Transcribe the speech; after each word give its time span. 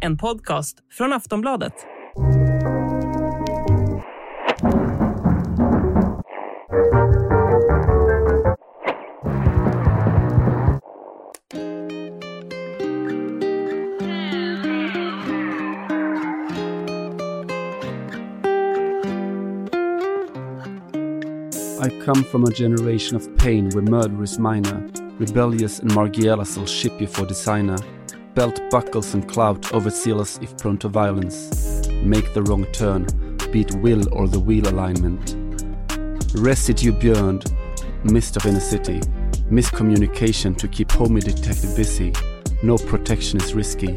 En 0.00 0.16
podcast 0.18 0.76
från 0.90 1.12
Aftonbladet. 1.12 1.72
I 21.82 21.90
come 22.04 22.24
from 22.24 22.44
a 22.44 22.50
generation 22.50 23.16
of 23.16 23.36
pain 23.36 23.68
where 23.70 23.82
murder 23.82 24.22
is 24.22 24.38
minor. 24.38 25.03
Rebellious 25.18 25.78
and 25.78 25.92
Margielas 25.92 26.66
ship 26.66 27.00
you 27.00 27.06
for 27.06 27.24
designer. 27.24 27.76
Belt 28.34 28.60
buckles 28.68 29.14
and 29.14 29.28
clout 29.28 29.72
overzealous 29.72 30.40
if 30.42 30.56
prone 30.58 30.76
to 30.78 30.88
violence. 30.88 31.86
Make 32.02 32.34
the 32.34 32.42
wrong 32.42 32.64
turn, 32.72 33.06
beat 33.52 33.72
will 33.76 34.12
or 34.12 34.26
the 34.26 34.40
wheel 34.40 34.68
alignment. 34.68 35.36
Residue 36.34 36.90
burned, 36.90 37.54
mist 38.02 38.36
of 38.36 38.44
inner 38.46 38.58
city. 38.58 38.98
Miscommunication 39.52 40.56
to 40.56 40.66
keep 40.66 40.88
homie 40.88 41.22
detective 41.22 41.76
busy. 41.76 42.12
No 42.64 42.76
protection 42.76 43.40
is 43.40 43.54
risky. 43.54 43.96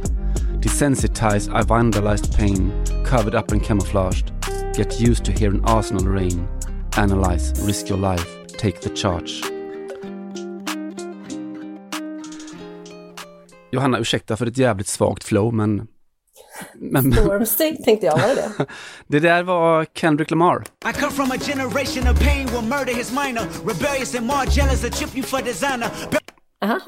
Desensitized, 0.59 1.51
I 1.51 1.63
vandalized 1.63 2.35
pain, 2.37 2.71
covered 3.03 3.33
up 3.33 3.51
and 3.51 3.63
camouflaged. 3.63 4.33
Get 4.75 4.99
used 4.99 5.25
to 5.25 5.31
hearing 5.31 5.65
Arsenal 5.65 6.05
rain. 6.05 6.47
Analyze, 6.95 7.59
risk 7.65 7.89
your 7.89 7.97
life, 7.97 8.45
take 8.49 8.81
the 8.81 8.91
charge. 8.91 9.41
Johanna, 13.71 13.99
ursäkta 13.99 14.37
för 14.37 14.45
ett 14.45 14.57
jävligt 14.57 14.87
svagt 14.87 15.23
flow, 15.23 15.53
men... 15.53 15.87
men 16.75 17.13
Stormstig 17.13 17.83
tänkte 17.83 18.05
jag, 18.05 18.17
var 18.17 18.27
det 18.27 18.35
det? 18.35 18.65
det 19.07 19.19
där 19.19 19.43
var 19.43 19.85
Kendrick 19.93 20.31
Lamar. 20.31 20.63
I 20.89 20.93
come 20.93 21.11
from 21.11 21.31
a 21.31 21.37
generation 21.37 22.13
of 22.13 22.19
pain 22.19 22.45
where 22.47 22.61
murder 22.61 22.99
is 22.99 23.11
minor. 23.11 23.41
Rebellious 23.67 24.15
and 24.15 24.25
more 24.25 24.45
jealous 24.49 24.81
that 24.81 24.95
chip 24.95 25.15
you 25.15 25.23
for 25.23 25.41
designer. 25.41 25.87
Jaha, 26.59 26.81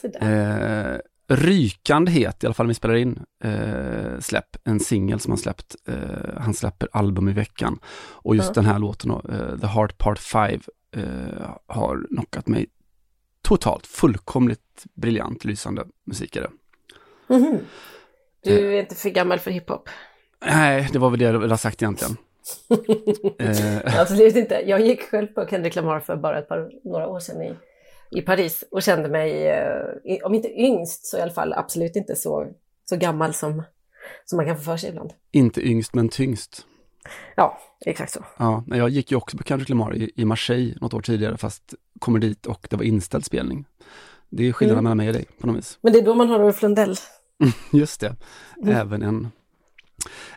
så 0.00 0.08
där. 0.08 0.92
Eh, 0.92 0.98
rykande 1.28 2.10
het, 2.12 2.42
i 2.44 2.46
alla 2.46 2.54
fall 2.54 2.66
när 2.66 2.70
vi 2.70 2.74
spelar 2.74 2.94
in, 2.94 3.20
eh, 3.44 4.20
släpp, 4.20 4.56
en 4.64 4.80
singel 4.80 5.20
som 5.20 5.30
han 5.30 5.38
släppt. 5.38 5.76
Eh, 5.88 5.94
han 6.40 6.54
släpper 6.54 6.88
album 6.92 7.28
i 7.28 7.32
veckan. 7.32 7.78
Och 8.12 8.36
just 8.36 8.48
Ja. 8.48 8.52
den 8.54 8.64
här 8.64 8.78
låten, 8.78 9.10
eh, 9.10 9.58
The 9.60 9.66
Heart 9.66 9.98
Part 9.98 10.18
5, 10.18 10.60
eh, 10.96 11.02
har 11.66 12.06
knockat 12.14 12.46
mig 12.48 12.66
totalt. 13.42 13.86
Fullkomligt 13.86 14.60
briljant, 14.94 15.44
lysande 15.44 15.84
musik 16.04 16.36
är 16.36 16.40
det. 16.40 16.50
Mhm. 17.34 17.58
Du 18.42 18.74
är 18.74 18.80
inte 18.80 18.94
för 18.94 19.10
gammal 19.10 19.38
för 19.38 19.50
hiphop? 19.50 19.88
Nej, 20.46 20.88
det 20.92 20.98
var 20.98 21.10
väl 21.10 21.18
det 21.18 21.24
jag 21.24 21.38
ville 21.38 21.52
ha 21.52 21.58
sagt 21.58 21.82
egentligen. 21.82 22.16
eh, 23.38 24.00
Absolut 24.00 24.36
inte. 24.36 24.62
Jag 24.66 24.80
gick 24.80 25.02
själv 25.02 25.26
på 25.26 25.46
Kendrick 25.46 25.74
Lamar 25.76 26.00
för 26.00 26.16
bara 26.16 26.38
ett 26.38 26.48
par, 26.48 26.70
några 26.84 27.06
år 27.06 27.20
sedan 27.20 27.42
i, 27.42 27.54
i 28.10 28.22
Paris 28.22 28.64
och 28.70 28.82
kände 28.82 29.08
mig, 29.08 29.46
eh, 29.48 30.18
om 30.24 30.34
inte 30.34 30.60
yngst 30.60 31.06
så 31.06 31.18
i 31.18 31.20
alla 31.20 31.32
fall 31.32 31.52
absolut 31.52 31.96
inte 31.96 32.16
så, 32.16 32.46
så 32.84 32.96
gammal 32.96 33.34
som, 33.34 33.62
som 34.24 34.36
man 34.36 34.46
kan 34.46 34.56
få 34.56 34.62
för 34.62 34.76
sig 34.76 34.90
ibland. 34.90 35.12
inte 35.30 35.68
yngst 35.68 35.94
men 35.94 36.08
tyngst. 36.08 36.66
Ja, 37.36 37.58
exakt 37.86 38.12
så. 38.12 38.24
Ja, 38.38 38.64
jag 38.66 38.88
gick 38.88 39.10
ju 39.10 39.16
också 39.16 39.36
på 39.36 39.44
Kendrick 39.44 39.68
Lamar 39.68 39.96
i, 39.96 40.10
i 40.16 40.24
Marseille 40.24 40.74
något 40.80 40.94
år 40.94 41.00
tidigare, 41.00 41.36
fast 41.36 41.74
kommer 41.98 42.18
dit 42.18 42.46
och 42.46 42.66
det 42.70 42.76
var 42.76 42.84
inställd 42.84 43.24
spelning. 43.24 43.64
Det 44.30 44.48
är 44.48 44.52
skillnaden 44.52 44.78
Mm. 44.78 44.84
mellan 44.84 44.96
mig 44.96 45.08
och 45.08 45.14
dig 45.14 45.24
på 45.40 45.46
något 45.46 45.56
vis. 45.56 45.78
Men 45.82 45.92
det 45.92 45.98
är 45.98 46.02
då 46.04 46.14
man 46.14 46.28
har 46.28 46.44
Ulf 46.44 46.62
Lundell. 46.62 46.96
Just 47.72 48.00
det, 48.00 48.16
Mm. 48.62 48.76
även 48.76 49.02
en... 49.02 49.28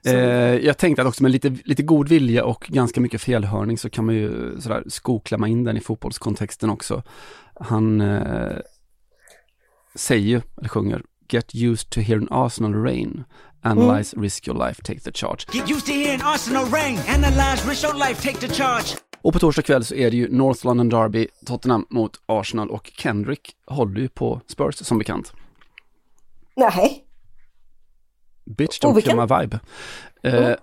Eh, 0.06 0.16
jag 0.66 0.78
tänkte 0.78 1.02
att 1.02 1.08
också 1.08 1.24
med 1.24 1.31
lite, 1.31 1.58
lite 1.66 1.84
god 1.84 2.09
vilja 2.09 2.46
och 2.46 2.66
ganska 2.70 3.02
mycket 3.02 3.22
felhörning 3.22 3.78
så 3.78 3.90
kan 3.90 4.06
man 4.06 4.16
ju 4.16 4.62
sådär 4.62 4.84
skoklämma 4.88 5.48
in 5.48 5.64
den 5.64 5.78
i 5.78 5.82
fotbollskontexten 5.82 6.70
också. 6.70 7.03
Han 7.59 8.02
eh, 8.02 8.58
säger 9.96 10.28
ju, 10.28 10.42
eller 10.58 10.70
sjunger, 10.70 11.02
Get 11.30 11.56
used 11.56 11.90
to 11.90 12.00
hearing 12.00 12.28
Arsenal 12.32 12.74
rain. 12.84 13.24
Analyze, 13.62 14.18
risk 14.22 14.48
your 14.48 14.68
life, 14.68 14.82
take 14.84 15.00
the 15.00 15.12
charge. 15.12 15.46
Get 15.53 15.70
used 15.70 15.86
to 15.86 15.92
hearing 15.92 16.22
Arsenal 16.24 16.66
rain. 16.66 17.00
Analyze, 17.08 17.70
risk 17.70 17.84
your 17.84 17.94
life, 18.08 18.22
take 18.32 18.48
the 18.48 18.53
charge. 18.53 18.96
Och 19.23 19.34
på 19.34 19.39
torsdag 19.39 19.61
kväll 19.61 19.85
så 19.85 19.95
är 19.95 20.11
det 20.11 20.17
ju 20.17 20.31
North 20.31 20.66
London 20.66 20.89
Derby, 20.89 21.28
Tottenham 21.45 21.85
mot 21.89 22.11
Arsenal 22.25 22.69
och 22.69 22.91
Kendrick 22.97 23.56
håller 23.66 24.01
ju 24.01 24.09
på 24.09 24.41
Spurs 24.47 24.75
som 24.75 24.97
bekant. 24.97 25.34
Nej, 26.56 27.06
Bitch, 28.45 28.81
don't 28.81 29.01
kill 29.01 29.19
Obekant. 29.19 29.29
my 29.31 29.38
vibe. 29.38 29.59
Eh, 30.23 30.56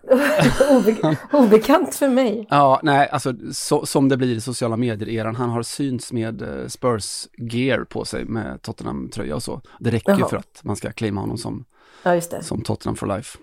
Obe 0.77 1.17
obekant 1.33 1.95
för 1.95 2.09
mig. 2.09 2.47
ja, 2.51 2.81
nej, 2.83 3.09
alltså 3.09 3.35
så, 3.53 3.87
som 3.87 4.09
det 4.09 4.17
blir 4.17 4.37
i 4.37 4.41
sociala 4.41 4.77
medier-eran. 4.77 5.37
Han 5.37 5.51
har 5.51 5.63
synts 5.63 6.13
med 6.13 6.43
eh, 6.43 6.67
Spurs-gear 6.67 7.85
på 7.85 8.05
sig 8.05 8.25
med 8.25 8.63
Tottenham-tröja 8.63 9.35
och 9.35 9.43
så. 9.43 9.61
Det 9.79 9.91
räcker 9.91 10.17
ju 10.17 10.25
för 10.25 10.37
att 10.37 10.61
man 10.63 10.77
ska 10.77 10.93
claima 10.93 11.21
honom 11.21 11.39
som, 11.39 11.65
Ja, 12.03 12.21
som 12.21 12.63
Tottenham 12.63 12.97
for 12.97 13.07
life. 13.07 13.39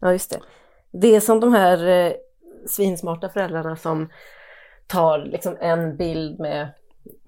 Ja, 0.00 0.12
just 0.12 0.30
det. 0.30 0.40
Det 0.92 1.16
är 1.16 1.20
som 1.20 1.40
de 1.40 1.52
här 1.52 2.06
eh, 2.06 2.12
svinsmarta 2.66 3.28
föräldrarna 3.28 3.76
som 3.76 4.08
tar 4.90 5.18
liksom 5.18 5.56
en 5.60 5.96
bild 5.96 6.40
med 6.40 6.68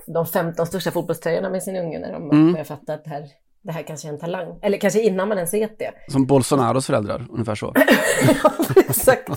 de 0.06 0.26
15 0.26 0.66
största 0.66 0.90
fotbollströjorna 0.90 1.50
med 1.50 1.62
sin 1.62 1.76
unge 1.76 1.98
när 1.98 2.12
de 2.12 2.30
Mm. 2.30 2.52
börjar 2.52 2.64
fatta 2.64 2.94
att 2.94 3.04
det 3.04 3.10
här, 3.10 3.28
det 3.62 3.72
här 3.72 3.82
kanske 3.82 4.08
är 4.08 4.12
en 4.12 4.18
talang. 4.18 4.58
Eller 4.62 4.78
kanske 4.78 5.00
innan 5.02 5.28
man 5.28 5.38
ens 5.38 5.54
vet 5.54 5.78
det. 5.78 5.90
Som 6.08 6.26
Bolsonaros 6.26 6.86
föräldrar, 6.86 7.26
ungefär 7.30 7.54
så. 7.54 7.72
Ja, 8.44 8.52
Exakt. 8.76 9.28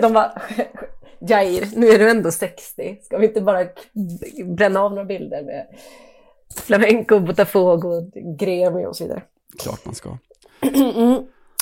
De 0.00 0.12
bara, 0.12 0.32
Jair, 1.28 1.68
nu 1.76 1.86
är 1.88 1.98
du 1.98 2.10
ändå 2.10 2.30
60. 2.30 2.98
Ska 3.02 3.18
vi 3.18 3.26
inte 3.26 3.40
bara 3.40 3.66
bränna 4.44 4.80
av 4.80 4.90
några 4.90 5.04
bilder 5.04 5.42
med 5.42 5.66
flamenco, 6.56 7.20
botafogo, 7.20 8.10
gremi 8.38 8.86
och 8.86 8.96
så 8.96 9.04
vidare. 9.04 9.22
Klart 9.62 9.84
man 9.84 9.94
ska. 9.94 10.18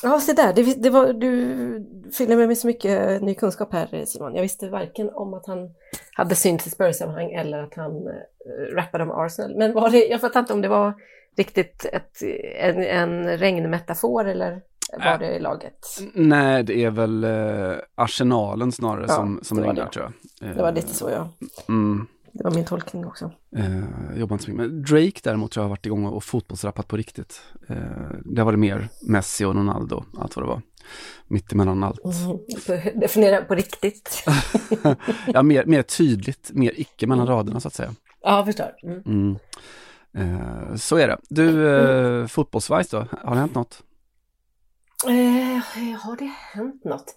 Ja, 0.03 0.21
se 0.21 0.33
där. 0.33 0.53
Det, 0.53 0.83
det 0.83 0.91
var, 0.91 1.13
du 1.13 1.31
fyller 2.19 2.37
med 2.37 2.47
mig 2.47 2.57
så 2.57 2.67
mycket 2.67 3.23
ny 3.23 3.35
kunskap 3.35 3.73
här, 3.73 4.05
Simon. 4.07 4.35
Jag 4.35 4.43
visste 4.43 4.69
varken 4.69 5.11
om 5.13 5.35
att 5.35 5.47
han 5.47 5.59
hade 6.13 6.35
synts 6.35 6.67
i 6.67 6.71
Spurs-sammanhang 6.71 7.33
eller 7.33 7.63
att 7.63 7.75
han 7.75 7.93
uh, 7.93 8.75
rappade 8.75 9.05
om 9.05 9.11
Arsenal. 9.11 9.57
Men 9.57 9.73
var 9.73 9.91
det, 9.91 10.07
jag 10.07 10.21
fattar 10.21 10.41
inte 10.41 10.53
om 10.53 10.61
det 10.63 10.69
var 10.69 10.95
riktigt 11.37 11.85
ett, 11.93 12.23
en, 12.61 12.85
en 12.85 13.39
regnmetafor 13.39 14.29
eller 14.29 14.61
var 15.05 15.13
Äh. 15.13 15.19
det 15.19 15.39
laget? 15.39 15.87
Nej, 16.15 16.63
det 16.63 16.85
är 16.85 16.91
väl 16.91 17.25
eh, 17.25 17.77
Arsenalen 17.95 18.73
snarare 18.73 19.05
Ja, 19.09 19.15
som, 19.15 19.41
som 19.43 19.61
regnar 19.61 19.87
tror 19.87 20.05
jag. 20.41 20.51
Det 20.57 20.63
var 20.63 20.69
Eh, 20.69 20.75
lite 20.75 20.95
så, 20.95 21.11
ja. 21.11 21.29
Mm. 21.69 22.07
Det 22.33 22.45
var 22.45 22.51
min 22.51 22.65
tolkning 22.65 23.07
också. 23.07 23.33
Eh, 23.57 24.19
jobbar 24.19 24.35
inte 24.35 24.45
så 24.45 24.51
mycket 24.51 24.71
med 24.73 24.83
Drake 24.85 25.21
däremot 25.23 25.53
tror 25.53 25.63
jag 25.63 25.65
har 25.67 25.71
varit 25.71 25.87
igång 25.87 26.07
och 26.07 26.25
fotbollsrappat 26.25 26.89
på 26.89 26.97
riktigt. 26.97 27.43
Eh, 27.69 27.77
det 28.25 28.45
var 28.45 28.53
det 28.53 28.59
mer 28.59 28.89
Messi 29.03 29.45
och 29.45 29.55
Ronaldo, 29.55 30.05
allt 30.19 30.37
vad 30.37 30.45
det 30.45 30.49
var. 30.49 30.63
Mittemellan 31.27 31.85
allt. 31.85 32.05
Mm. 32.05 32.39
För- 32.61 33.01
Definiera 33.01 33.45
på 33.45 33.55
riktigt. 33.55 34.25
ja, 35.27 35.43
mer, 35.43 35.65
mer 35.65 35.83
tydligt, 35.83 36.51
mer 36.55 36.73
icke 36.77 37.07
mellan 37.07 37.27
raderna 37.27 37.61
så 37.61 37.69
att 37.69 37.75
säga. 37.75 37.95
ja, 38.23 38.37
jag 38.37 38.47
förstår. 38.47 38.75
Mm. 38.83 39.03
Mm. 39.07 39.37
Eh, 40.13 40.75
så 40.75 40.97
är 40.97 41.09
det. 41.09 41.19
Du, 41.29 41.69
eh, 41.69 42.27
fotbollsvajs 42.27 42.89
då, 42.89 43.07
har 43.23 43.35
det 43.35 43.41
hänt 43.41 43.55
något? 43.55 43.83
Eh, 45.07 45.97
har 46.01 46.17
det 46.17 46.31
hänt 46.55 46.85
något? 46.85 47.15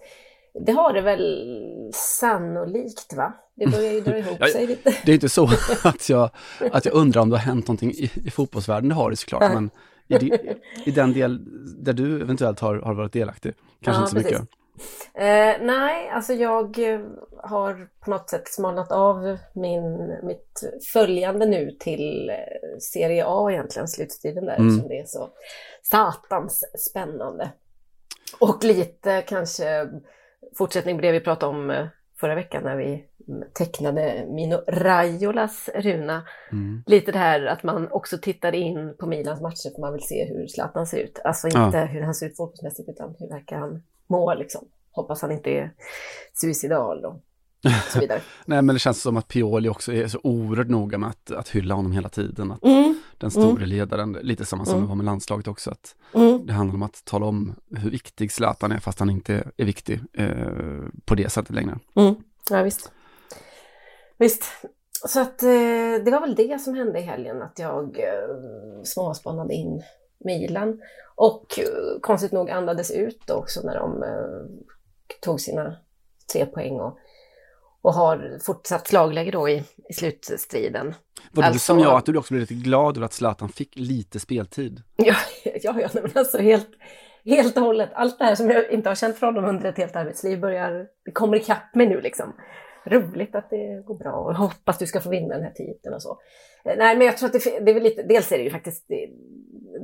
Det 0.60 0.72
har 0.72 0.92
det 0.92 1.00
väl 1.00 1.50
sannolikt, 1.94 3.12
va? 3.14 3.32
Det 3.54 3.66
börjar 3.66 3.92
ju 3.92 4.00
dra 4.00 4.18
ihop 4.18 4.48
sig 4.48 4.66
lite. 4.66 4.94
Det 5.04 5.12
är 5.12 5.14
inte 5.14 5.28
så 5.28 5.48
att 5.84 6.08
jag, 6.08 6.30
att 6.72 6.84
jag 6.84 6.94
undrar 6.94 7.22
om 7.22 7.30
det 7.30 7.36
har 7.36 7.44
hänt 7.44 7.68
någonting 7.68 7.90
i, 7.90 8.10
i 8.24 8.30
fotbollsvärlden, 8.30 8.88
det 8.88 8.94
har 8.94 9.10
det 9.10 9.16
såklart, 9.16 9.52
men 9.54 9.70
i, 10.08 10.18
di, 10.18 10.38
i 10.84 10.90
den 10.90 11.12
del 11.12 11.40
där 11.84 11.92
du 11.92 12.20
eventuellt 12.22 12.60
har, 12.60 12.76
har 12.76 12.94
varit 12.94 13.12
delaktig, 13.12 13.54
kanske 13.82 14.00
Ja, 14.00 14.04
inte 14.04 14.10
så 14.10 14.16
mycket. 14.16 14.38
precis. 14.40 15.14
Eh, 15.14 15.56
nej, 15.66 16.08
alltså 16.08 16.32
jag 16.32 16.78
eh, 16.94 17.00
har 17.42 17.88
på 18.00 18.10
något 18.10 18.30
sätt 18.30 18.48
smalnat 18.48 18.92
av 18.92 19.38
min, 19.52 20.14
mitt 20.22 20.60
följande 20.92 21.46
nu 21.46 21.76
till 21.80 22.30
eh, 22.30 22.78
Serie 22.80 23.24
A 23.26 23.50
egentligen, 23.52 23.88
slutstriden 23.88 24.44
där, 24.44 24.54
Mm. 24.56 24.68
eftersom 24.68 24.88
det 24.88 24.98
är 25.00 25.06
så 25.06 25.28
satans 25.82 26.64
spännande. 26.90 27.50
Och 28.40 28.64
lite 28.64 29.22
kanske 29.22 29.88
fortsättning 30.58 30.96
på 30.96 31.02
det 31.02 31.12
vi 31.12 31.20
pratade 31.20 31.56
om 31.56 31.70
eh, 31.70 31.86
förra 32.20 32.34
veckan 32.34 32.62
när 32.64 32.76
vi 32.76 33.04
tecknade 33.52 34.26
Mino 34.28 34.56
Raiolas 34.68 35.68
runa. 35.74 36.22
Mm. 36.52 36.82
Lite 36.86 37.12
det 37.12 37.18
här 37.18 37.46
att 37.46 37.62
man 37.62 37.88
också 37.92 38.18
tittar 38.18 38.54
in 38.54 38.96
på 38.98 39.06
Milans 39.06 39.40
matcher 39.40 39.74
för 39.74 39.80
man 39.80 39.92
vill 39.92 40.02
se 40.02 40.24
hur 40.24 40.46
Zlatan 40.46 40.86
ser 40.86 40.98
ut. 40.98 41.18
Alltså 41.24 41.46
inte 41.46 41.78
hur 41.78 42.00
han 42.00 42.14
ser 42.14 42.26
ut 42.26 42.36
fotbollsmässigt 42.36 42.88
utan 42.88 43.14
hur 43.18 43.28
verkar 43.28 43.56
han 43.56 43.82
må 44.06 44.34
liksom. 44.34 44.68
Hoppas 44.90 45.22
han 45.22 45.32
inte 45.32 45.50
är 45.50 45.70
suicidal 46.32 47.04
och 47.04 47.20
så 47.92 48.00
vidare. 48.00 48.20
Nej, 48.46 48.62
men 48.62 48.74
det 48.74 48.78
känns 48.78 49.02
som 49.02 49.16
att 49.16 49.28
Pioli 49.28 49.68
också 49.68 49.92
är 49.92 50.08
så 50.08 50.18
oerhört 50.22 50.68
noga 50.68 50.98
med 50.98 51.08
att, 51.08 51.30
att 51.30 51.48
hylla 51.48 51.74
honom 51.74 51.92
hela 51.92 52.08
tiden. 52.08 52.52
Att 52.52 52.64
Mm, 52.64 52.93
den 53.24 53.30
store 53.30 53.66
ledaren, 53.66 54.12
lite 54.12 54.44
samma 54.44 54.64
som 54.64 54.80
det 54.80 54.86
var 54.86 54.94
med 54.94 55.06
landslaget 55.06 55.48
också, 55.48 55.70
att 55.70 55.94
mm, 56.14 56.46
det 56.46 56.52
handlar 56.52 56.74
om 56.74 56.82
att 56.82 57.04
tala 57.04 57.26
om 57.26 57.54
hur 57.76 57.90
viktig 57.90 58.32
Zlatan 58.32 58.72
är, 58.72 58.78
fast 58.78 58.98
han 58.98 59.10
inte 59.10 59.50
är 59.56 59.64
viktig 59.64 60.00
eh, 60.12 60.82
på 61.04 61.14
det 61.14 61.32
sättet 61.32 61.54
längre. 61.54 61.78
mm. 61.94 62.14
Ja, 62.50 62.62
visst. 62.62 62.92
Visst. 64.18 64.44
Så 65.08 65.20
att 65.20 65.42
eh, 65.42 66.04
det 66.04 66.10
var 66.10 66.20
väl 66.20 66.34
det 66.34 66.60
som 66.60 66.74
hände 66.74 66.98
i 66.98 67.02
helgen, 67.02 67.42
att 67.42 67.58
jag 67.58 67.98
eh, 67.98 68.82
småspanade 68.84 69.54
in 69.54 69.82
Milan. 70.18 70.80
Och 71.14 71.58
eh, 71.58 72.00
konstigt 72.00 72.32
nog 72.32 72.50
andades 72.50 72.90
ut 72.90 73.30
också 73.30 73.60
när 73.64 73.74
de 73.74 74.02
eh, 74.02 74.64
tog 75.20 75.40
sina 75.40 75.76
tre 76.32 76.46
poäng 76.46 76.80
och, 76.80 76.98
och 77.84 77.94
har 77.94 78.38
fortsatt 78.44 78.86
slagläge 78.88 79.30
då 79.30 79.48
i, 79.48 79.62
i 79.88 79.92
slutstriden. 79.92 80.94
Var 81.32 81.42
det 81.42 81.46
Alltså- 81.46 81.60
som 81.60 81.78
jag, 81.78 81.92
att 81.96 82.06
du 82.06 82.16
också 82.18 82.34
blev 82.34 82.40
lite 82.40 82.54
glad 82.54 82.96
över 82.96 83.04
att 83.04 83.12
Zlatan 83.12 83.48
fick 83.48 83.76
lite 83.76 84.20
speltid? 84.20 84.82
Ja, 84.96 85.14
ja, 85.44 85.52
ja 85.62 85.88
nej, 85.92 86.02
men 86.02 86.10
alltså 86.14 86.38
helt, 86.38 86.68
helt 87.24 87.56
och 87.56 87.62
hållet. 87.62 87.90
Allt 87.94 88.18
det 88.18 88.24
här 88.24 88.34
som 88.34 88.50
jag 88.50 88.70
inte 88.70 88.90
har 88.90 88.94
känt 88.94 89.18
från 89.18 89.34
dem 89.34 89.44
under 89.44 89.68
ett 89.68 89.76
helt 89.78 89.96
arbetsliv 89.96 90.40
börjar, 90.40 90.86
det 91.04 91.12
kommer 91.12 91.36
ikapp 91.36 91.74
mig 91.74 91.86
nu 91.88 92.00
liksom. 92.00 92.32
Roligt 92.86 93.34
att 93.34 93.50
det 93.50 93.82
går 93.86 93.98
bra 93.98 94.12
och 94.12 94.32
jag 94.32 94.38
hoppas 94.38 94.78
du 94.78 94.86
ska 94.86 95.00
få 95.00 95.10
vinna 95.10 95.34
den 95.34 95.44
här 95.44 95.52
titeln 95.52 95.94
och 95.94 96.02
så. 96.02 96.18
Eh, 96.64 96.74
Nej, 96.78 96.96
men 96.96 97.06
jag 97.06 97.16
tror 97.18 97.26
att 97.26 97.32
det, 97.32 97.60
det 97.64 97.70
är 97.70 97.74
väl 97.74 97.82
lite, 97.82 98.02
dels 98.02 98.32
är 98.32 98.38
det 98.38 98.44
ju 98.44 98.50
faktiskt, 98.50 98.84
det, 98.88 99.08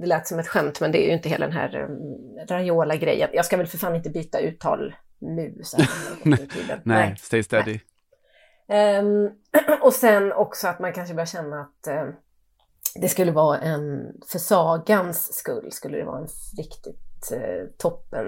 det 0.01 0.07
lät 0.07 0.27
som 0.27 0.39
ett 0.39 0.49
skämt, 0.49 0.81
men 0.81 0.93
det 0.93 1.05
är 1.05 1.07
ju 1.07 1.13
inte 1.13 1.29
hela 1.29 1.47
den 1.47 1.57
här 1.57 1.77
um, 1.77 2.47
Raiola-grejen. 2.49 3.31
Jag 3.33 3.45
ska 3.45 3.57
väl 3.57 3.67
för 3.67 3.79
fan 3.79 3.97
inte 3.97 4.11
byta 4.11 4.41
uttal 4.41 4.95
nu. 5.19 5.61
Så 5.63 5.77
här, 5.77 6.37
tiden. 6.37 6.81
Nej, 6.85 7.15
stay 7.19 7.43
steady. 7.43 7.79
Ehm, 8.71 9.31
och 9.83 9.93
sen 9.93 10.33
också 10.33 10.69
att 10.69 10.79
man 10.79 10.93
kanske 10.93 11.15
börjar 11.15 11.27
känna 11.27 11.61
att 11.61 11.87
eh, 11.87 12.09
det 12.95 13.09
skulle 13.09 13.33
vara 13.33 13.59
en, 13.59 14.13
för 14.27 14.39
sagans 14.39 15.35
skull, 15.35 15.73
skulle 15.73 15.99
det 15.99 16.05
vara 16.05 16.19
en 16.19 16.29
riktigt 16.57 17.33
eh, 17.33 17.67
toppen 17.79 18.27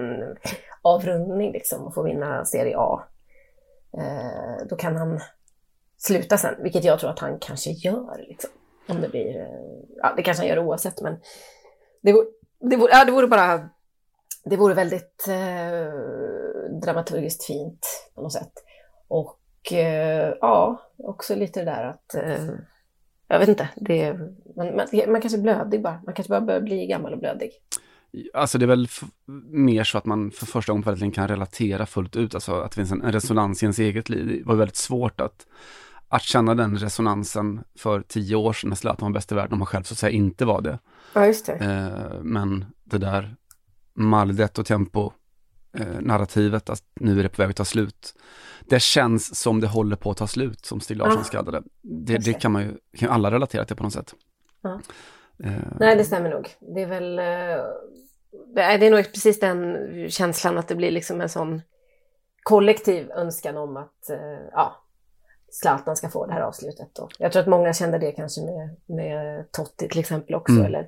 avrundning 0.81 1.51
liksom 1.51 1.87
att 1.87 1.93
få 1.93 2.03
vinna 2.03 2.45
Serie 2.45 2.77
A. 2.77 3.03
Eh, 3.97 4.67
då 4.69 4.75
kan 4.75 4.95
han 4.95 5.19
sluta 5.97 6.37
sen, 6.37 6.55
vilket 6.63 6.83
jag 6.83 6.99
tror 6.99 7.09
att 7.09 7.19
han 7.19 7.39
kanske 7.39 7.71
gör. 7.71 8.25
Liksom. 8.27 8.49
Om 8.87 9.01
det 9.01 9.09
blir, 9.09 9.39
eh, 9.39 9.83
ja 9.95 10.13
det 10.17 10.23
kanske 10.23 10.41
han 10.41 10.49
gör 10.49 10.59
oavsett 10.59 11.01
men 11.01 11.19
det 12.01 12.13
vore, 12.13 12.25
det 12.59 12.75
vore, 12.75 12.91
ja, 12.91 13.05
det 13.05 13.11
vore 13.11 13.27
bara, 13.27 13.69
det 14.43 14.57
vore 14.57 14.73
väldigt 14.73 15.27
eh, 15.27 15.93
dramaturgiskt 16.81 17.43
fint 17.43 18.09
på 18.15 18.21
något 18.21 18.33
sätt. 18.33 18.53
Och 19.07 19.39
eh, 19.71 20.33
ja, 20.41 20.81
också 20.97 21.35
lite 21.35 21.59
det 21.59 21.65
där 21.65 21.83
att, 21.83 22.15
eh, 22.15 22.49
jag 23.27 23.39
vet 23.39 23.49
inte, 23.49 23.69
det, 23.75 24.13
man, 24.55 24.75
man, 24.75 24.87
man 25.07 25.21
kanske 25.21 25.37
är 25.37 25.41
blödig 25.41 25.81
bara. 25.81 26.01
Man 26.05 26.13
kanske 26.13 26.29
bara 26.29 26.41
börjar 26.41 26.61
bli 26.61 26.87
gammal 26.87 27.13
och 27.13 27.19
blödig. 27.19 27.51
Alltså 28.33 28.57
det 28.57 28.65
är 28.65 28.67
väl 28.67 28.87
mer 29.49 29.83
så 29.83 29.97
att 29.97 30.05
man 30.05 30.31
för 30.31 30.45
första 30.45 30.71
gången 30.71 30.83
verkligen 30.83 31.11
kan 31.11 31.27
relatera 31.27 31.85
fullt 31.85 32.15
ut, 32.15 32.35
alltså 32.35 32.53
att 32.61 32.71
det 32.71 32.75
finns 32.75 32.91
en, 32.91 33.01
en 33.01 33.11
resonans 33.11 33.63
i 33.63 33.65
ens 33.65 33.79
eget 33.79 34.09
liv. 34.09 34.27
Det 34.27 34.47
var 34.47 34.55
väldigt 34.55 34.75
svårt 34.75 35.21
att, 35.21 35.47
att 36.07 36.21
känna 36.21 36.55
den 36.55 36.77
resonansen 36.77 37.63
för 37.77 38.01
tio 38.01 38.35
år 38.35 38.53
sedan 38.53 38.69
när 38.69 38.75
Zlatan 38.75 39.11
var 39.11 39.13
bäst 39.13 39.31
i 39.31 39.35
världen, 39.35 39.53
om 39.53 39.59
man 39.59 39.65
själv 39.65 39.83
så 39.83 39.93
att 39.93 39.97
säga 39.97 40.11
inte 40.11 40.45
var 40.45 40.61
det. 40.61 40.79
Ja, 41.13 41.25
just 41.25 41.45
det. 41.45 41.53
Eh, 41.53 42.21
men 42.23 42.65
det 42.83 42.97
där 42.97 43.35
maldet 43.95 44.59
och 44.59 44.65
tempo 44.65 45.11
eh, 45.73 45.87
narrativet 46.01 46.69
att 46.69 46.83
nu 46.93 47.19
är 47.19 47.23
det 47.23 47.29
på 47.29 47.41
väg 47.41 47.49
att 47.49 47.55
ta 47.55 47.65
slut. 47.65 48.13
Det 48.69 48.79
känns 48.81 49.35
som 49.39 49.61
det 49.61 49.67
håller 49.67 49.95
på 49.95 50.11
att 50.11 50.17
ta 50.17 50.27
slut, 50.27 50.65
som 50.65 50.79
Stig 50.81 50.97
Larsson 50.97 51.17
Ja. 51.17 51.23
skaldade. 51.23 51.63
Det, 51.81 52.17
det 52.17 52.33
kan 52.33 52.51
man 52.51 52.61
ju, 52.61 52.77
kan 52.97 53.09
alla 53.09 53.31
relatera 53.31 53.65
till 53.65 53.75
på 53.75 53.83
något 53.83 53.93
sätt. 53.93 54.13
Ja. 54.61 54.79
Eh, 55.43 55.51
Nej, 55.79 55.95
det 55.95 56.03
stämmer 56.03 56.29
nog. 56.29 56.49
Det 56.59 56.81
är 56.81 56.87
väl... 56.87 57.19
eh, 57.19 57.65
Det 58.55 58.61
är, 58.61 58.91
nog 58.91 59.03
precis 59.13 59.39
den 59.39 59.77
känslan 60.09 60.57
att 60.57 60.67
det 60.67 60.75
blir 60.75 60.91
liksom 60.91 61.21
en 61.21 61.29
sån 61.29 61.61
kollektiv 62.43 63.11
önskan 63.11 63.57
om 63.57 63.77
att 63.77 64.09
eh, 64.09 64.17
ja, 64.51 64.83
Zlatan 65.51 65.95
ska 65.95 66.09
få 66.09 66.25
det 66.25 66.33
här 66.33 66.41
avslutet. 66.41 66.99
Och 66.99 67.11
jag 67.19 67.31
tror 67.31 67.41
att 67.41 67.47
många 67.49 67.73
kände 67.73 67.97
det 67.97 68.11
kanske 68.11 68.41
med, 68.41 68.75
med 68.85 69.51
Totti 69.51 69.89
till 69.89 69.99
exempel 69.99 70.35
också. 70.35 70.53
Mm. 70.53 70.65
Eller 70.65 70.87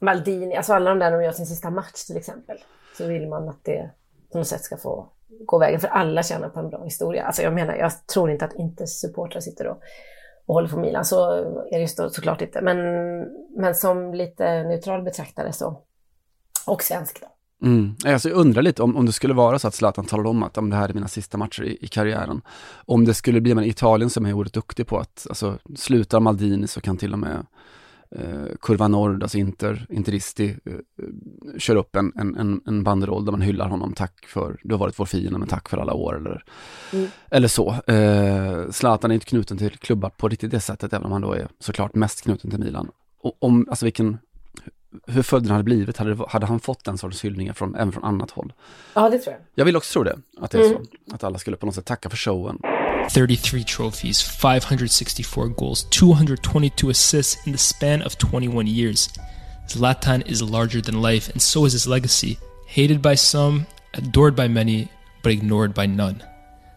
Maldini, 0.00 0.56
alltså 0.56 0.72
alla 0.72 0.90
de 0.90 0.98
där 0.98 1.10
de 1.10 1.22
gör 1.24 1.32
sin 1.32 1.46
sista 1.46 1.70
match 1.70 2.04
till 2.04 2.16
exempel. 2.16 2.58
Så 2.98 3.06
vill 3.06 3.28
man 3.28 3.48
att 3.48 3.64
det 3.64 3.90
på 4.32 4.38
något 4.38 4.46
sätt 4.46 4.64
ska 4.64 4.76
få 4.76 5.08
gå 5.46 5.58
vägen. 5.58 5.80
För 5.80 5.88
alla 5.88 6.22
tjänar 6.22 6.48
på 6.48 6.60
en 6.60 6.70
bra 6.70 6.84
historia. 6.84 7.24
Alltså 7.24 7.42
jag 7.42 7.54
menar, 7.54 7.74
jag 7.74 8.06
tror 8.06 8.30
inte 8.30 8.44
att 8.44 8.54
inte 8.54 8.86
supportrar 8.86 9.40
sitter 9.40 9.66
och, 9.66 9.80
och 10.46 10.54
håller 10.54 10.68
på 10.68 10.78
Milan. 10.78 11.04
Så 11.04 11.32
är 11.70 11.70
det 11.70 11.80
ju 11.80 11.88
så, 11.88 12.10
såklart 12.10 12.40
inte. 12.40 12.60
Men, 12.60 12.78
men 13.56 13.74
som 13.74 14.14
lite 14.14 14.62
neutral 14.62 15.02
betraktare 15.02 15.52
så. 15.52 15.82
Och 16.66 16.82
svensk 16.82 17.20
då. 17.20 17.26
Mm. 17.66 17.94
Alltså 18.06 18.28
jag 18.28 18.38
undrar 18.38 18.62
lite 18.62 18.82
om, 18.82 18.96
om 18.96 19.06
det 19.06 19.12
skulle 19.12 19.34
vara 19.34 19.58
så 19.58 19.68
att 19.68 19.74
Zlatan 19.74 20.04
talade 20.04 20.28
om 20.28 20.42
att 20.42 20.58
om 20.58 20.70
det 20.70 20.76
här 20.76 20.88
är 20.88 20.94
mina 20.94 21.08
sista 21.08 21.38
matcher 21.38 21.62
i, 21.62 21.78
i 21.80 21.88
karriären. 21.88 22.42
Om 22.86 23.04
det 23.04 23.14
skulle 23.14 23.40
bli, 23.40 23.54
men 23.54 23.64
Italien 23.64 24.10
som 24.10 24.26
är 24.26 24.32
oerhört 24.32 24.52
duktig 24.52 24.86
på 24.86 24.98
att, 24.98 25.26
alltså 25.28 25.58
slutar 25.76 26.20
Maldini 26.20 26.66
så 26.66 26.80
kan 26.80 26.96
till 26.96 27.12
och 27.12 27.18
med 27.18 27.46
eh, 28.16 28.56
Kurva 28.60 28.88
Nord, 28.88 29.22
alltså 29.22 29.38
Inter, 29.38 29.86
Interisti, 29.90 30.56
eh, 30.64 30.72
kör 31.58 31.76
upp 31.76 31.96
en, 31.96 32.12
en, 32.16 32.60
en, 32.66 32.84
banderoll 32.84 33.24
där 33.24 33.32
man 33.32 33.40
hyllar 33.40 33.68
honom, 33.68 33.92
tack 33.92 34.26
för, 34.26 34.60
du 34.64 34.74
har 34.74 34.78
varit 34.78 34.98
vår 34.98 35.06
fiende, 35.06 35.38
men 35.38 35.48
tack 35.48 35.68
för 35.68 35.78
alla 35.78 35.94
år 35.94 36.16
eller, 36.16 36.44
Mm. 36.92 37.08
eller 37.30 37.48
så. 37.48 37.70
Eh, 37.86 38.70
Zlatan 38.70 39.10
är 39.10 39.14
inte 39.14 39.26
knuten 39.26 39.58
till 39.58 39.70
klubbar 39.70 40.10
på 40.10 40.28
riktigt 40.28 40.50
det 40.50 40.60
sättet, 40.60 40.92
även 40.92 41.06
om 41.06 41.12
han 41.12 41.20
då 41.22 41.32
är 41.32 41.48
såklart 41.58 41.94
mest 41.94 42.22
knuten 42.22 42.50
till 42.50 42.60
Milan. 42.60 42.88
Och 43.20 43.36
om, 43.38 43.66
alltså 43.70 43.84
vilken, 43.86 44.18
hur 45.06 45.22
följden 45.22 45.50
hade 45.50 45.64
blivit, 45.64 45.96
hade, 45.96 46.24
hade 46.28 46.46
han 46.46 46.60
fått 46.60 46.84
den 46.84 46.98
sortens 46.98 47.24
hyllningar 47.24 47.52
från, 47.52 47.74
även 47.74 47.92
från 47.92 48.04
annat 48.04 48.30
håll? 48.30 48.52
Ja, 48.94 49.10
det 49.10 49.18
tror 49.18 49.32
jag. 49.34 49.42
Jag 49.54 49.64
vill 49.64 49.76
också 49.76 49.92
tro 49.92 50.02
det, 50.02 50.18
att 50.40 50.50
det 50.50 50.58
är 50.58 50.70
Mm. 50.70 50.84
så. 51.08 51.14
Att 51.14 51.24
alla 51.24 51.38
skulle 51.38 51.56
på 51.56 51.66
något 51.66 51.74
sätt 51.74 51.86
tacka 51.86 52.10
för 52.10 52.16
showen. 52.16 52.58
33 53.10 53.64
trophies, 53.64 54.20
564 54.20 55.48
goals, 55.48 55.84
222 55.90 56.90
assists 56.90 57.46
in 57.46 57.52
the 57.52 57.58
span 57.58 58.02
of 58.02 58.16
21 58.18 58.66
years. 58.66 59.08
Zlatan 59.68 60.26
is 60.26 60.42
larger 60.42 60.80
than 60.80 61.02
life, 61.02 61.30
and 61.30 61.40
so 61.40 61.64
is 61.64 61.72
his 61.72 61.86
legacy. 61.86 62.38
Hated 62.66 63.00
by 63.02 63.14
some, 63.14 63.66
adored 63.94 64.34
by 64.36 64.48
many, 64.48 64.88
but 65.22 65.32
ignored 65.32 65.74
by 65.74 65.86
none. 65.86 66.22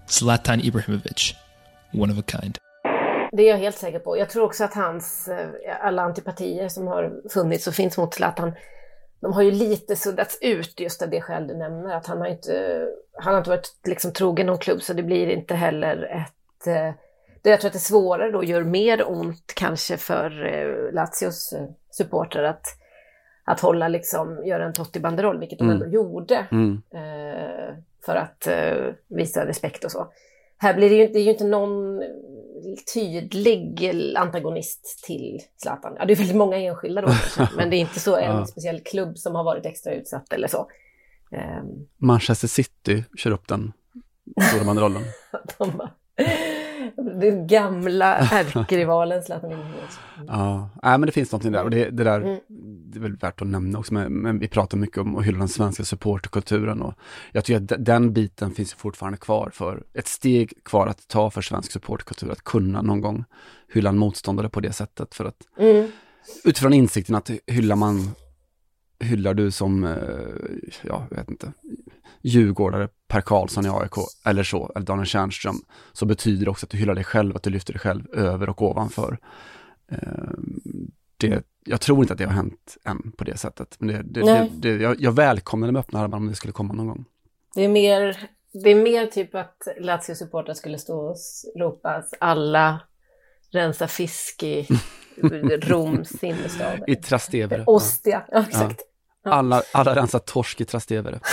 Zlatan 0.08 0.62
Ibrahimovic, 0.62 1.34
one 1.92 2.10
of 2.10 2.18
a 2.18 2.24
kind. 2.24 2.58
Det 3.32 3.44
är 3.44 3.50
jag 3.50 3.58
helt 3.58 3.78
säker 3.78 4.00
på. 4.00 4.18
Jag 4.18 4.30
tror 4.30 4.44
också 4.44 4.64
att 4.64 4.74
hans, 4.74 5.28
eh, 5.28 5.50
alla 5.82 6.02
antipatier 6.02 6.70
som 6.70 6.88
har 6.88 7.30
funnits 7.30 7.68
och 7.68 7.74
finns 7.74 7.98
mot 7.98 8.14
Zlatan, 8.14 8.54
de 9.26 9.34
har 9.34 9.42
ju 9.42 9.52
lite 9.52 9.96
suddats 9.96 10.38
ut 10.42 10.80
just 10.80 11.02
av 11.02 11.10
det 11.10 11.22
skäl 11.22 11.48
du 11.48 11.54
nämner. 11.58 11.96
Att 11.96 12.08
han 12.08 12.18
har 12.18 12.28
inte, 12.28 12.86
han 13.14 13.34
har 13.34 13.38
inte 13.40 13.50
varit 13.50 13.68
liksom 13.88 14.14
trogen 14.14 14.46
någon 14.48 14.58
klubb 14.58 14.82
så 14.82 14.94
det 14.94 15.04
blir 15.04 15.28
inte 15.30 15.56
heller 15.56 16.04
ett... 16.04 16.68
eh, 16.68 16.94
Det 17.42 17.50
jag 17.50 17.62
tror 17.62 17.70
att 17.70 17.74
det 17.74 17.80
svårare 17.80 18.32
då, 18.32 18.44
gör 18.44 18.64
mer 18.64 19.10
ont 19.12 19.54
kanske 19.56 19.98
för 19.98 20.46
eh, 20.46 20.94
Lazios 20.94 21.54
eh, 21.54 21.66
supportrar 21.92 22.44
att, 22.44 22.66
att 23.46 23.60
hålla 23.60 23.88
liksom, 23.88 24.46
göra 24.46 24.66
en 24.66 24.74
Totti-banderoll, 24.74 25.40
vilket 25.40 25.60
de 25.60 25.70
Mm. 25.70 25.82
ändå 25.82 25.96
gjorde. 25.96 26.48
Mm. 26.52 26.82
eh, 26.94 27.76
för 28.06 28.16
att 28.16 28.48
eh, 28.48 28.94
visa 29.08 29.46
respekt 29.48 29.84
och 29.84 29.92
så. 29.92 30.08
Här 30.58 30.74
blir 30.74 30.90
det 30.90 30.96
ju, 30.96 31.08
det 31.08 31.20
är 31.20 31.24
ju 31.24 31.32
inte 31.32 31.44
någon 31.46 32.02
tydlig 32.94 33.92
antagonist 34.18 35.04
till 35.06 35.40
Zlatan. 35.58 35.96
Ja, 36.00 36.06
det 36.06 36.14
är 36.14 36.18
väldigt 36.18 36.36
många 36.36 36.58
enskilda 36.58 37.02
då 37.02 37.08
men 37.58 37.70
det 37.70 37.76
är 37.76 37.80
inte 37.80 38.00
så 38.00 38.16
en 38.16 38.48
speciell 38.48 38.80
klubb 38.80 39.18
som 39.18 39.36
har 39.36 39.44
varit 39.44 39.66
extra 39.66 39.94
utsatt 39.94 40.34
eller 40.34 40.48
så. 40.48 40.68
Ehm, 41.32 41.66
Manchester 41.98 42.48
City 42.48 43.04
kör 43.18 43.32
upp 43.32 43.48
den 43.48 43.74
stora 44.50 44.64
banderollen. 44.64 45.04
de 45.58 45.82
den 47.20 47.48
gamla 47.48 48.16
ärkerivalen 48.18 49.24
Zlatan 49.24 49.52
Ibrahimovic. 49.52 50.00
Ja, 50.28 50.70
nej 50.84 50.98
men 50.98 51.02
det 51.06 51.12
finns 51.12 51.32
någonting 51.32 51.52
där 51.52 51.64
och 51.64 51.70
det, 51.70 51.90
det 51.90 52.04
där, 52.04 52.22
Mm. 52.22 52.40
det 52.92 53.00
är 53.00 53.02
väl 53.02 53.16
värt 53.16 53.42
att 53.42 53.48
nämna 53.48 53.80
också, 53.80 53.94
men, 53.94 54.14
men 54.14 54.40
vi 54.40 54.48
pratar 54.48 54.78
mycket 54.78 54.98
om 54.98 55.18
att 55.18 55.26
hylla 55.26 55.38
den 55.40 55.48
svenska 55.48 55.84
supporterkulturen 55.84 56.82
och 56.82 56.94
jag 57.32 57.46
tycker 57.46 57.74
att 57.76 57.86
den 57.86 58.14
biten 58.14 58.52
finns 58.52 58.74
fortfarande 58.74 59.18
kvar 59.18 59.50
för 59.54 59.84
ett 59.94 60.08
steg 60.08 60.54
kvar 60.66 60.88
att 60.88 61.08
ta 61.08 61.30
för 61.32 61.42
svensk 61.42 61.72
supporterkultur, 61.72 62.32
att 62.32 62.44
kunna 62.44 62.82
någon 62.82 63.02
gång 63.02 63.24
hylla 63.74 63.90
en 63.90 63.98
motståndare 63.98 64.50
på 64.50 64.60
det 64.60 64.74
sättet 64.74 65.16
för 65.16 65.26
att 65.26 65.38
Mm. 65.60 65.88
utifrån 66.44 66.74
insikten 66.74 67.16
att 67.16 67.30
hyllar 67.48 67.76
man, 67.76 68.10
hyllar 69.00 69.34
du 69.34 69.52
som, 69.52 69.84
eh, 69.84 70.68
ja, 70.84 71.08
jag 71.10 71.18
vet 71.18 71.30
inte, 71.30 71.54
djurgårdare 72.22 72.90
Per 73.08 73.22
Karlsson 73.22 73.66
i 73.66 73.70
AIK 73.70 73.92
eller 74.26 74.44
så, 74.44 74.72
eller 74.76 74.86
Daniel 74.86 75.06
Tjärnström, 75.06 75.56
så 75.94 76.06
betyder 76.06 76.46
det 76.46 76.52
också 76.52 76.66
att 76.66 76.70
du 76.70 76.78
hyllar 76.78 76.96
dig 76.96 77.04
själv, 77.04 77.36
att 77.36 77.44
du 77.44 77.50
lyfter 77.50 77.74
dig 77.74 77.80
själv 77.80 78.08
över 78.14 78.50
och 78.50 78.62
ovanför. 78.62 79.18
Eh, 79.92 80.00
det, 81.18 81.44
jag 81.66 81.82
tror 81.82 82.02
inte 82.02 82.14
att 82.14 82.20
det 82.20 82.26
har 82.26 82.34
hänt 82.34 82.78
än 82.84 83.12
på 83.12 83.24
det 83.24 83.38
sättet, 83.38 83.76
men 83.80 83.88
det, 83.88 84.24
det, 84.24 84.50
det, 84.58 84.76
jag, 84.76 85.02
jag 85.02 85.12
välkomnar 85.12 85.68
det 85.68 85.72
med 85.72 85.80
öppna 85.80 86.00
armar 86.00 86.18
om 86.18 86.28
det 86.28 86.36
skulle 86.36 86.54
komma 86.54 86.74
någon 86.74 86.88
gång. 86.88 87.06
Det 87.56 87.64
är 87.64 87.70
mer, 87.70 88.30
det 88.52 88.70
är 88.70 88.84
mer 88.84 89.06
typ 89.06 89.36
att 89.36 89.68
Lazio-supportrar 89.80 90.54
skulle 90.54 90.78
stå 90.78 90.98
och 91.00 91.18
ropa 91.56 92.04
alla 92.20 92.80
rensa 93.52 93.88
fisk 93.88 94.44
i 94.44 94.68
Roms 95.62 96.24
innerstad. 96.24 96.84
I 96.88 96.96
Trastevere. 96.96 97.64
Ostia, 97.66 98.26
ja 98.32 98.46
exakt. 98.48 98.82
Ja. 99.24 99.32
Alla, 99.32 99.64
alla 99.72 99.96
rensar 99.96 100.20
torsk 100.20 100.62
i 100.62 100.66
Trastevere. 100.66 101.20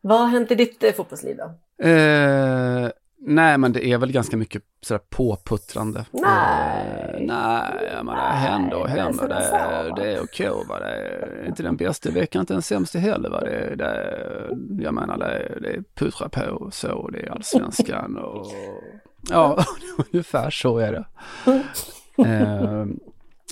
Vad 0.00 0.18
har 0.20 0.26
hänt 0.26 0.50
i 0.50 0.54
ditt 0.54 0.82
eh, 0.82 0.92
fotbollsliv 0.92 1.36
då? 1.36 1.44
Eh, 1.86 2.90
nej, 3.26 3.58
men 3.58 3.72
det 3.72 3.86
är 3.86 3.98
väl 3.98 4.12
ganska 4.12 4.36
mycket 4.36 4.62
sådär 4.80 5.00
påputtrande. 5.10 6.04
Nej. 6.12 7.14
Eh, 7.14 7.20
nej, 7.20 8.04
men 8.04 8.14
det 8.14 8.20
händer 8.20 8.76
och 8.76 8.88
händer. 8.88 9.28
det 9.28 9.34
är 9.34 9.96
Det, 9.96 10.14
är 10.14 10.22
okej, 10.22 10.50
va. 10.68 10.78
Det 10.78 10.86
är 10.86 11.46
inte 11.46 11.62
den 11.62 11.76
bästa 11.76 12.10
veckan, 12.10 12.40
inte 12.40 12.52
den 12.52 12.62
sämsta 12.62 12.98
heller. 12.98 13.30
Va. 13.30 13.40
Det, 13.40 13.76
det, 13.76 14.82
jag 14.82 14.94
menar, 14.94 15.18
det, 15.18 15.58
det 15.60 15.82
puttrar 15.94 16.28
på 16.28 16.64
och 16.64 16.74
så. 16.74 17.08
Det 17.08 17.20
är 17.20 17.30
allsvenskan 17.30 18.16
och... 18.16 18.46
Ja, 19.30 19.64
ungefär 20.12 20.50
så 20.50 20.78
är 20.78 20.92
det. 20.92 21.04
Eh, 22.18 22.86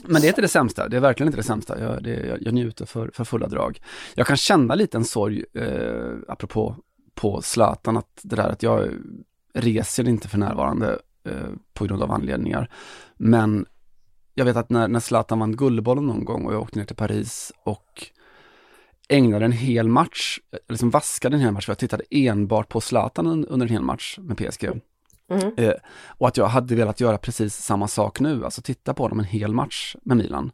men 0.04 0.20
det 0.20 0.26
är 0.26 0.28
inte 0.28 0.40
det 0.40 0.48
sämsta, 0.48 0.88
det 0.88 0.96
är 0.96 1.00
verkligen 1.00 1.28
inte 1.28 1.38
det 1.38 1.42
sämsta. 1.42 1.80
Jag, 1.80 2.02
det, 2.02 2.26
jag, 2.26 2.42
jag 2.42 2.54
njuter 2.54 2.86
för, 2.86 3.10
för 3.14 3.24
fulla 3.24 3.48
drag. 3.48 3.80
Jag 4.14 4.26
kan 4.26 4.36
känna 4.36 4.74
lite 4.74 4.96
en 4.96 5.04
sorg, 5.04 5.44
eh, 5.54 6.12
apropå 6.28 6.76
på 7.14 7.42
Zlatan, 7.42 7.96
att 7.96 8.20
det 8.22 8.36
där 8.36 8.48
att 8.48 8.62
jag 8.62 8.90
reser 9.54 10.08
inte 10.08 10.28
för 10.28 10.38
närvarande 10.38 10.98
eh, 11.28 11.48
på 11.74 11.84
grund 11.84 12.02
av 12.02 12.10
anledningar. 12.12 12.70
Men 13.16 13.66
jag 14.34 14.44
vet 14.44 14.56
att 14.56 14.70
när, 14.70 14.88
när 14.88 15.00
Zlatan 15.00 15.38
vann 15.38 15.56
Guldbollen 15.56 16.06
någon 16.06 16.24
gång 16.24 16.46
och 16.46 16.54
jag 16.54 16.62
åkte 16.62 16.78
ner 16.78 16.86
till 16.86 16.96
Paris 16.96 17.52
och 17.64 18.06
ägnade 19.08 19.44
en 19.44 19.52
hel 19.52 19.88
match, 19.88 20.38
eh, 20.52 20.58
liksom 20.68 20.90
vaskade 20.90 21.36
en 21.36 21.40
hel 21.42 21.52
match, 21.52 21.64
för 21.64 21.70
jag 21.70 21.78
tittade 21.78 22.04
enbart 22.10 22.68
på 22.68 22.80
Zlatan 22.80 23.26
un- 23.26 23.46
under 23.48 23.66
en 23.66 23.72
hel 23.72 23.82
match 23.82 24.18
med 24.22 24.36
PSG. 24.36 24.64
Mm. 25.30 25.52
Eh, 25.56 25.72
och 26.06 26.28
att 26.28 26.36
jag 26.36 26.46
hade 26.46 26.74
velat 26.74 27.00
göra 27.00 27.18
precis 27.18 27.54
samma 27.56 27.88
sak 27.88 28.20
nu, 28.20 28.44
alltså 28.44 28.62
titta 28.62 28.94
på 28.94 29.02
honom 29.02 29.18
en 29.18 29.24
hel 29.24 29.52
match 29.52 29.96
med 30.02 30.16
Milan. 30.16 30.50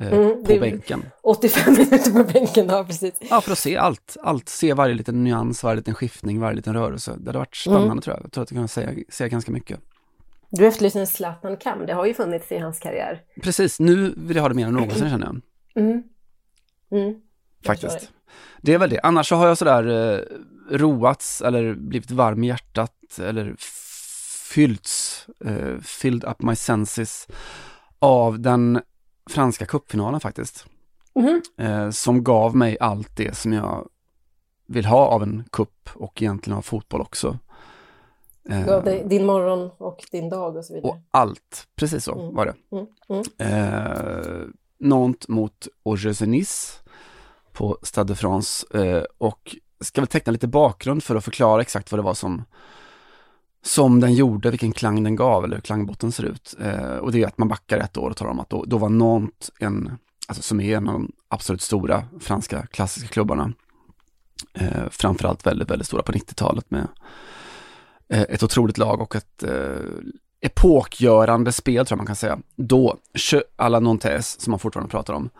Eh, 0.00 0.12
Mm, 0.12 0.44
på 0.44 0.58
bänken. 0.60 1.02
85 1.22 1.72
minuter 1.78 2.10
på 2.12 2.32
bänken, 2.32 2.66
ja 2.68 2.84
precis. 2.84 3.14
Ja, 3.30 3.40
för 3.40 3.52
att 3.52 3.58
se 3.58 3.76
allt, 3.76 4.16
allt, 4.22 4.48
se 4.48 4.74
varje 4.74 4.94
liten 4.94 5.24
nyans, 5.24 5.62
varje 5.62 5.76
liten 5.76 5.94
skiftning, 5.94 6.40
varje 6.40 6.56
liten 6.56 6.74
rörelse. 6.74 7.14
Det 7.18 7.26
hade 7.28 7.38
varit 7.38 7.56
spännande 7.56 7.86
Mm. 7.86 8.00
tror 8.00 8.16
jag. 8.16 8.24
Jag 8.24 8.32
tror 8.32 8.42
att 8.44 8.50
jag 8.50 8.58
kan 8.60 8.68
säga, 8.68 8.90
säga 9.08 9.28
ganska 9.28 9.52
mycket. 9.52 9.80
Du 10.50 10.66
efterlyser 10.66 11.00
en 11.00 11.06
Zlatan 11.06 11.56
Kam, 11.56 11.86
det 11.86 11.92
har 11.94 12.06
ju 12.06 12.14
funnits 12.14 12.52
i 12.52 12.58
hans 12.58 12.78
karriär. 12.78 13.20
Precis, 13.42 13.80
nu 13.80 14.14
vill 14.16 14.36
jag 14.36 14.42
ha 14.42 14.48
det 14.48 14.54
mer 14.54 14.66
än 14.66 14.72
någonsin 14.74 15.10
känner 15.10 15.26
jag. 15.26 15.40
Mm. 15.84 16.02
Mm. 16.90 17.14
Jag 17.62 17.74
förstår 17.76 17.88
Faktiskt. 17.88 18.12
Det 18.62 18.74
är 18.74 18.78
väl 18.78 18.90
det. 18.90 19.00
Annars 19.02 19.28
så 19.28 19.36
har 19.36 19.46
jag 19.48 19.58
sådär 19.58 20.14
eh, 20.14 20.20
roats 20.76 21.42
eller 21.42 21.74
blivit 21.74 22.10
varm 22.10 22.44
i 22.44 22.46
hjärtat 22.46 23.18
eller 23.20 23.54
fyllts, 24.48 25.26
eh, 25.44 25.78
filled 25.82 26.24
up 26.24 26.42
my 26.42 26.56
senses 26.56 27.26
av 27.98 28.40
den 28.40 28.80
franska 29.28 29.66
cupfinalen 29.66 30.20
faktiskt. 30.20 30.66
Mhm. 31.14 31.42
Eh, 31.56 31.90
som 31.90 32.24
gav 32.24 32.56
mig 32.56 32.76
allt 32.80 33.16
det 33.16 33.36
som 33.36 33.52
jag 33.52 33.88
vill 34.66 34.84
ha 34.86 35.06
av 35.06 35.22
en 35.22 35.44
kupp 35.52 35.90
och 35.94 36.22
egentligen 36.22 36.56
av 36.58 36.62
fotboll 36.62 37.00
också. 37.00 37.38
Eh, 38.50 38.58
hade 38.58 39.02
din 39.04 39.26
morgon 39.26 39.70
och 39.78 40.04
din 40.10 40.28
dag 40.30 40.56
och 40.56 40.64
så 40.64 40.74
vidare. 40.74 40.90
och 40.92 40.98
allt, 41.10 41.66
precis 41.76 42.04
så 42.04 42.12
Mm. 42.20 42.34
var 42.34 42.46
det. 42.46 42.54
Mm. 42.76 42.86
Mm. 43.08 43.24
Eh, 43.38 44.46
Nantes 44.80 45.28
mot 45.28 45.68
Augeuse 45.84 46.26
Nice 46.26 46.72
på 47.52 47.78
Stade 47.82 48.12
de 48.12 48.16
France 48.16 48.78
eh, 48.78 49.02
och 49.18 49.56
ska 49.80 50.00
väl 50.00 50.08
teckna 50.08 50.32
lite 50.32 50.46
bakgrund 50.48 51.02
för 51.02 51.16
att 51.16 51.24
förklara 51.24 51.60
exakt 51.62 51.92
vad 51.92 51.98
det 51.98 52.02
var 52.02 52.14
som 52.14 52.44
som 53.62 54.00
den 54.00 54.14
gjorde, 54.14 54.50
vilken 54.50 54.72
klang 54.72 55.02
den 55.02 55.16
gav 55.16 55.44
eller 55.44 55.56
hur 55.56 55.62
klangbotten 55.62 56.12
ser 56.12 56.24
ut. 56.24 56.54
Eh, 56.60 56.96
och 56.96 57.12
det 57.12 57.22
är 57.22 57.26
att 57.26 57.38
man 57.38 57.48
backar 57.48 57.78
ett 57.78 57.96
år 57.96 58.10
och 58.10 58.16
talar 58.16 58.30
om 58.30 58.40
att 58.40 58.50
då, 58.50 58.64
då 58.64 58.78
var 58.78 58.88
Nantes 58.88 59.50
en, 59.60 59.98
alltså 60.28 60.42
som 60.42 60.60
är 60.60 60.76
en 60.76 60.88
av 60.88 60.92
de 60.94 61.12
absolut 61.28 61.62
stora 61.62 62.04
franska 62.20 62.66
klassiska 62.66 63.08
klubbarna. 63.08 63.52
Eh, 64.54 64.88
framförallt 64.90 65.46
väldigt, 65.46 65.70
väldigt 65.70 65.86
stora 65.86 66.02
på 66.02 66.12
90-talet 66.12 66.70
med 66.70 66.88
eh, 68.08 68.22
ett 68.22 68.42
otroligt 68.42 68.78
lag 68.78 69.00
och 69.00 69.16
ett 69.16 69.42
eh, 69.42 69.76
epokgörande 70.40 71.52
spel 71.52 71.86
tror 71.86 71.96
jag 71.96 71.98
man 71.98 72.06
kan 72.06 72.16
säga. 72.16 72.38
Då, 72.56 72.96
che 73.14 73.42
à 73.56 73.68
la 73.68 73.80
Nantes, 73.80 74.40
som 74.40 74.50
man 74.50 74.60
fortfarande 74.60 74.90
pratar 74.90 75.14
om. 75.14 75.30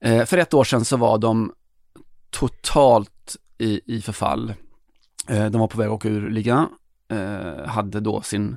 Eh, 0.00 0.24
för 0.24 0.38
ett 0.38 0.54
år 0.54 0.64
sedan 0.64 0.84
så 0.84 0.96
var 0.96 1.18
de 1.18 1.52
totalt 2.30 3.36
i, 3.58 3.96
i 3.96 4.02
förfall. 4.02 4.54
Eh, 5.28 5.46
de 5.46 5.60
var 5.60 5.68
på 5.68 5.78
väg 5.78 5.86
att 5.86 5.92
åka 5.92 6.08
ur 6.08 6.30
ligan, 6.30 6.68
eh, 7.08 7.66
hade 7.66 8.00
då 8.00 8.22
sin 8.22 8.56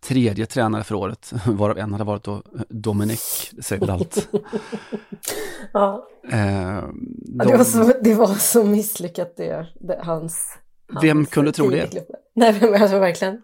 tredje 0.00 0.46
tränare 0.46 0.84
för 0.84 0.94
året, 0.94 1.32
varav 1.46 1.78
en 1.78 1.92
hade 1.92 2.04
varit 2.04 2.24
då 2.24 2.42
Dominic, 2.68 3.50
det 3.52 3.62
säger 3.62 3.80
väl 3.80 3.90
allt. 3.90 4.28
Ja, 5.72 6.06
Eh, 6.32 6.82
de, 6.82 7.46
det, 7.46 7.56
var 7.56 7.64
så, 7.64 7.92
det 8.00 8.14
var 8.14 8.26
så 8.26 8.64
misslyckat 8.64 9.36
det, 9.36 9.66
det 9.74 10.00
hans, 10.02 10.58
hans 10.92 11.04
Vem 11.04 11.26
kunde 11.26 11.52
tro 11.52 11.70
det? 11.70 12.08
Nej, 12.34 12.58
men 12.60 12.82
alltså 12.82 12.98
verkligen. 12.98 13.42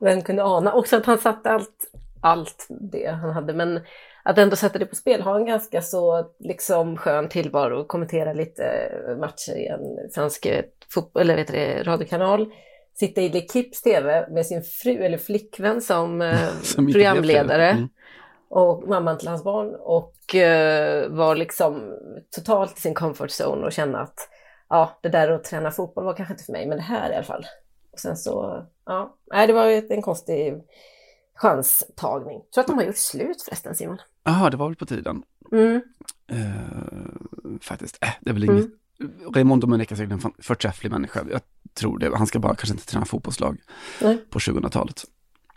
Vem 0.00 0.22
kunde 0.22 0.44
ana? 0.44 0.72
Också 0.72 0.96
att 0.96 1.06
han 1.06 1.18
satte 1.18 1.50
allt, 1.50 1.90
allt 2.20 2.66
det 2.92 3.06
han 3.06 3.30
hade, 3.30 3.52
men 3.52 3.80
att 4.22 4.38
ändå 4.38 4.56
sätta 4.56 4.78
det 4.78 4.86
på 4.86 4.96
spel, 4.96 5.20
ha 5.20 5.36
en 5.36 5.46
ganska 5.46 5.82
så 5.82 6.26
liksom 6.38 6.96
skön 6.96 7.28
tillvaro, 7.28 7.84
kommentera 7.84 8.32
lite 8.32 8.90
matcher 9.20 9.56
i 9.56 9.66
en 9.66 10.10
fransk 10.14 10.46
eh, 10.46 10.64
fotboll, 10.94 11.22
eller 11.22 11.36
vet 11.36 11.48
det, 11.48 11.82
radiokanal, 11.82 12.52
sitta 12.98 13.20
i 13.20 13.28
L'Equips 13.28 13.82
TV 13.82 14.26
med 14.30 14.46
sin 14.46 14.62
fru 14.62 15.04
eller 15.04 15.18
flickvän 15.18 15.80
som, 15.80 16.22
eh, 16.22 16.48
Som 16.62 16.86
programledare. 16.86 17.70
Mm. 17.70 17.88
och 18.48 18.88
mamman 18.88 19.18
till 19.18 19.28
hans 19.28 19.44
barn 19.44 19.74
och 19.80 20.34
eh, 20.34 21.08
var 21.08 21.36
liksom 21.36 21.98
totalt 22.30 22.78
i 22.78 22.80
sin 22.80 22.94
comfort 22.94 23.30
zone 23.40 23.66
och 23.66 23.72
känna 23.72 24.00
att 24.00 24.28
ja, 24.68 24.98
det 25.02 25.08
där 25.08 25.30
att 25.30 25.44
träna 25.44 25.70
fotboll 25.70 26.04
var 26.04 26.14
kanske 26.14 26.34
inte 26.34 26.44
för 26.44 26.52
mig, 26.52 26.66
men 26.66 26.76
det 26.76 26.82
här 26.82 27.10
i 27.10 27.14
alla 27.14 27.24
fall. 27.24 27.46
Och 27.92 27.98
sen 27.98 28.16
så, 28.16 28.64
ja, 28.86 29.16
nej, 29.32 29.46
det 29.46 29.52
var 29.52 29.66
ju 29.66 29.86
en 29.90 30.02
konstig 30.02 30.54
chanstagning. 31.34 32.40
Jag 32.44 32.52
tror 32.52 32.62
att 32.62 32.66
de 32.66 32.76
har 32.78 32.84
gjort 32.84 32.96
slut 32.96 33.42
förresten, 33.42 33.74
Simon. 33.74 33.98
Jaha, 34.24 34.50
det 34.50 34.56
var 34.56 34.68
väl 34.68 34.76
på 34.76 34.86
tiden. 34.86 35.22
Mm. 35.52 35.82
Eh, 36.26 37.58
faktiskt, 37.60 37.98
äh, 38.00 38.08
det 38.20 38.30
är 38.30 38.34
väl 38.34 38.44
inget. 38.44 38.66
Raymond 39.34 39.60
Domenech 39.60 39.92
är 39.92 40.12
en 40.12 40.20
förträfflig 40.38 40.90
människa. 40.90 41.24
Jag 41.30 41.40
tror 41.78 41.98
det. 41.98 42.16
Han 42.16 42.26
ska 42.26 42.38
bara 42.38 42.54
kanske 42.54 42.74
inte 42.74 42.86
träna 42.86 43.04
fotbollslag 43.04 43.58
Nej. 44.00 44.18
på 44.30 44.38
2000-talet. 44.38 45.04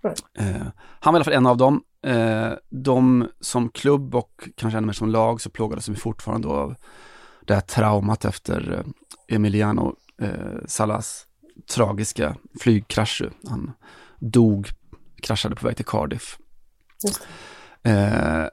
Nej. 0.01 0.13
Eh, 0.37 0.67
han 0.99 1.13
var 1.13 1.13
i 1.13 1.15
alla 1.15 1.23
fall 1.23 1.33
en 1.33 1.45
av 1.45 1.57
dem. 1.57 1.83
Eh, 2.05 2.51
de 2.69 3.27
som 3.39 3.69
klubb 3.69 4.15
och 4.15 4.49
kanske 4.57 4.77
ännu 4.77 4.87
mer 4.87 4.93
som 4.93 5.09
lag 5.09 5.41
så 5.41 5.49
plågades 5.49 5.85
de 5.85 5.95
fortfarande 5.95 6.47
då 6.47 6.53
av 6.53 6.75
det 7.41 7.53
här 7.53 7.61
traumat 7.61 8.25
efter 8.25 8.73
eh, 8.73 9.35
Emiliano 9.35 9.95
eh, 10.21 10.65
Salas 10.65 11.27
tragiska 11.75 12.35
flygkrasch. 12.59 13.21
Han 13.49 13.71
dog, 14.19 14.67
kraschade 15.21 15.55
på 15.55 15.67
väg 15.67 15.75
till 15.75 15.85
Cardiff. 15.85 16.37
Eh, 17.83 18.45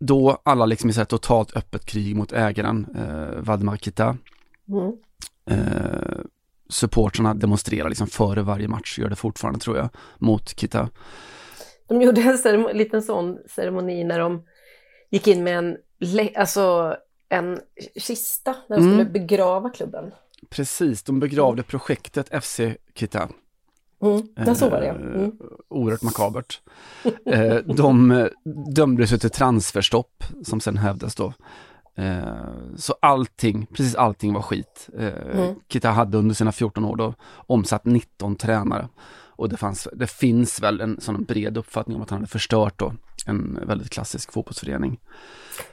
då 0.00 0.42
alla 0.42 0.66
liksom 0.66 0.90
i 0.90 0.92
så 0.92 1.00
här 1.00 1.04
totalt 1.04 1.56
öppet 1.56 1.86
krig 1.86 2.16
mot 2.16 2.32
ägaren, 2.32 2.86
eh, 2.96 3.40
Valdemar 3.42 3.76
Kita. 3.76 4.16
Mm. 4.68 4.92
Eh, 5.46 6.19
supportrarna 6.70 7.34
demonstrerar 7.34 7.88
liksom 7.88 8.06
före 8.06 8.42
varje 8.42 8.68
match, 8.68 8.98
gör 8.98 9.08
det 9.08 9.16
fortfarande 9.16 9.60
tror 9.60 9.76
jag, 9.76 9.88
mot 10.18 10.54
Kita. 10.54 10.88
De 11.88 12.02
gjorde 12.02 12.20
en 12.20 12.38
ceremoni, 12.38 12.74
liten 12.74 13.02
sån 13.02 13.38
ceremoni 13.56 14.04
när 14.04 14.18
de 14.18 14.42
gick 15.10 15.26
in 15.28 15.44
med 15.44 15.58
en, 15.58 15.76
alltså 16.36 16.96
en 17.28 17.60
kista 17.96 18.56
när 18.68 18.76
de 18.76 18.82
Mm. 18.84 18.94
skulle 18.98 19.10
begrava 19.10 19.70
klubben. 19.70 20.10
Precis, 20.50 21.02
de 21.02 21.20
begravde 21.20 21.62
projektet 21.62 22.28
FC 22.44 22.60
Kita. 22.94 23.28
Mm. 24.02 24.54
Så 24.54 24.68
var 24.68 24.80
det 24.80 24.86
ja. 24.86 24.92
Mm. 24.94 25.24
Eh, 25.24 25.30
oerhört 25.68 26.02
makabert. 26.02 26.60
eh, 27.26 27.54
de 27.56 28.10
eh, 28.10 28.26
dömdes 28.74 29.12
ju 29.12 29.18
till 29.18 29.30
transferstopp 29.30 30.24
som 30.44 30.60
sen 30.60 30.76
hävdes 30.76 31.14
då. 31.14 31.32
Eh, 31.94 32.74
så 32.76 32.94
allting, 33.00 33.66
precis 33.66 33.94
allting 33.94 34.34
var 34.34 34.42
skit. 34.42 34.88
Eh, 34.98 35.06
Mm. 35.06 35.54
Kita 35.68 35.90
hade 35.90 36.18
under 36.18 36.34
sina 36.34 36.52
14 36.52 36.84
år 36.84 36.96
då 36.96 37.14
omsatt 37.46 37.84
19 37.84 38.36
tränare. 38.36 38.88
Och 39.36 39.48
det, 39.48 39.56
fanns, 39.56 39.88
det 39.92 40.06
finns 40.10 40.62
väl 40.62 40.80
en 40.80 41.00
sån 41.00 41.24
bred 41.24 41.56
uppfattning 41.58 41.96
om 41.96 42.02
att 42.02 42.10
han 42.10 42.18
hade 42.18 42.28
förstört 42.30 42.78
då 42.78 42.92
en 43.26 43.58
väldigt 43.66 43.90
klassisk 43.90 44.32
fotbollsförening. 44.32 45.00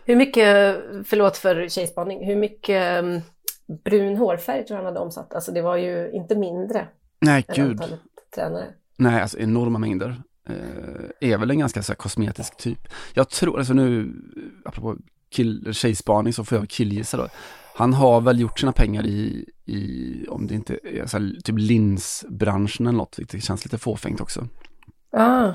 Hur 0.05 0.15
mycket, 0.15 0.77
förlåt 1.05 1.37
för 1.37 1.69
tjejspaning, 1.69 2.25
hur 2.25 2.35
mycket 2.35 3.03
um, 3.03 3.21
brun 3.83 4.17
hårfärg 4.17 4.65
tror 4.65 4.77
han 4.77 4.85
hade 4.85 4.99
omsatt? 4.99 5.33
Alltså 5.33 5.51
det 5.51 5.61
var 5.61 5.77
ju 5.77 6.11
inte 6.11 6.35
mindre 6.35 6.87
Nej, 7.21 7.45
gud. 7.55 7.81
tränare. 8.35 8.65
Nej, 8.95 9.21
alltså 9.21 9.39
enorma 9.39 9.79
mängder. 9.79 10.15
Eh, 10.49 11.29
är 11.31 11.37
väl 11.37 11.51
en 11.51 11.59
ganska 11.59 11.83
så 11.83 11.91
här, 11.91 11.97
kosmetisk 11.97 12.57
typ. 12.57 12.79
Jag 13.13 13.29
tror, 13.29 13.57
alltså 13.57 13.73
nu, 13.73 14.13
apropå 14.65 14.95
kill, 15.29 15.73
tjejspaning 15.73 16.33
så 16.33 16.43
får 16.43 16.57
jag 16.57 16.69
killgissa 16.69 17.17
då. 17.17 17.27
Han 17.75 17.93
har 17.93 18.21
väl 18.21 18.39
gjort 18.39 18.59
sina 18.59 18.71
pengar 18.71 19.05
i, 19.05 19.45
i 19.65 20.25
om 20.29 20.47
det 20.47 20.55
inte 20.55 20.79
är 20.83 21.05
så 21.05 21.17
här, 21.17 21.41
typ 21.43 21.55
linsbranschen 21.57 22.87
eller 22.87 22.97
något, 22.97 23.19
vilket 23.19 23.43
känns 23.43 23.65
lite 23.65 23.77
fåfängt 23.77 24.21
också. 24.21 24.47
Ah. 25.11 25.53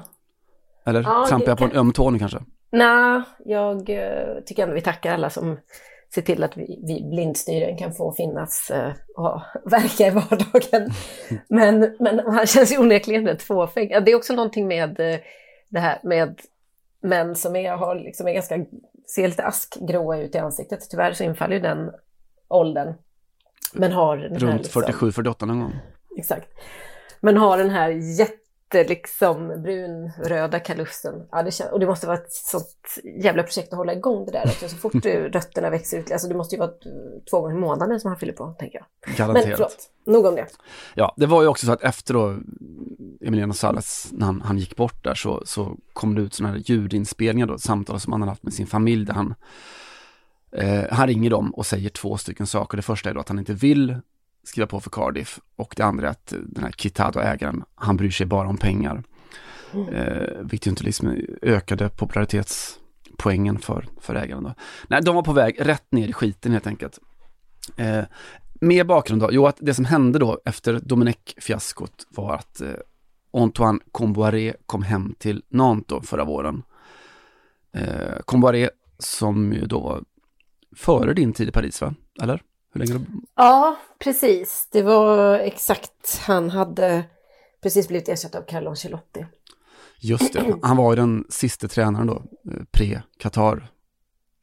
Eller 0.87 1.02
Ja, 1.02 1.26
trampar 1.29 1.49
jag 1.49 1.59
på 1.59 1.64
en 1.64 1.73
öm 1.73 1.93
tå 1.93 2.11
nu 2.11 2.19
kanske? 2.19 2.38
Nej, 2.73 3.23
jag 3.45 3.91
eh, 3.91 4.43
tycker 4.47 4.62
ändå 4.62 4.75
vi 4.75 4.81
tackar 4.81 5.14
alla 5.14 5.31
som 5.31 5.57
ser 6.14 6.23
till 6.23 6.45
att 6.45 6.57
vi, 6.57 6.81
vi 6.87 7.09
blindstyren 7.11 7.76
kan 7.76 7.93
få 7.93 8.12
finnas 8.12 8.71
eh, 8.71 8.93
och 9.17 9.41
verka 9.71 10.07
i 10.07 10.11
vardagen. 10.11 10.91
Men, 11.49 11.97
men 12.00 12.19
han 12.19 12.47
känns 12.47 12.73
ju 12.73 12.79
onekligen 12.79 13.26
rätt 13.26 13.43
fåfäng. 13.43 13.88
Det 13.88 14.11
är 14.11 14.17
också 14.17 14.35
någonting 14.35 14.69
med 14.69 15.00
eh, 15.00 15.19
det 15.69 15.81
här 15.81 15.99
med 16.02 16.41
män 17.02 17.35
som 17.35 17.56
är, 17.56 17.73
har, 17.73 17.94
liksom 17.94 18.28
är 18.28 18.32
ganska, 18.32 18.64
ser 19.14 19.28
lite 19.28 19.44
askgråa 19.44 20.18
ut 20.18 20.35
i 20.35 20.38
ansiktet. 20.38 20.90
Tyvärr 20.90 21.12
så 21.12 21.25
infaller 21.25 21.54
ju 21.54 21.61
den 21.61 21.90
åldern. 22.49 22.94
Men 23.73 23.92
har 23.92 24.16
den 24.16 24.32
här 24.32 24.38
Runt 24.38 24.62
liksom, 24.62 24.82
47-48 24.82 25.47
någon 25.47 25.61
gång. 25.61 25.73
Exakt. 26.16 26.49
Men 27.21 27.37
har 27.37 27.59
den 27.59 27.71
här 27.71 27.88
jätte 27.88 28.42
liksom 28.75 29.62
brunröda 29.62 30.61
kalussen. 30.61 31.14
Ja, 31.31 31.43
det 31.43 31.50
kän- 31.50 31.71
och 31.71 31.81
det 31.81 31.87
måste 31.87 32.07
vara 32.07 32.17
ett 32.17 32.33
sånt 32.33 32.99
jävla 33.23 33.43
projekt 33.43 33.73
att 33.73 33.76
hålla 33.76 33.93
igång 33.93 34.25
det 34.26 34.33
där. 34.33 34.45
Också. 34.45 34.69
Så 34.69 34.76
fort 34.76 34.95
rötterna 35.05 35.71
växer 35.71 35.99
ut, 35.99 36.12
alltså 36.12 36.29
det 36.29 36.35
måste 36.35 36.55
ju 36.55 36.59
vara 36.59 36.71
två 37.31 37.41
gånger 37.41 37.57
i 37.57 37.59
månaden 37.59 38.00
som 38.00 38.09
han 38.09 38.19
fyller 38.19 38.33
på, 38.33 38.55
tänker 38.59 38.79
jag. 38.79 38.87
Men 39.07 39.17
Garanterat. 39.17 39.57
förlåt, 39.57 39.91
nog 40.07 40.26
om 40.26 40.35
det. 40.35 40.47
Ja, 40.95 41.14
det 41.17 41.26
var 41.26 41.43
ju 41.43 41.49
också 41.49 41.67
så 41.67 41.73
att 41.73 41.83
efter 41.83 42.14
då 42.14 42.37
Emiliano 43.21 43.52
Salas, 43.52 44.09
när 44.12 44.26
han, 44.26 44.41
han 44.41 44.59
gick 44.59 44.76
bort 44.76 45.05
där 45.05 45.14
så, 45.14 45.43
så 45.47 45.76
kom 45.93 46.14
det 46.14 46.21
ut 46.23 46.35
sådana 46.35 46.55
här 46.55 46.62
ljudinspelningar 46.67 47.47
då, 47.47 47.59
samtal 47.59 48.00
som 48.00 48.12
han 48.12 48.23
hade 48.23 48.31
haft 48.33 48.43
med 48.43 48.55
sin 48.55 48.67
familj 48.67 49.07
där 49.07 49.14
han 49.14 49.35
eh, 50.57 50.85
han 50.91 51.07
ringer 51.09 51.31
dem 51.31 51.50
och 51.50 51.67
säger 51.67 51.88
två 51.91 52.17
stycken 52.17 52.47
saker. 52.47 52.76
Det 52.76 52.83
första 52.83 53.11
är 53.11 53.14
då 53.14 53.21
att 53.21 53.29
han 53.29 53.38
inte 53.38 53.52
vill 53.55 53.97
skriva 54.45 54.67
på 54.67 54.81
för 54.81 54.91
Cardiff 54.91 55.39
och 55.57 55.75
det 55.77 55.83
andra 55.83 56.07
är 56.07 56.11
att 56.11 56.33
eh, 56.33 56.39
den 56.39 56.65
här 56.65 56.73
Kitado 56.73 57.21
ägaren, 57.21 57.65
han 57.75 57.97
bryr 57.97 58.11
sig 58.11 58.27
bara 58.27 58.49
om 58.49 58.57
pengar. 58.57 59.03
Eh, 59.93 60.41
vilket 60.41 60.67
ju 60.67 60.71
inte 60.71 60.85
liksom 60.85 61.17
ökade 61.43 61.89
popularitetspoängen 61.89 63.59
för, 63.59 63.89
för 64.01 64.15
ägaren 64.15 64.43
då. 64.43 64.55
Nej, 64.89 65.03
de 65.03 65.15
var 65.15 65.23
på 65.23 65.33
väg 65.33 65.57
rätt 65.59 65.93
ner 65.93 66.09
i 66.09 66.13
skiten 66.13 66.53
helt 66.53 66.67
enkelt. 66.67 66.99
Eh, 67.77 68.05
med 68.55 68.87
bakgrund 68.87 69.23
då, 69.23 69.29
jo 69.33 69.47
att 69.47 69.57
det 69.61 69.75
som 69.75 69.85
hände 69.85 70.19
då 70.19 70.41
efter 70.45 70.79
Domenech-fiaskot 70.79 72.07
var 72.09 72.35
att 72.35 72.61
eh, 72.61 72.71
Antoine 73.33 73.81
Comboiré 73.93 74.55
kom 74.67 74.83
hem 74.83 75.15
till 75.19 75.43
Nantes 75.49 76.09
förra 76.09 76.25
våren. 76.25 76.63
Eh, 77.75 78.19
Comboiré 78.25 78.71
som 78.99 79.53
ju 79.53 79.67
då 79.67 79.81
var 79.81 80.03
före 80.77 81.15
din 81.15 81.33
tid 81.33 81.49
i 81.49 81.53
Paris 81.53 81.81
va? 81.81 81.95
Eller? 82.23 82.43
Hur 82.73 82.79
länge? 82.79 82.93
Du... 82.93 83.07
Ja, 83.37 83.76
precis. 83.99 84.69
Det 84.73 84.83
var 84.83 85.35
exakt, 85.38 86.21
han 86.26 86.50
hade 86.50 87.05
precis 87.62 87.88
blivit 87.88 88.09
ersatt 88.09 88.35
av 88.35 88.43
Carlo 88.43 88.71
Ancelotti. 88.71 89.26
Just 90.00 90.33
det, 90.33 90.55
han 90.62 90.76
var 90.76 90.93
ju 90.93 90.97
den 90.97 91.25
sista 91.29 91.69
tränaren 91.69 92.07
då, 92.07 92.14
eh, 92.50 92.62
pre-Qatar. 92.73 93.67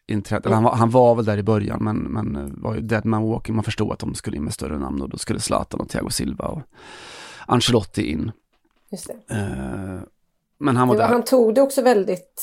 Eller 0.08 0.52
han, 0.52 0.64
var, 0.64 0.76
han 0.76 0.90
var 0.90 1.16
väl 1.16 1.26
där 1.26 1.38
i 1.38 1.44
början 1.44 1.84
men, 1.84 1.98
men 1.98 2.36
eh, 2.36 2.52
var 2.64 2.76
ju 2.76 2.82
dead 2.82 3.06
man 3.06 3.24
walking. 3.30 3.56
Man 3.56 3.64
förstod 3.64 3.92
att 3.92 4.00
de 4.00 4.16
skulle 4.16 4.38
in 4.38 4.44
med 4.44 4.54
större 4.54 4.80
namn 4.80 5.02
och 5.02 5.10
då 5.10 5.18
skulle 5.18 5.40
Zlatan 5.40 5.80
och 5.80 5.90
Thiago 5.90 6.10
Silva 6.10 6.46
och 6.46 6.62
Ancelotti 7.48 8.12
in. 8.12 8.32
Just 8.92 9.08
det. 9.08 9.36
Eh, 9.36 10.00
men 10.58 10.78
han 10.78 10.88
var 10.88 10.96
Det 10.96 11.02
var, 11.02 11.08
där. 11.08 11.14
han 11.14 11.24
tog 11.24 11.56
det 11.56 11.62
också 11.62 11.82
väldigt 11.82 12.42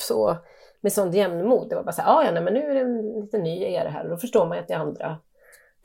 så, 0.00 0.36
med 0.80 0.92
sånt 0.92 1.14
jämnmod. 1.14 1.68
Det 1.68 1.76
var 1.76 1.82
bara 1.82 1.92
så 1.92 2.02
här, 2.02 2.16
"Ah, 2.18 2.24
ja, 2.24 2.30
nej, 2.32 2.42
men 2.42 2.54
nu 2.54 2.60
är 2.60 2.74
det 2.74 2.80
en 2.80 3.20
lite 3.20 3.38
ny 3.38 3.62
era 3.62 3.88
här. 3.90 4.04
Och 4.04 4.10
då 4.10 4.16
förstår 4.16 4.46
man 4.46 4.56
ju 4.56 4.60
att 4.62 4.68
det 4.68 4.74
är 4.74 4.78
andra 4.78 5.18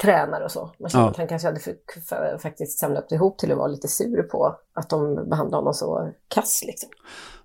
tränare 0.01 0.43
och 0.43 0.51
så. 0.51 0.71
Man 0.79 0.89
känner 0.89 1.05
Ja. 1.05 1.11
att 1.11 1.17
han 1.17 1.27
kanske 1.27 1.47
hade 1.47 1.59
för, 1.59 1.73
för, 2.09 2.37
faktiskt 2.41 2.79
samlat 2.79 3.11
ihop 3.11 3.37
till 3.37 3.51
att 3.51 3.57
vara 3.57 3.67
lite 3.67 3.87
sur 3.87 4.23
på 4.23 4.55
att 4.73 4.89
de 4.89 5.15
behandlade 5.29 5.55
honom 5.61 5.73
så 5.73 6.11
kass 6.27 6.63
liksom. 6.67 6.89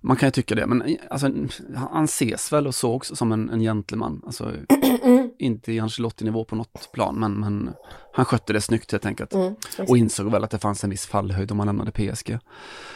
Man 0.01 0.17
kan 0.17 0.27
ju 0.27 0.31
tycka 0.31 0.55
det, 0.55 0.65
men 0.67 0.97
alltså, 1.09 1.27
han 1.91 2.03
ses 2.03 2.53
väl 2.53 2.67
och 2.67 2.75
sågs 2.75 3.07
som 3.07 3.31
en, 3.31 3.49
en 3.49 3.59
gentleman. 3.59 4.21
Alltså, 4.25 4.51
inte 5.37 5.71
i 5.73 5.79
Ancelotti-nivå 5.79 6.45
på 6.45 6.55
något 6.55 6.91
plan, 6.93 7.19
men, 7.19 7.39
men 7.39 7.69
han 8.13 8.25
skötte 8.25 8.53
det 8.53 8.61
snyggt 8.61 8.91
helt 8.91 9.05
enkelt. 9.05 9.33
Mm, 9.33 9.55
och 9.87 9.97
insåg 9.97 10.31
väl 10.31 10.43
att 10.43 10.51
det 10.51 10.59
fanns 10.59 10.83
en 10.83 10.89
viss 10.89 11.05
fallhöjd 11.05 11.51
om 11.51 11.59
han 11.59 11.67
lämnade 11.67 11.91
PSG. 11.91 12.37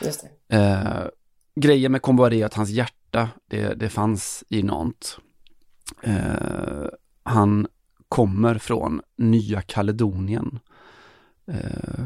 Just 0.01 0.27
det. 0.47 0.57
Eh, 0.57 1.07
grejen 1.55 1.91
med 1.91 2.01
Comboiré 2.01 2.41
är 2.41 2.45
att 2.45 2.53
hans 2.53 2.69
hjärta, 2.69 2.93
det, 3.47 3.73
det 3.73 3.89
fanns 3.89 4.43
i 4.49 4.63
Nantes. 4.63 5.17
Eh, 6.03 6.85
han 7.23 7.67
kommer 8.09 8.57
från 8.57 9.01
Nya 9.17 9.61
Kaledonien. 9.61 10.59
Eh, 11.47 12.05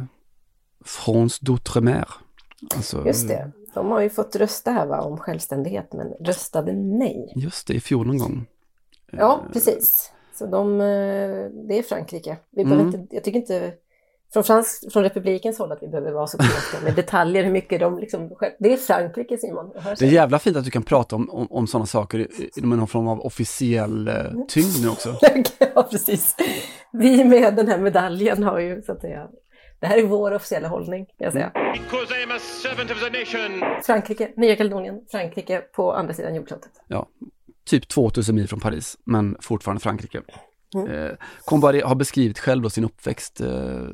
France 0.86 1.46
d'Outre-mer. 1.46 2.06
Alltså, 2.76 3.08
Just 3.08 3.28
det. 3.28 3.52
De 3.74 3.92
har 3.92 4.02
ju 4.02 4.10
fått 4.10 4.36
rösta 4.36 4.72
här 4.72 4.86
va, 4.86 5.02
om 5.02 5.18
självständighet, 5.18 5.94
men 5.94 6.08
röstade 6.08 6.74
nej. 6.74 7.34
Just 7.36 7.68
det, 7.68 7.74
i 7.74 7.80
fjol 7.80 8.08
någon 8.08 8.18
gång. 8.18 8.46
Ja, 9.12 9.44
precis. 9.54 10.12
Så 10.34 10.46
de, 10.46 10.72
eh, 10.82 11.66
det 11.68 11.78
är 11.78 11.84
Frankrike. 11.84 12.38
Vi 12.50 12.62
Mm. 12.62 12.80
inte, 12.80 13.16
jag 13.16 13.24
tycker 13.24 13.40
inte 13.40 13.74
från, 14.34 14.44
Frans, 14.44 14.86
från 14.94 15.04
republikens 15.04 15.60
håll 15.60 15.72
att 15.72 15.84
vi 15.84 15.88
behöver 15.88 16.12
vara 16.12 16.28
så 16.28 16.38
konkreta 16.38 16.84
med 16.84 16.96
detaljer 16.96 17.44
hur 17.44 17.52
mycket 17.52 17.80
de 17.80 18.00
liksom, 18.00 18.38
det 18.60 18.74
är 18.74 18.78
Frankrike 18.78 19.38
Simon. 19.38 19.72
Det 20.00 20.06
är 20.06 20.12
jävla 20.12 20.40
fint 20.40 20.58
att 20.58 20.66
du 20.66 20.72
kan 20.72 20.84
prata 20.84 21.16
om, 21.16 21.30
om, 21.30 21.48
om 21.50 21.68
sådana 21.68 21.86
saker 21.86 22.20
i 22.20 22.62
någon 22.62 22.88
form 22.88 23.08
av 23.08 23.20
officiell 23.20 24.08
eh, 24.08 24.16
tyngd 24.48 24.82
nu 24.82 24.90
också. 24.90 25.16
ja, 25.76 25.84
precis. 25.92 26.36
Vi 26.92 27.24
med 27.24 27.56
den 27.56 27.68
här 27.68 27.78
medaljen 27.78 28.44
har 28.44 28.60
ju 28.60 28.82
så 28.82 28.92
att 28.92 29.02
säga, 29.02 29.28
det 29.80 29.88
här 29.88 29.98
är 29.98 30.04
vår 30.04 30.32
officiella 30.32 30.68
hållning 30.68 31.06
kan 31.06 31.14
jag 31.18 31.34
säga. 31.34 31.52
Frankrike, 33.86 34.32
Nya 34.36 34.56
Kaledonien, 34.56 35.06
Frankrike 35.12 35.62
på 35.76 35.94
andra 35.94 36.14
sidan 36.14 36.36
jordklotet. 36.36 36.72
Ja, 36.88 37.08
typ 37.66 37.88
2000 37.88 38.36
mil 38.36 38.48
från 38.48 38.60
Paris, 38.60 38.98
men 39.04 39.38
fortfarande 39.42 39.82
Frankrike. 39.82 40.22
Mm. 40.76 40.92
Eh, 40.92 41.86
har 41.86 41.96
beskrivit 41.96 42.40
själv 42.40 42.64
då 42.64 42.70
sin 42.70 42.84
uppväxt 42.84 43.42
eh, 43.42 43.88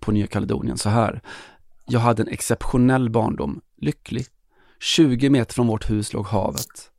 på 0.00 0.12
Nya 0.12 0.26
Kaledonien 0.26 0.78
så 0.78 0.88
här. 0.88 1.20
Jag 1.86 2.00
hade 2.00 2.22
en 2.22 2.28
exceptionell 2.28 3.10
barndom, 3.10 3.60
lycklig. 3.76 4.26
20 4.80 5.30
meter 5.30 5.54
från 5.54 5.66
vårt 5.66 5.90
hus 5.90 6.12
låg 6.12 6.26
havet. 6.26 6.90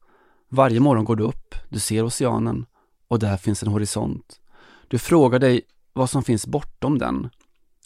Varje 0.50 0.80
morgon 0.80 1.06
går 1.06 1.16
du 1.16 1.24
upp, 1.24 1.56
du 1.70 1.80
ser 1.80 2.06
oceanen 2.06 2.66
och 3.08 3.20
där 3.20 3.38
finns 3.38 3.64
en 3.64 3.70
horisont. 3.70 4.40
Du 4.88 5.00
frågar 5.00 5.40
dig 5.40 5.62
vad 5.94 6.10
som 6.10 6.24
finns 6.24 6.48
bortom 6.48 6.98
den. 6.98 7.30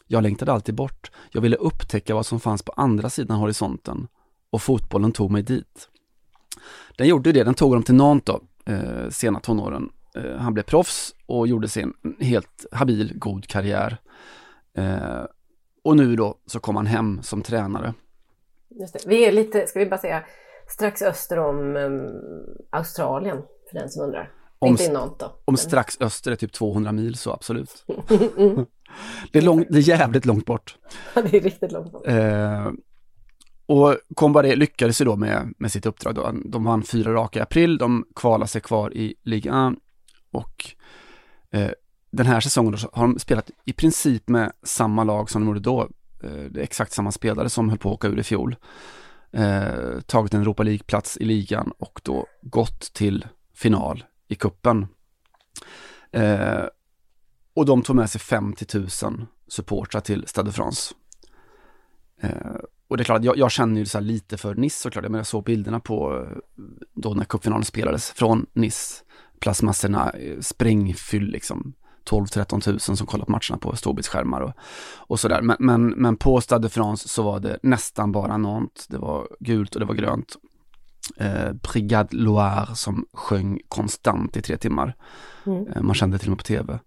Jag 0.07 0.23
längtade 0.23 0.51
alltid 0.51 0.75
bort. 0.75 1.11
Jag 1.31 1.41
ville 1.41 1.55
upptäcka 1.55 2.15
vad 2.15 2.25
som 2.25 2.39
fanns 2.39 2.63
på 2.63 2.71
andra 2.71 3.09
sidan 3.09 3.37
horisonten 3.37 4.07
och 4.49 4.61
fotbollen 4.61 5.11
tog 5.11 5.31
mig 5.31 5.43
dit. 5.43 5.89
Den 6.97 7.07
gjorde 7.07 7.31
det, 7.31 7.43
den 7.43 7.53
tog 7.53 7.69
honom 7.69 7.83
till 7.83 7.95
Nantes 7.95 8.35
då, 8.65 8.71
eh, 8.73 9.09
sena 9.09 9.39
tonåren. 9.39 9.89
Eh, 10.15 10.37
han 10.37 10.53
blev 10.53 10.63
proffs 10.63 11.14
och 11.25 11.47
gjorde 11.47 11.67
sin 11.67 11.93
helt 12.19 12.65
habil, 12.71 13.13
god 13.15 13.47
karriär. 13.47 13.97
Eh, 14.77 15.23
och 15.83 15.97
nu 15.97 16.15
då 16.15 16.37
så 16.45 16.59
kom 16.59 16.75
han 16.75 16.85
hem 16.85 17.21
som 17.23 17.41
tränare. 17.41 17.93
Vi 19.05 19.25
är 19.25 19.31
lite, 19.31 19.67
ska 19.67 19.79
vi 19.79 19.85
bara 19.85 19.97
säga, 19.97 20.23
strax 20.67 21.01
öster 21.01 21.39
om 21.39 21.75
um, 21.75 22.09
Australien, 22.69 23.37
för 23.69 23.79
den 23.79 23.89
som 23.89 24.03
undrar. 24.03 24.31
Om- 24.59 24.69
Inte 24.69 24.89
då. 25.19 25.39
Om 25.45 25.57
strax 25.57 25.97
öster 26.01 26.31
är 26.31 26.35
typ 26.35 26.53
200 26.53 26.91
mil 26.91 27.15
så 27.15 27.33
absolut. 27.33 27.85
det, 29.31 29.39
är 29.39 29.41
lång, 29.41 29.65
det 29.69 29.77
är 29.77 29.89
jävligt 29.89 30.25
långt 30.25 30.45
bort. 30.45 30.77
Ja, 31.13 31.21
det 31.21 31.37
är 31.37 31.41
riktigt 31.41 31.71
långt 31.71 31.91
bort. 31.91 32.07
Eh, 32.07 32.71
och 33.65 33.97
Combaré 34.15 34.55
lyckades 34.55 35.01
ju 35.01 35.05
då 35.05 35.15
med, 35.15 35.53
med 35.57 35.71
sitt 35.71 35.85
uppdrag. 35.85 36.15
Då. 36.15 36.31
De 36.45 36.63
vann 36.63 36.83
fyra 36.83 37.13
raka 37.13 37.39
i 37.39 37.41
april, 37.41 37.77
de 37.77 38.05
kvalade 38.15 38.47
sig 38.47 38.61
kvar 38.61 38.93
i 38.93 39.15
Ligue 39.23 39.67
1 39.71 39.79
och 40.31 40.65
Eh, 41.51 41.71
den 42.11 42.25
här 42.25 42.39
säsongen 42.39 42.71
då 42.71 42.89
har 42.93 43.07
de 43.07 43.19
spelat 43.19 43.51
i 43.65 43.73
princip 43.73 44.29
med 44.29 44.51
samma 44.63 45.03
lag 45.03 45.29
som 45.29 45.41
de 45.41 45.47
gjorde 45.47 45.59
då. 45.59 45.81
Eh, 46.23 46.43
det 46.49 46.59
är 46.59 46.63
exakt 46.63 46.91
samma 46.91 47.11
spelare 47.11 47.49
som 47.49 47.69
höll 47.69 47.77
på 47.77 47.89
att 47.89 47.95
åka 47.95 48.07
ur 48.07 48.19
i 48.19 48.23
fjol. 48.23 48.55
Eh, 49.31 49.99
tagit 50.05 50.33
en 50.33 50.41
Europa 50.41 50.63
League-plats 50.63 51.17
i 51.17 51.25
ligan 51.25 51.71
och 51.77 52.01
då 52.03 52.27
gått 52.41 52.93
till 52.93 53.27
final 53.53 54.03
i 54.27 54.35
kuppen. 54.35 54.87
Eh, 56.11 56.65
och 57.53 57.65
de 57.65 57.81
tog 57.81 57.95
med 57.95 58.09
sig 58.09 58.21
50 58.21 58.77
000 58.77 59.25
supportrar 59.47 60.01
till 60.01 60.27
Stade 60.27 60.49
de 60.49 60.53
France. 60.53 60.93
Eh, 62.21 62.55
och 62.87 62.97
det 62.97 63.01
är 63.01 63.05
klart, 63.05 63.23
jag, 63.23 63.37
jag 63.37 63.51
känner 63.51 63.79
ju 63.79 63.85
så 63.85 63.99
lite 63.99 64.37
för 64.37 64.55
Nice 64.55 64.81
såklart, 64.81 65.03
men 65.03 65.13
jag 65.13 65.27
såg 65.27 65.43
bilderna 65.43 65.79
på 65.79 66.19
eh, 66.19 66.37
då 66.93 67.13
när 67.13 67.25
cupfinalen 67.25 67.65
spelades 67.65 68.11
från 68.11 68.45
Nice, 68.53 69.03
plasmassorna, 69.39 70.09
eh, 70.09 70.39
sprängfyll 70.39 71.25
liksom. 71.25 71.73
12-13 72.09 72.61
tusen 72.61 72.97
som 72.97 73.07
kollar 73.07 73.25
på 73.25 73.31
matcherna 73.31 73.57
på 73.61 73.75
storbildsskärmar 73.75 74.41
och, 74.41 74.53
och 74.97 75.19
sådär. 75.19 75.41
Men, 75.41 75.57
men, 75.59 75.87
men 75.87 76.17
på 76.17 76.41
Stade 76.41 76.67
de 76.67 76.69
France 76.69 77.09
så 77.09 77.23
var 77.23 77.39
det 77.39 77.59
nästan 77.63 78.11
bara 78.11 78.37
Nantes. 78.37 78.87
Det 78.87 78.97
var 78.97 79.27
gult 79.39 79.75
och 79.75 79.79
det 79.79 79.85
var 79.85 79.95
grönt. 79.95 80.35
Eh, 81.17 81.53
Brigade 81.53 82.07
Loire 82.11 82.75
som 82.75 83.05
sjöng 83.13 83.59
konstant 83.67 84.37
i 84.37 84.41
tre 84.41 84.57
timmar. 84.57 84.95
Mm. 85.45 85.67
Eh, 85.67 85.81
man 85.81 85.95
kände 85.95 86.17
till 86.17 86.27
och 86.27 86.31
med 86.31 86.37
på 86.37 86.43
tv. 86.43 86.79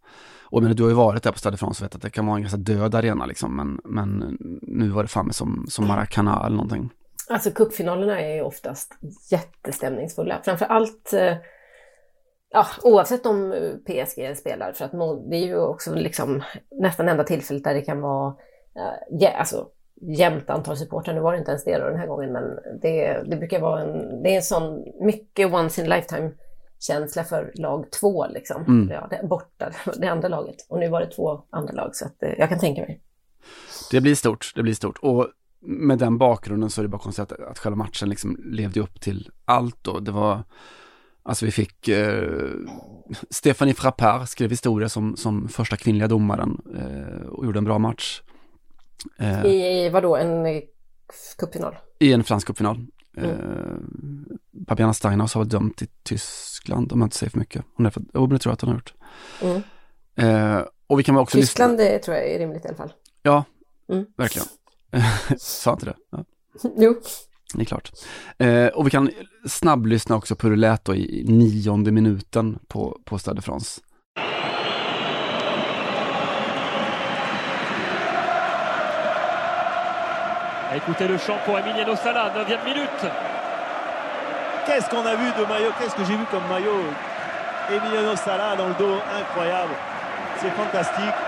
Och 0.50 0.62
men 0.62 0.76
du 0.76 0.82
har 0.82 0.90
ju 0.90 0.96
varit 0.96 1.22
där 1.22 1.32
på 1.32 1.38
Stade 1.38 1.56
de 1.56 1.58
France 1.58 1.84
och 1.84 1.86
vet 1.86 1.94
att 1.94 2.02
det 2.02 2.10
kan 2.10 2.26
vara 2.26 2.36
en 2.36 2.42
ganska 2.42 2.58
död 2.58 2.94
arena 2.94 3.26
liksom, 3.26 3.56
men, 3.56 3.80
men 3.84 4.38
nu 4.62 4.88
var 4.88 5.02
det 5.02 5.08
fan 5.08 5.32
som, 5.32 5.66
som 5.68 5.86
Maracana 5.86 6.46
eller 6.46 6.56
någonting. 6.56 6.90
Alltså 7.30 7.50
cupfinalerna 7.50 8.20
är 8.20 8.34
ju 8.34 8.42
oftast 8.42 8.98
jättestämningsfulla. 9.30 10.40
Framför 10.44 10.66
allt 10.66 11.12
eh, 11.12 11.36
ja, 12.50 12.66
oavsett 12.82 13.26
om 13.26 13.54
PSG 13.86 14.36
spelar, 14.36 14.72
för 14.72 14.84
att 14.84 14.92
det 15.30 15.36
är 15.36 15.46
ju 15.46 15.58
också 15.58 15.94
liksom 15.94 16.42
nästan 16.70 17.08
enda 17.08 17.24
tillfället 17.24 17.64
där 17.64 17.74
det 17.74 17.82
kan 17.82 18.00
vara 18.00 18.34
ja, 19.10 19.30
alltså, 19.30 19.68
jämnt 20.00 20.50
antal 20.50 20.76
supportrar. 20.76 21.14
Nu 21.14 21.20
var 21.20 21.32
det 21.32 21.38
inte 21.38 21.50
ens 21.50 21.64
det 21.64 21.78
då 21.78 21.84
den 21.84 21.98
här 21.98 22.06
gången, 22.06 22.32
men 22.32 22.58
det, 22.82 23.22
det 23.26 23.36
brukar 23.36 23.60
vara 23.60 23.82
en, 23.82 24.22
det 24.22 24.30
är 24.30 24.36
en 24.36 24.42
sån 24.42 24.84
mycket 25.00 25.52
once 25.52 25.82
in 25.82 25.88
lifetime 25.88 26.30
känsla 26.80 27.24
för 27.24 27.52
lag 27.54 27.90
två 28.00 28.26
liksom. 28.26 28.62
Mm. 28.62 28.88
Ja, 28.90 29.08
det, 29.10 29.28
borta, 29.28 29.70
det 29.96 30.08
andra 30.08 30.28
laget. 30.28 30.66
Och 30.68 30.78
nu 30.78 30.88
var 30.88 31.00
det 31.00 31.10
två 31.10 31.42
andra 31.50 31.72
lag, 31.72 31.96
så 31.96 32.06
att, 32.06 32.22
eh, 32.22 32.32
jag 32.38 32.48
kan 32.48 32.58
tänka 32.58 32.80
mig. 32.80 33.00
Det 33.90 34.00
blir 34.00 34.14
stort, 34.14 34.52
det 34.54 34.62
blir 34.62 34.74
stort. 34.74 34.98
Och 34.98 35.28
med 35.60 35.98
den 35.98 36.18
bakgrunden 36.18 36.70
så 36.70 36.80
är 36.80 36.82
det 36.82 36.88
bara 36.88 37.02
konstigt 37.02 37.32
att, 37.32 37.40
att 37.40 37.58
själva 37.58 37.76
matchen 37.76 38.08
liksom 38.08 38.36
levde 38.44 38.80
upp 38.80 39.00
till 39.00 39.30
allt 39.44 39.86
och 39.86 40.02
det 40.02 40.12
var 40.12 40.42
Alltså 41.28 41.44
vi 41.44 41.52
fick 41.52 41.88
eh, 41.88 42.50
Stephanie 43.30 43.74
Frappard 43.74 44.28
skrev 44.28 44.50
historia 44.50 44.88
som, 44.88 45.16
som 45.16 45.48
första 45.48 45.76
kvinnliga 45.76 46.08
domaren 46.08 46.60
eh, 46.76 47.26
och 47.28 47.44
gjorde 47.46 47.58
en 47.58 47.64
bra 47.64 47.78
match. 47.78 48.22
Eh, 49.18 49.46
I 49.46 49.88
vadå, 49.88 50.16
en 50.16 50.62
cupfinal? 51.38 51.76
I 51.98 52.12
en 52.12 52.24
fransk 52.24 52.46
cupfinal. 52.46 52.86
Mm. 53.16 54.26
Eh, 54.78 54.92
Steinhaus 54.92 55.34
har 55.34 55.40
varit 55.40 55.50
dömt 55.50 55.82
i 55.82 55.86
Tyskland 56.02 56.92
om 56.92 57.00
jag 57.00 57.06
inte 57.06 57.16
säger 57.16 57.30
för 57.30 57.38
mycket. 57.38 57.64
Hon 57.74 57.86
är 57.86 57.90
för, 57.90 58.00
oh, 58.14 58.28
det 58.28 58.38
tror 58.38 58.50
jag 58.50 58.54
att 58.54 58.60
hon 58.60 58.70
har 58.70 58.76
gjort. 58.76 58.94
Mm. 59.42 59.62
Eh, 60.16 60.64
och 60.86 60.98
vi 60.98 61.02
kan 61.02 61.16
också 61.16 61.38
Tyskland 61.38 61.72
lyssna. 61.72 61.92
det 61.92 61.98
tror 61.98 62.16
jag 62.16 62.30
är 62.30 62.38
rimligt 62.38 62.64
i 62.64 62.68
alla 62.68 62.76
fall. 62.76 62.92
Ja, 63.22 63.44
mm. 63.88 64.06
verkligen. 64.16 64.48
Sa 65.38 65.72
inte 65.72 65.86
det? 65.86 65.96
Ja. 66.10 66.24
jo. 66.76 67.00
Det 67.54 67.62
är 67.62 67.64
klart. 67.64 67.90
Eh, 68.38 68.66
och 68.66 68.86
vi 68.86 68.90
kan 68.90 69.10
snabblyssna 69.46 70.16
också 70.16 70.36
på 70.36 70.46
hur 70.46 70.56
det 70.56 70.60
lät 70.60 70.84
då 70.84 70.94
i 70.94 71.24
nionde 71.28 71.92
minuten 71.92 72.58
på, 72.68 72.98
på 73.04 73.18
Stade 73.18 73.36
de 73.36 73.42
France. 73.42 73.80
Écoutez 80.74 81.08
le 81.08 81.18
chant 81.18 81.38
pour 81.46 81.58
Emiliano 81.58 81.96
Sala, 81.96 82.30
9e 82.34 82.64
minute. 82.64 83.10
Qu'est-ce 84.66 84.90
qu'on 84.90 85.06
a 85.06 85.16
vu 85.16 85.32
de 85.38 85.46
maillot? 85.48 85.72
Qu'est-ce 85.78 85.96
que 85.96 86.04
j'ai 86.04 86.16
vu 86.16 86.24
comme 86.30 86.46
maillot? 86.48 86.84
Emiliano 87.70 88.14
Sala 88.16 88.54
dans 88.56 88.68
le 88.68 88.74
dos, 88.74 89.00
incroyable. 89.18 89.74
C'est 90.40 90.50
fantastique. 90.50 91.27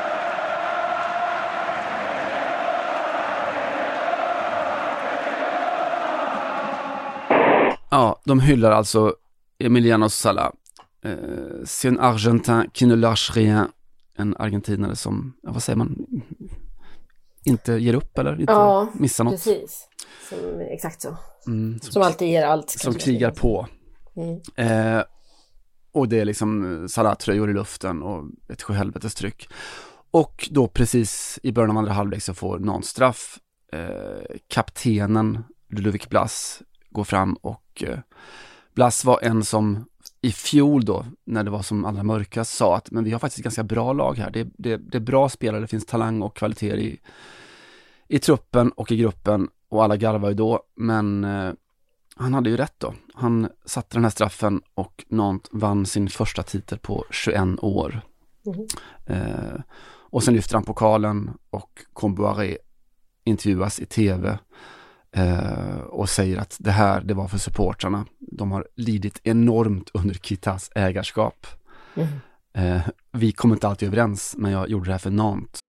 Ja, 7.91 8.21
de 8.25 8.41
hyllar 8.41 8.71
alltså 8.71 9.15
Emiliano 9.59 10.09
Sala. 10.09 10.53
Eh, 11.05 11.65
C'est 11.65 11.89
un 11.89 11.99
argentin 11.99 12.67
qui 12.73 12.87
ne 12.87 12.95
lâche 12.95 13.33
rien. 13.35 13.69
En 14.17 14.37
argentinare 14.39 14.97
som, 14.97 15.33
ja, 15.43 15.53
vad 15.53 15.63
säger 15.63 15.77
man, 15.77 16.07
inte 17.45 17.73
ger 17.73 17.95
upp 17.95 18.19
eller 18.19 18.41
inte 18.41 18.53
ja, 18.53 18.89
missar 18.95 19.25
något. 19.25 19.33
precis. 19.33 19.89
Som, 20.29 20.61
exakt 20.61 21.03
så. 21.03 21.17
Mm, 21.47 21.81
som, 21.81 21.93
som, 21.93 22.03
alltid 22.03 22.29
ger 22.29 22.45
allt. 22.47 22.71
Som 22.71 22.95
krigar 22.95 23.31
på. 23.31 23.67
Mm. 24.17 24.41
Eh, 24.57 25.05
och 25.93 26.09
det 26.09 26.21
är 26.21 26.25
liksom 26.25 26.89
Salah-tröjor 26.89 27.51
i 27.51 27.55
luften 27.55 28.03
och 28.03 28.25
ett 28.49 28.63
sjuhelvetes 28.63 29.15
tryck. 29.15 29.49
Och 30.11 30.49
då 30.51 30.69
precis 30.69 31.39
i 31.43 31.53
början 31.53 31.71
av 31.71 31.79
andra 31.79 31.93
halvlek 31.93 32.23
så 32.23 32.35
får 32.35 32.59
någon 32.59 32.83
straff. 32.83 33.39
Eh, 33.73 34.37
kaptenen 34.49 35.45
Ludovic 35.69 36.09
Blas 36.09 36.63
går 36.91 37.05
fram 37.05 37.35
och 37.35 37.85
eh, 37.87 37.99
Blass 38.75 39.05
var 39.05 39.19
en 39.23 39.45
som 39.45 39.85
i 40.21 40.33
fjol 40.33 40.85
då, 40.85 41.07
när 41.25 41.45
det 41.45 41.51
var 41.51 41.63
som 41.63 41.85
allra 41.85 42.03
mörkast, 42.03 42.55
sa 42.55 42.77
att 42.77 42.91
men 42.91 43.05
vi 43.05 43.11
har 43.11 43.19
faktiskt 43.19 43.39
ett 43.39 43.45
ganska 43.45 43.63
bra 43.63 43.93
lag 43.93 44.19
här. 44.19 44.31
Det, 44.31 44.49
det, 44.59 44.77
det 44.77 44.99
är 44.99 45.01
bra 45.01 45.29
spelare, 45.29 45.61
det 45.61 45.67
finns 45.67 45.87
talang 45.87 46.23
och 46.23 46.37
kvaliteter 46.37 46.77
i, 46.77 47.01
i 48.09 48.19
truppen 48.19 48.71
och 48.71 48.93
i 48.93 48.97
gruppen 48.97 49.49
och 49.69 49.85
alla 49.85 49.97
garvar 49.97 50.29
ju 50.29 50.35
då, 50.35 50.63
men 50.75 51.25
eh, 51.25 51.53
han 52.17 52.35
hade 52.35 52.51
ju 52.51 52.57
rätt 52.57 52.75
då. 52.79 52.95
Han 53.15 53.49
satte 53.65 53.97
den 53.97 54.05
här 54.05 54.11
straffen 54.11 54.63
och 54.75 55.05
Nantes 55.09 55.51
vann 55.53 55.87
sin 55.87 56.09
första 56.09 56.43
titel 56.43 56.79
på 56.79 57.05
21 57.11 57.43
år. 57.63 58.01
Mm. 58.47 58.67
Eh, 59.07 59.61
och 59.87 60.23
sen 60.23 60.35
lyfter 60.35 60.55
han 60.55 60.65
pokalen 60.65 61.31
och 61.51 61.85
Comboiré 61.93 62.59
intervjuas 63.25 63.81
i 63.81 63.87
tv 63.87 64.39
och 65.89 66.09
säger 66.09 66.39
att 66.39 66.57
det 66.61 66.71
här, 66.71 67.01
det 67.01 67.15
var 67.15 67.29
för 67.29 67.39
supportrarna. 67.39 68.07
De 68.19 68.53
har 68.53 68.67
lidit 68.77 69.21
enormt 69.25 69.91
under 69.95 70.15
Kitas 70.15 70.71
ägarskap. 70.75 71.47
Mm. 71.95 72.09
Eh, 72.55 72.83
vi 73.13 73.33
kom 73.33 73.53
inte 73.53 73.69
alltid 73.69 73.89
överens, 73.89 74.35
men 74.39 74.53
jag 74.53 74.69
gjorde 74.69 74.85
det 74.85 74.93
här 74.93 74.99
för 74.99 75.11
Nantes. 75.11 75.61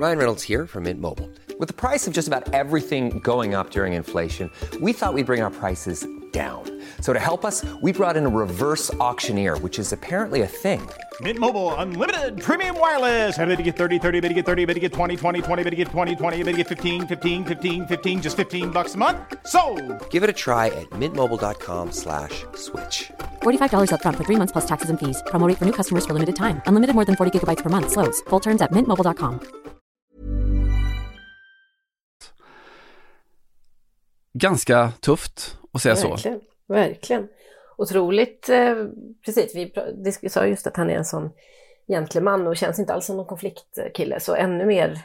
Ryan 0.00 0.18
Reynolds 0.18 0.48
här 0.48 0.66
från 0.66 0.82
Mint 0.82 1.00
Mobile. 1.00 1.28
Med 1.58 1.76
priset 1.76 2.14
på 2.14 2.20
nästan 2.20 2.42
allt 2.54 2.88
som 2.88 3.20
går 3.20 3.60
upp 3.60 3.76
under 3.76 3.86
inflationen, 3.86 4.50
trodde 4.70 4.84
vi 4.84 4.90
att 4.90 5.14
vi 5.14 5.22
skulle 5.22 5.24
bring 5.24 5.42
våra 5.42 5.50
priser 5.50 5.96
down. 6.32 6.82
So 7.00 7.12
to 7.12 7.18
help 7.18 7.44
us, 7.44 7.64
we 7.82 7.92
brought 7.92 8.16
in 8.16 8.26
a 8.26 8.30
reverse 8.30 8.90
auctioneer, 9.00 9.56
which 9.56 9.78
is 9.78 9.92
apparently 9.92 10.42
a 10.42 10.48
thing. 10.62 10.80
Mint 11.22 11.38
Mobile 11.38 11.74
unlimited 11.74 12.40
premium 12.42 12.78
wireless. 12.78 13.36
Ready 13.38 13.56
to 13.56 13.62
get 13.62 13.76
30, 13.76 13.98
30, 13.98 14.20
bit 14.20 14.28
to 14.28 14.34
get 14.34 14.46
30, 14.46 14.64
bit 14.64 14.74
to 14.74 14.80
get 14.80 14.92
20, 14.92 15.16
20, 15.16 15.42
20, 15.42 15.62
bit 15.64 15.70
to 15.70 15.76
get 15.76 15.88
20, 15.88 16.16
20, 16.16 16.42
bit 16.44 16.52
to 16.52 16.56
get 16.56 16.68
15, 16.68 17.06
15, 17.08 17.44
15, 17.44 17.86
15 17.88 18.22
just 18.22 18.36
15 18.38 18.70
bucks 18.70 18.94
a 18.94 18.98
month. 18.98 19.18
So, 19.46 19.60
Give 20.10 20.22
it 20.22 20.30
a 20.30 20.32
try 20.32 20.68
at 20.68 20.88
mintmobile.com/switch. 20.98 22.46
slash 22.54 23.10
$45 23.42 23.92
up 23.92 24.00
front 24.02 24.16
for 24.16 24.24
3 24.24 24.36
months 24.36 24.52
plus 24.52 24.66
taxes 24.66 24.88
and 24.90 24.98
fees. 24.98 25.22
Promo 25.26 25.54
for 25.58 25.64
new 25.66 25.72
customers 25.72 26.06
for 26.06 26.14
limited 26.14 26.36
time. 26.36 26.62
Unlimited 26.66 26.94
more 26.94 27.04
than 27.04 27.16
40 27.16 27.30
gigabytes 27.38 27.62
per 27.62 27.70
month 27.70 27.90
slows. 27.90 28.22
Full 28.30 28.40
terms 28.40 28.62
at 28.62 28.70
mintmobile.com. 28.72 29.40
Ganska 34.34 34.92
tufft 35.00 35.56
att 35.72 35.82
säga 35.82 35.94
Verkligen. 35.94 36.40
så. 36.40 36.72
Verkligen. 36.74 37.28
Otroligt, 37.80 38.48
eh, 38.48 38.74
precis, 39.24 39.54
vi 40.22 40.28
sa 40.28 40.46
just 40.46 40.66
att 40.66 40.76
han 40.76 40.90
är 40.90 40.94
en 40.94 41.04
sån 41.04 41.30
gentleman 41.88 42.46
och 42.46 42.56
känns 42.56 42.78
inte 42.78 42.92
alls 42.92 43.06
som 43.06 43.16
någon 43.16 43.26
konfliktkille, 43.26 44.20
så 44.20 44.34
ännu 44.34 44.66
mer 44.66 45.02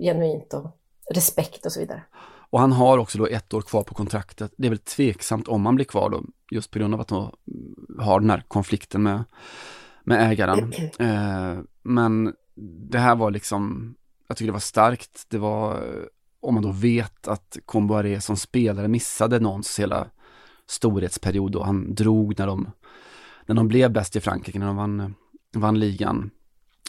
genuint 0.00 0.54
och 0.54 0.78
respekt 1.14 1.66
och 1.66 1.72
så 1.72 1.80
vidare. 1.80 2.02
Och 2.50 2.60
han 2.60 2.72
har 2.72 2.98
också 2.98 3.18
då 3.18 3.26
ett 3.26 3.54
år 3.54 3.62
kvar 3.62 3.82
på 3.82 3.94
kontraktet. 3.94 4.52
Det 4.56 4.66
är 4.66 4.70
väl 4.70 4.78
tveksamt 4.78 5.48
om 5.48 5.66
han 5.66 5.74
blir 5.74 5.84
kvar 5.84 6.10
då, 6.10 6.24
just 6.50 6.70
på 6.70 6.78
grund 6.78 6.94
av 6.94 7.00
att 7.00 7.10
han 7.10 7.30
har 7.98 8.20
den 8.20 8.30
här 8.30 8.42
konflikten 8.48 9.02
med, 9.02 9.24
med 10.04 10.32
ägaren. 10.32 10.72
Eh, 10.98 11.58
men 11.82 12.34
det 12.90 12.98
här 12.98 13.16
var 13.16 13.30
liksom, 13.30 13.94
jag 14.28 14.36
tycker 14.36 14.46
det 14.46 14.52
var 14.52 14.60
starkt. 14.60 15.24
Det 15.28 15.38
var, 15.38 15.82
om 16.40 16.54
man 16.54 16.62
då 16.62 16.72
vet 16.72 17.28
att 17.28 17.56
Comboiré 17.64 18.20
som 18.20 18.36
spelare 18.36 18.88
missade 18.88 19.40
någons 19.40 19.78
hela 19.78 20.06
storhetsperiod 20.68 21.56
och 21.56 21.66
han 21.66 21.94
drog 21.94 22.38
när 22.38 22.46
de, 22.46 22.70
när 23.46 23.54
de 23.54 23.68
blev 23.68 23.92
bäst 23.92 24.16
i 24.16 24.20
Frankrike, 24.20 24.58
när 24.58 24.66
de 24.66 24.76
vann, 24.76 25.14
vann 25.54 25.78
ligan 25.78 26.30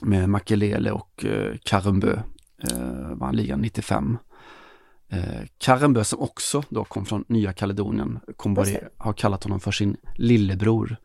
med 0.01 0.29
Makelele 0.29 0.91
och 0.91 1.25
eh, 1.25 1.55
Karembö, 1.63 2.19
eh, 2.63 3.13
vann 3.13 3.35
ligan 3.35 3.59
95. 3.61 4.17
Eh, 5.09 5.45
Karembö 5.57 6.03
som 6.03 6.19
också 6.19 6.63
då 6.69 6.83
kom 6.83 7.05
från 7.05 7.25
Nya 7.27 7.53
Kaledonien, 7.53 8.19
Comboré 8.37 8.79
har 8.97 9.13
kallat 9.13 9.43
honom 9.43 9.59
för 9.59 9.71
sin 9.71 9.97
lillebror. 10.15 10.97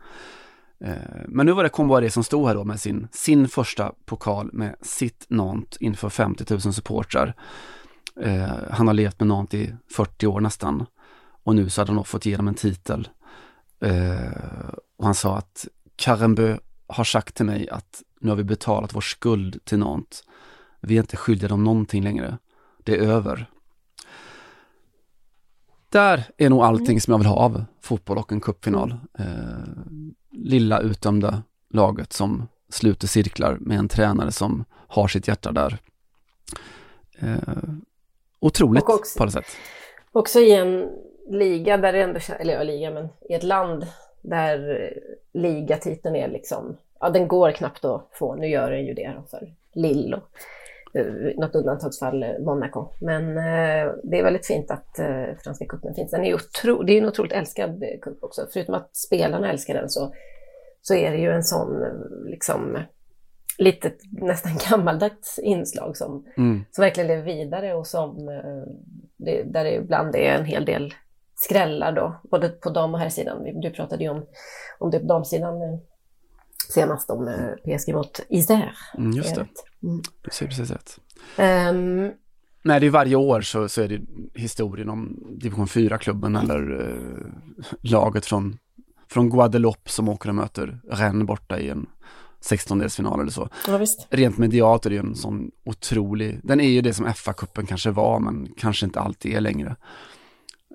Eh, 0.80 0.94
men 1.28 1.46
nu 1.46 1.52
var 1.52 1.62
det 1.62 1.68
Comboiré 1.68 2.10
som 2.10 2.24
stod 2.24 2.48
här 2.48 2.54
då 2.54 2.64
med 2.64 2.80
sin, 2.80 3.08
sin 3.12 3.48
första 3.48 3.92
pokal 4.04 4.50
med 4.52 4.76
sitt 4.82 5.26
Nant 5.28 5.76
inför 5.80 6.08
50 6.08 6.44
000 6.50 6.60
supportrar. 6.60 7.34
Eh, 8.20 8.48
han 8.70 8.86
har 8.86 8.94
levt 8.94 9.20
med 9.20 9.26
Nant 9.26 9.54
i 9.54 9.74
40 9.90 10.26
år 10.26 10.40
nästan 10.40 10.86
och 11.44 11.54
nu 11.54 11.70
så 11.70 11.80
hade 11.80 11.92
han 11.92 12.04
fått 12.04 12.26
igenom 12.26 12.48
en 12.48 12.54
titel. 12.54 13.08
Eh, 13.80 14.68
och 14.96 15.04
han 15.04 15.14
sa 15.14 15.36
att 15.36 15.68
Karembö 15.96 16.58
har 16.86 17.04
sagt 17.04 17.34
till 17.34 17.46
mig 17.46 17.68
att 17.68 18.02
nu 18.20 18.30
har 18.30 18.36
vi 18.36 18.44
betalat 18.44 18.94
vår 18.94 19.00
skuld 19.00 19.64
till 19.64 19.78
Nant. 19.78 20.24
Vi 20.80 20.96
är 20.96 21.00
inte 21.00 21.16
skyldiga 21.16 21.48
dem 21.48 21.64
någonting 21.64 22.02
längre. 22.02 22.38
Det 22.82 22.94
är 22.96 23.00
över. 23.00 23.50
Där 25.88 26.24
är 26.36 26.50
nog 26.50 26.62
allting 26.62 27.00
som 27.00 27.10
jag 27.12 27.18
vill 27.18 27.26
ha 27.26 27.36
av 27.36 27.64
fotboll 27.80 28.18
och 28.18 28.32
en 28.32 28.40
cupfinal. 28.40 28.94
Eh, 29.18 29.26
lilla 30.30 30.80
utdömda 30.80 31.42
laget 31.70 32.12
som 32.12 32.48
sluter 32.68 33.08
cirklar 33.08 33.56
med 33.60 33.78
en 33.78 33.88
tränare 33.88 34.32
som 34.32 34.64
har 34.70 35.08
sitt 35.08 35.28
hjärta 35.28 35.52
där. 35.52 35.78
Eh, 37.18 37.38
otroligt 38.40 38.82
också, 38.82 39.18
på 39.18 39.22
alla 39.22 39.32
sätt. 39.32 39.46
Också 40.12 40.40
i 40.40 40.52
en 40.52 40.88
liga 41.28 41.76
där 41.76 41.92
det 41.92 42.02
ändå, 42.02 42.20
eller 42.38 42.54
ja, 42.54 42.62
liga, 42.62 42.90
men 42.90 43.08
i 43.28 43.34
ett 43.34 43.42
land 43.42 43.86
där 44.22 44.90
ligatiteln 45.32 46.16
är 46.16 46.28
liksom, 46.28 46.76
ja 47.00 47.10
den 47.10 47.28
går 47.28 47.50
knappt 47.50 47.84
att 47.84 48.08
få, 48.12 48.34
nu 48.34 48.46
gör 48.46 48.70
den 48.70 48.86
ju 48.86 48.94
det 48.94 49.12
för 49.30 49.54
Lill 49.74 50.14
och 50.14 50.28
uh, 51.00 51.30
något 51.36 51.54
undantagsfall 51.54 52.22
eh, 52.22 52.38
Monaco. 52.38 52.88
Men 53.00 53.28
uh, 53.28 53.94
det 54.02 54.18
är 54.18 54.24
väldigt 54.24 54.46
fint 54.46 54.70
att 54.70 54.96
uh, 55.00 55.36
Franska 55.42 55.66
cupen 55.66 55.94
finns. 55.94 56.10
Den 56.10 56.24
är 56.24 56.34
otro, 56.34 56.82
det 56.82 56.92
är 56.92 57.02
en 57.02 57.08
otroligt 57.08 57.32
älskad 57.32 57.84
cup 58.02 58.24
också, 58.24 58.46
förutom 58.52 58.74
att 58.74 58.96
spelarna 58.96 59.50
älskar 59.50 59.74
den 59.74 59.90
så, 59.90 60.14
så 60.82 60.94
är 60.94 61.10
det 61.10 61.18
ju 61.18 61.30
en 61.30 61.44
sån 61.44 61.84
liksom 62.26 62.78
litet 63.58 63.96
nästan 64.10 64.52
gammaldags 64.70 65.38
inslag 65.38 65.96
som, 65.96 66.26
mm. 66.36 66.64
som 66.70 66.82
verkligen 66.82 67.08
lever 67.08 67.22
vidare 67.22 67.74
och 67.74 67.86
som 67.86 68.26
det, 69.16 69.42
där 69.42 69.64
det 69.64 69.74
ibland 69.74 70.16
är 70.16 70.34
en 70.34 70.44
hel 70.44 70.64
del 70.64 70.94
skrällar 71.34 71.92
då, 71.92 72.20
både 72.30 72.48
på 72.48 72.70
dam 72.70 72.94
och 72.94 73.00
herrsidan. 73.00 73.60
Du 73.60 73.70
pratade 73.70 74.04
ju 74.04 74.10
om, 74.10 74.26
om 74.78 74.90
det 74.90 74.98
på 74.98 75.06
damsidan 75.06 75.62
eh, 75.62 75.78
senast 76.68 77.10
om 77.10 77.28
eh, 77.28 77.78
PSG 77.78 77.94
mot 77.94 78.20
Isère. 78.28 78.72
Mm, 78.98 79.12
just 79.12 79.34
det, 79.34 79.46
mm. 79.82 80.02
säger 80.32 80.48
precis 80.48 80.70
rätt. 80.70 80.98
Um, 81.38 82.12
Nej, 82.66 82.80
det 82.80 82.86
är 82.86 82.90
varje 82.90 83.16
år 83.16 83.40
så, 83.40 83.68
så 83.68 83.82
är 83.82 83.88
det 83.88 84.00
historien 84.34 84.88
om 84.88 85.18
division 85.40 85.66
4-klubben 85.66 86.36
eller 86.36 86.72
uh, 86.72 87.26
laget 87.80 88.26
från, 88.26 88.58
från 89.08 89.30
Guadeloupe 89.30 89.90
som 89.90 90.08
åker 90.08 90.28
och 90.28 90.34
möter 90.34 90.80
Rennes 90.90 91.26
borta 91.26 91.58
i 91.58 91.70
en 91.70 91.86
16-delsfinal 92.44 93.20
eller 93.20 93.30
så. 93.30 93.48
Ja. 93.66 93.80
Rent 94.10 94.38
medialt 94.38 94.86
är 94.86 94.90
det 94.90 94.96
ju 94.96 95.00
en 95.00 95.14
sån 95.14 95.50
otrolig, 95.64 96.40
den 96.42 96.60
är 96.60 96.68
ju 96.68 96.80
det 96.80 96.94
som 96.94 97.06
FA-cupen 97.06 97.66
kanske 97.66 97.90
var 97.90 98.20
men 98.20 98.48
kanske 98.56 98.86
inte 98.86 99.00
alltid 99.00 99.34
är 99.34 99.40
längre. 99.40 99.76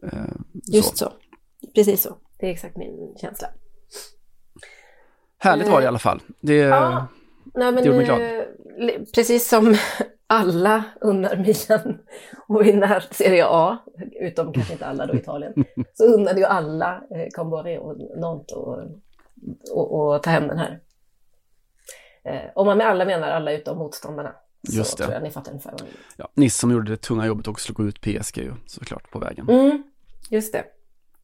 Eh, 0.03 0.11
Just 0.53 0.97
så. 0.97 1.13
Precis 1.75 2.01
så. 2.01 2.17
Det 2.39 2.45
är 2.45 2.51
exakt 2.51 2.77
min 2.77 3.15
känsla. 3.21 3.47
Härligt 5.37 5.67
var 5.67 5.79
det 5.79 5.83
i 5.83 5.87
alla 5.87 5.99
fall. 5.99 6.21
Det, 6.41 6.55
ja, 6.55 7.07
nej, 7.53 7.71
men, 7.71 7.75
det 7.75 7.83
gjorde 7.83 7.97
mig 7.97 8.05
glad. 8.05 8.21
Eh, 8.21 9.01
precis 9.15 9.49
som 9.49 9.75
alla 10.27 10.83
unnar 11.01 11.35
Milan 11.35 11.97
och 12.47 12.65
vinna 12.65 13.01
Serie 13.11 13.45
A, 13.47 13.77
utom 14.21 14.53
kanske 14.53 14.73
inte 14.73 14.85
alla 14.85 15.05
då 15.05 15.15
Italien, 15.15 15.53
så 15.93 16.03
unnade 16.03 16.39
ju 16.39 16.45
alla 16.45 17.03
eh, 17.11 17.79
och 17.79 17.97
Nantes 18.19 18.57
och, 18.57 18.79
och, 19.71 20.13
och, 20.15 20.23
ta 20.23 20.29
hem 20.29 20.47
den 20.47 20.57
här. 20.57 20.79
Eh, 22.23 22.51
om 22.55 22.65
man 22.65 22.77
med 22.77 22.87
alla 22.87 23.05
menar 23.05 23.29
alla 23.29 23.51
utom 23.51 23.77
motståndarna. 23.77 24.35
Just 24.61 24.91
så 24.91 24.97
det. 24.97 25.03
tror 25.03 25.13
jag 25.13 25.23
ni 25.23 25.31
fattar 25.31 25.51
ungefär 25.51 25.71
vad 25.71 25.81
ja, 26.17 26.29
Nice 26.33 26.59
som 26.59 26.71
gjorde 26.71 26.91
det 26.91 26.97
tunga 26.97 27.25
jobbet 27.25 27.47
och 27.47 27.59
slog 27.59 27.87
ut 27.87 28.01
PSG 28.01 28.37
ju 28.37 28.53
såklart 28.65 29.11
på 29.11 29.19
vägen. 29.19 29.49
Mm, 29.49 29.83
just 30.29 30.53
det. 30.53 30.63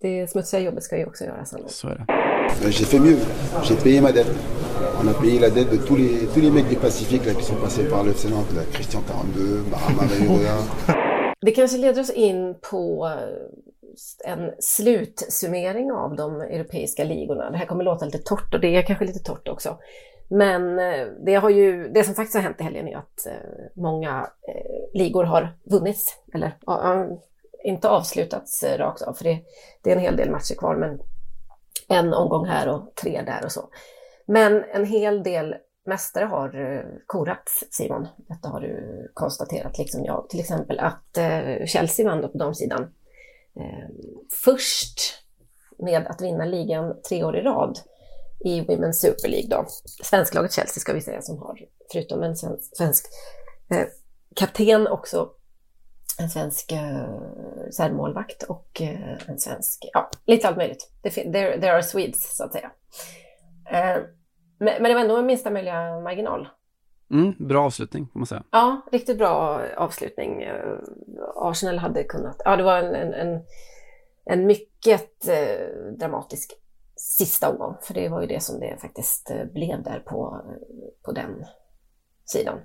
Det 0.02 0.28
smutsiga 0.30 0.62
jobbet 0.62 0.84
ska 0.84 0.98
ju 0.98 1.06
också 1.06 1.24
göras. 1.24 1.56
Så 1.68 1.88
är 1.88 1.96
det. 1.96 2.06
J'ai 2.64 2.86
fait 2.86 3.00
mieux. 3.00 3.20
J'ai 3.64 3.76
payé 3.76 4.02
ma 4.02 4.12
dette. 4.12 4.32
On 5.02 5.08
a 5.08 5.14
payé 5.14 5.40
la 5.40 5.50
dette 5.50 5.72
de 5.72 5.78
tous 5.78 5.98
les, 5.98 6.28
tous 6.34 6.42
les 6.42 6.52
mecs 6.52 6.70
du 6.70 6.76
Pacifique 6.76 7.26
là, 7.26 7.34
qui 7.34 7.44
sont 7.44 7.56
passés 7.56 7.90
par 7.90 8.04
l'FC 8.04 8.26
Nantes. 8.30 8.68
Christian 8.74 9.02
42, 9.02 9.64
Barama 9.72 10.04
Det 11.42 11.52
kanske 11.52 11.78
leder 11.78 12.02
oss 12.02 12.10
in 12.10 12.56
på 12.72 13.12
en 14.26 14.52
slutsummering 14.60 15.92
av 15.92 16.16
de 16.16 16.42
europeiska 16.42 17.04
ligorna. 17.04 17.52
Det 17.52 17.58
här 17.58 17.66
kommer 17.66 17.84
låta 17.84 18.06
lite 18.06 18.18
torrt 18.18 18.54
och 18.54 18.60
det 18.60 18.76
är 18.76 18.82
kanske 18.82 19.06
lite 19.06 19.20
torrt 19.20 19.48
också. 19.48 19.78
Men 20.30 20.80
eh, 20.80 21.08
det, 21.26 21.36
har 21.36 21.50
ju, 21.50 21.90
det 21.90 22.04
som 22.04 22.16
faktiskt 22.16 22.36
har 22.36 22.42
hänt 22.42 22.60
i 22.60 22.64
helgen 22.64 22.88
är 22.88 22.98
att 22.98 23.26
eh, 23.26 23.34
många 23.76 24.30
eh, 24.48 25.00
ligor 25.00 25.24
har 25.24 25.58
vunnits, 25.64 26.16
eller 26.34 26.58
inte 27.66 27.90
avslutats 27.90 28.64
eh, 28.64 28.78
rakt 28.78 29.02
av, 29.02 29.14
för 29.14 29.24
det, 29.24 29.42
det 29.84 29.92
är 29.92 29.96
en 29.96 30.02
hel 30.02 30.18
del 30.18 30.32
matcher 30.32 30.56
kvar, 30.56 30.76
men 30.76 31.00
en 31.88 32.14
omgång 32.14 32.46
här 32.46 32.68
och 32.70 32.96
tre 32.96 33.22
där 33.22 33.46
och 33.46 33.52
så. 33.52 33.70
Men 34.28 34.64
en 34.64 34.86
hel 34.86 35.24
del 35.24 35.56
mästare 35.86 36.26
har 36.26 36.72
eh, 36.72 36.86
korats, 37.06 37.64
Simon. 37.72 38.08
Detta 38.18 38.48
har 38.48 38.62
du 38.62 39.12
konstaterat, 39.14 39.78
liksom 39.78 40.06
jag. 40.06 40.30
Till 40.30 40.40
exempel 40.40 40.80
att 40.80 41.18
eh, 41.18 41.66
Chelsea 41.66 42.06
vann 42.06 42.32
på 42.32 42.38
damsidan. 42.38 42.94
Först 44.44 45.00
med 45.78 46.08
att 46.08 46.22
vinna 46.22 46.46
ligan 46.46 47.02
tre 47.10 47.24
år 47.24 47.38
i 47.38 47.42
rad 47.42 47.80
i 48.40 48.62
Women's 48.62 48.92
Super 48.92 49.30
League 49.30 49.50
då. 49.50 49.66
Svensklaget 50.04 50.54
Chelsea 50.54 50.82
ska 50.82 50.94
vi 50.94 51.02
säga 51.02 51.22
som 51.22 51.38
har, 51.38 51.60
förutom 51.92 52.24
en 52.24 52.36
svensk, 52.36 52.78
svensk 52.78 53.06
eh, 53.72 53.88
kapten 54.36 54.88
också 54.88 55.30
en 56.20 56.30
svensk 56.30 56.72
eh, 56.72 57.92
målvakt 57.92 58.44
och 58.44 58.82
eh, 58.82 59.30
en 59.30 59.40
svensk, 59.40 59.90
ja, 59.94 60.10
lite 60.26 60.48
allt 60.48 60.58
möjligt. 60.58 60.92
There, 61.04 61.60
there 61.60 61.74
are 61.74 61.84
Swedes, 61.84 62.38
så 62.38 62.44
att 62.44 62.54
säga. 62.54 62.72
Eh, 63.70 64.04
men, 64.60 64.84
det 64.84 64.94
var 64.94 65.02
ändå 65.02 65.18
en 65.18 65.26
minsta 65.26 65.52
möjliga 65.52 66.00
marginal. 66.00 66.50
Mm, 67.12 67.48
bra 67.48 67.66
avslutning, 67.66 68.08
får 68.14 68.20
man 68.20 68.26
säga. 68.26 68.44
Ja, 68.52 68.82
riktigt 68.92 69.18
bra 69.18 69.62
avslutning. 69.78 70.44
Arsenal 71.36 71.78
hade 71.78 72.04
kunnat, 72.04 72.42
ja 72.46 72.56
det 72.56 72.64
var 72.64 72.78
en, 72.78 72.96
en, 72.96 73.14
en, 73.14 73.42
en 74.26 74.46
mycket 74.46 75.28
dramatisk 76.00 76.54
sista 76.96 77.50
omgång, 77.50 77.76
för 77.82 77.94
det 77.94 78.10
var 78.10 78.22
ju 78.22 78.28
det 78.28 78.44
som 78.44 78.60
det 78.60 78.78
faktiskt 78.82 79.32
blev 79.54 79.84
där 79.84 80.00
på, 80.00 80.42
på 81.02 81.12
den 81.12 81.46
sidan. 82.26 82.60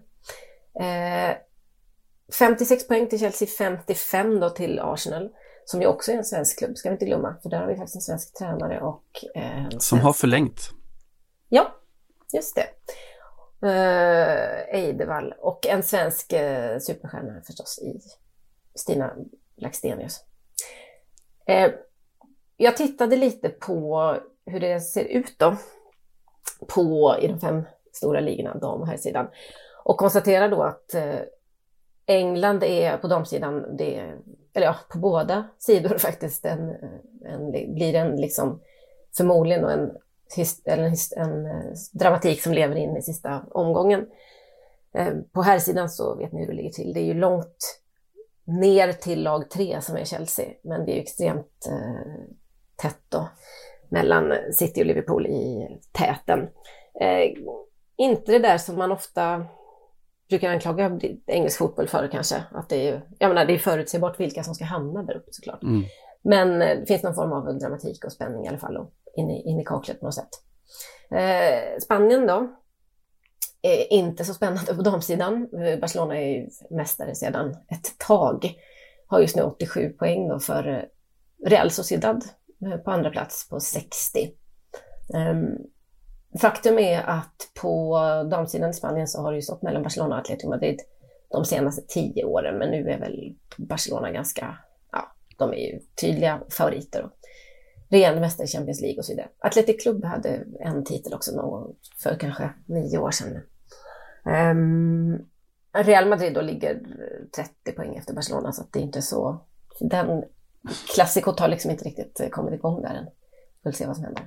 Eh, 2.31 2.35
56 2.39 2.89
poäng 2.89 3.09
till 3.09 3.19
Chelsea, 3.19 3.49
55 3.49 4.41
då 4.41 4.51
till 4.51 4.81
Arsenal, 4.81 5.29
som 5.65 5.81
ju 5.81 5.87
också 5.87 6.13
är 6.13 6.17
en 6.17 6.25
svensk 6.25 6.59
klubb, 6.59 6.77
ska 6.77 6.89
vi 6.89 6.93
inte 6.93 7.05
glömma, 7.05 7.37
för 7.43 7.51
där 7.51 7.61
har 7.61 7.67
vi 7.67 7.77
faktiskt 7.77 7.97
en 7.97 8.01
svensk 8.01 8.39
tränare 8.39 8.81
och 8.81 9.05
eh, 9.35 9.69
Som 9.71 9.81
svensk... 9.81 10.05
har 10.05 10.13
förlängt. 10.13 10.71
Ja, 11.49 11.75
just 12.33 12.55
det. 12.57 12.67
Eh, 13.67 14.81
Eidevall 14.81 15.35
och 15.39 15.67
en 15.67 15.83
svensk 15.83 16.33
eh, 16.33 16.79
superstjärna 16.79 17.43
förstås 17.47 17.79
i 17.79 18.01
Stina 18.75 19.15
Blackstenius. 19.57 20.25
Eh, 21.47 21.71
jag 22.57 22.77
tittade 22.77 23.17
lite 23.17 23.49
på 23.49 24.17
hur 24.47 24.61
det 24.61 24.81
ser 24.81 25.05
ut 25.05 25.39
då 25.39 25.57
på, 26.69 27.17
i 27.21 27.29
de 27.29 27.41
fem 27.41 27.63
stora 27.93 28.21
ligorna, 28.21 28.55
dam 28.55 28.81
och 28.81 28.87
herrsidan. 28.87 29.29
Och 29.85 29.97
konstaterar 29.97 30.49
då 30.49 30.63
att 30.63 30.95
eh, 30.95 31.21
England 32.11 32.63
är 32.63 32.97
på 32.97 33.09
damsidan, 33.09 33.77
det, 33.77 34.13
eller 34.55 34.67
ja, 34.67 34.77
på 34.93 34.99
båda 34.99 35.45
sidor 35.59 35.99
faktiskt, 35.99 36.45
en, 36.45 36.75
en, 37.25 37.51
blir 37.51 37.95
en 37.95 38.17
liksom 38.17 38.61
förmodligen 39.17 39.65
en, 39.65 39.91
en, 40.65 40.95
en, 41.17 41.47
eh, 41.47 41.73
dramatik 41.93 42.43
som 42.43 42.53
lever 42.53 42.77
in 42.77 42.97
i 42.97 43.03
sista 43.03 43.45
omgången. 43.51 44.07
Eh, 44.95 45.13
på 45.13 45.23
på 45.33 45.43
herrsidan 45.43 45.89
så 45.89 46.15
vet 46.15 46.33
ni 46.33 46.41
hur 46.41 46.47
det 46.47 46.53
ligger 46.53 46.71
till. 46.71 46.93
Det 46.93 47.01
är 47.01 47.05
ju 47.05 47.15
långt 47.15 47.81
ner 48.45 48.93
till 48.93 49.23
lag 49.23 49.51
tre 49.51 49.81
som 49.81 49.97
är 49.97 50.05
Chelsea, 50.05 50.47
men 50.63 50.87
det 50.87 50.93
är 50.93 50.95
ju 50.95 51.01
extremt 51.01 51.67
eh, 51.67 52.25
tätt 52.77 53.01
då 53.09 53.29
mellan 53.89 54.35
City 54.53 54.83
och 54.83 54.87
Liverpool 54.87 55.27
i 55.27 55.69
täten. 55.93 56.49
Eh, 57.01 57.35
inte 57.97 58.33
det 58.33 58.39
där 58.39 58.59
som 58.59 58.77
man 58.77 58.93
ofta 58.93 59.47
brukar 60.31 60.51
anklaga 60.51 61.01
engelsk 61.27 61.59
fotboll 61.59 61.89
för 61.89 62.09
kanske, 62.09 62.45
att 62.51 62.69
det 62.69 62.89
är, 62.89 63.03
jag 63.19 63.29
menar, 63.29 63.45
det 63.45 63.55
är 63.55 63.59
förutsägbart 63.59 64.21
vilka 64.21 64.43
som 64.43 64.55
ska 64.55 64.65
hamna 64.65 65.03
där 65.03 65.17
uppe 65.17 65.29
såklart. 65.31 65.63
Mm. 65.63 65.85
Men 66.23 66.63
eh, 66.63 66.79
det 66.81 66.87
finns 66.87 67.03
någon 67.03 67.15
form 67.15 67.33
av 67.33 67.59
dramatik 67.59 68.05
och 68.05 68.13
spänning 68.13 68.45
i 68.45 68.49
alla 68.49 68.59
fall 68.59 68.77
och 68.77 68.93
in 69.17 69.31
i, 69.31 69.51
in 69.51 69.61
i 69.61 69.65
kaklet 69.65 70.01
på 70.01 70.07
något 70.07 70.15
sätt. 70.15 70.31
Eh, 71.11 71.79
Spanien 71.83 72.27
då, 72.27 72.57
är 73.63 73.93
inte 73.93 74.25
så 74.25 74.35
spännande 74.35 74.75
på 74.75 74.83
damsidan. 74.83 75.49
Eh, 75.65 75.79
Barcelona 75.79 76.19
är 76.19 76.27
ju 76.27 76.49
mästare 76.71 77.15
sedan 77.15 77.57
ett 77.69 77.99
tag. 77.99 78.55
Har 79.07 79.21
just 79.21 79.37
nu 79.37 79.43
87 79.43 79.91
poäng 79.91 80.29
då 80.29 80.39
för 80.39 80.69
eh, 80.69 80.83
Real 81.49 81.71
Sociedad 81.71 82.25
på 82.85 82.91
andra 82.91 83.11
plats 83.11 83.49
på 83.49 83.61
60. 83.61 84.31
Um, 85.15 85.59
faktum 86.39 86.79
är 86.79 87.03
att 87.03 87.51
på 87.61 87.99
damsidan 88.31 88.71
i 88.71 88.75
Spanien 88.75 89.09
så 89.09 89.23
har 89.23 89.33
det 89.33 89.37
ju 89.37 89.43
stått 89.43 89.63
mellan 89.63 89.83
Barcelona 89.83 90.15
och 90.15 90.21
Atletico 90.21 90.49
Madrid 90.49 90.81
de 91.29 91.45
senaste 91.45 91.83
tio 91.89 92.25
åren, 92.25 92.59
men 92.59 92.71
nu 92.71 92.91
är 92.91 92.99
väl 92.99 93.35
Barcelona 93.57 94.11
ganska, 94.11 94.59
ja, 94.93 95.13
de 95.39 95.53
är 95.53 95.57
ju 95.57 95.81
tydliga 96.01 96.41
favoriter. 96.51 97.03
Och 97.03 97.11
regerande 97.89 98.21
mästare 98.21 98.45
i 98.45 98.49
Champions 98.49 98.81
League 98.81 98.99
och 98.99 99.05
så 99.05 99.13
vidare. 99.13 99.29
Atletic 99.39 99.83
Club 99.83 100.05
hade 100.05 100.45
en 100.61 100.85
titel 100.85 101.15
också 101.15 101.37
någon 101.37 101.51
gång 101.51 101.75
för 102.03 102.17
kanske 102.19 102.51
nio 102.67 102.99
år 102.99 103.11
sedan. 103.11 103.41
Um, 104.25 105.27
Real 105.73 106.09
Madrid 106.09 106.35
då 106.35 106.41
ligger 106.41 106.81
30 107.37 107.73
poäng 107.73 107.97
efter 107.97 108.15
Barcelona, 108.15 108.53
så 108.53 108.63
att 108.63 108.73
det 108.73 108.79
är 108.79 108.83
inte 108.83 109.03
så... 109.03 109.45
Den 109.81 110.25
klassikot 110.95 111.41
har 111.41 111.49
liksom 111.49 111.71
inte 111.71 111.85
riktigt 111.85 112.31
kommit 112.31 112.55
igång 112.55 112.83
där 112.83 112.95
än. 112.95 113.07
Vi 113.63 113.71
får 113.71 113.77
se 113.77 113.87
vad 113.87 113.97
som 113.97 114.05
händer. 114.05 114.25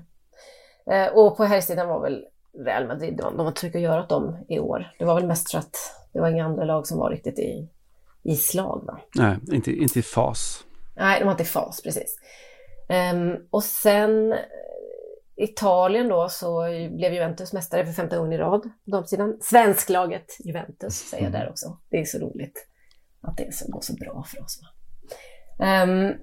Uh, 0.92 1.18
och 1.18 1.38
på 1.38 1.44
herrsidan 1.44 1.88
var 1.88 2.02
väl 2.02 2.26
Real 2.66 2.88
Madrid, 2.88 3.18
de, 3.18 3.38
var 3.38 3.52
tvungna 3.52 3.78
att 3.78 3.84
göra 3.84 4.04
åt 4.04 4.10
dem 4.10 4.38
i 4.48 4.60
år. 4.60 4.92
Det 5.00 5.06
var 5.06 5.16
väl 5.16 5.28
mest 5.28 5.52
för 5.52 5.58
att 5.58 5.76
det 6.14 6.20
var 6.20 6.30
inga 6.30 6.46
andra 6.46 6.64
lag 6.64 6.88
som 6.88 6.98
var 6.98 7.10
riktigt 7.10 7.40
i, 7.40 7.70
i 8.24 8.36
slag. 8.36 8.84
Va? 8.86 9.00
Nej, 9.16 9.38
inte, 9.52 9.72
inte 9.72 10.00
i 10.00 10.02
fas. 10.02 10.64
Nej, 10.96 11.20
de 11.20 11.26
var 11.26 11.32
inte 11.32 11.44
i 11.44 11.46
fas, 11.46 11.82
precis. 11.82 12.18
Um, 13.14 13.48
och 13.50 13.64
sen 13.64 14.36
Italien 15.36 16.08
då 16.08 16.30
så 16.30 16.62
blev 16.92 17.14
Juventus 17.14 17.54
mästare 17.54 17.86
för 17.86 17.94
femte 17.94 18.18
gången 18.18 18.34
i 18.34 18.38
rad. 18.38 18.70
De 18.86 19.06
sidan. 19.06 19.38
Svensklaget 19.42 20.38
Juventus 20.40 20.94
säger 20.94 21.24
jag 21.24 21.32
där 21.32 21.50
också. 21.50 21.78
Det 21.90 22.00
är 22.00 22.06
så 22.06 22.20
roligt 22.20 22.68
att 23.22 23.38
det 23.38 23.68
går 23.68 23.82
så 23.82 23.94
bra 23.94 24.26
för 24.28 24.44
oss. 24.44 24.60
Um, 25.60 26.14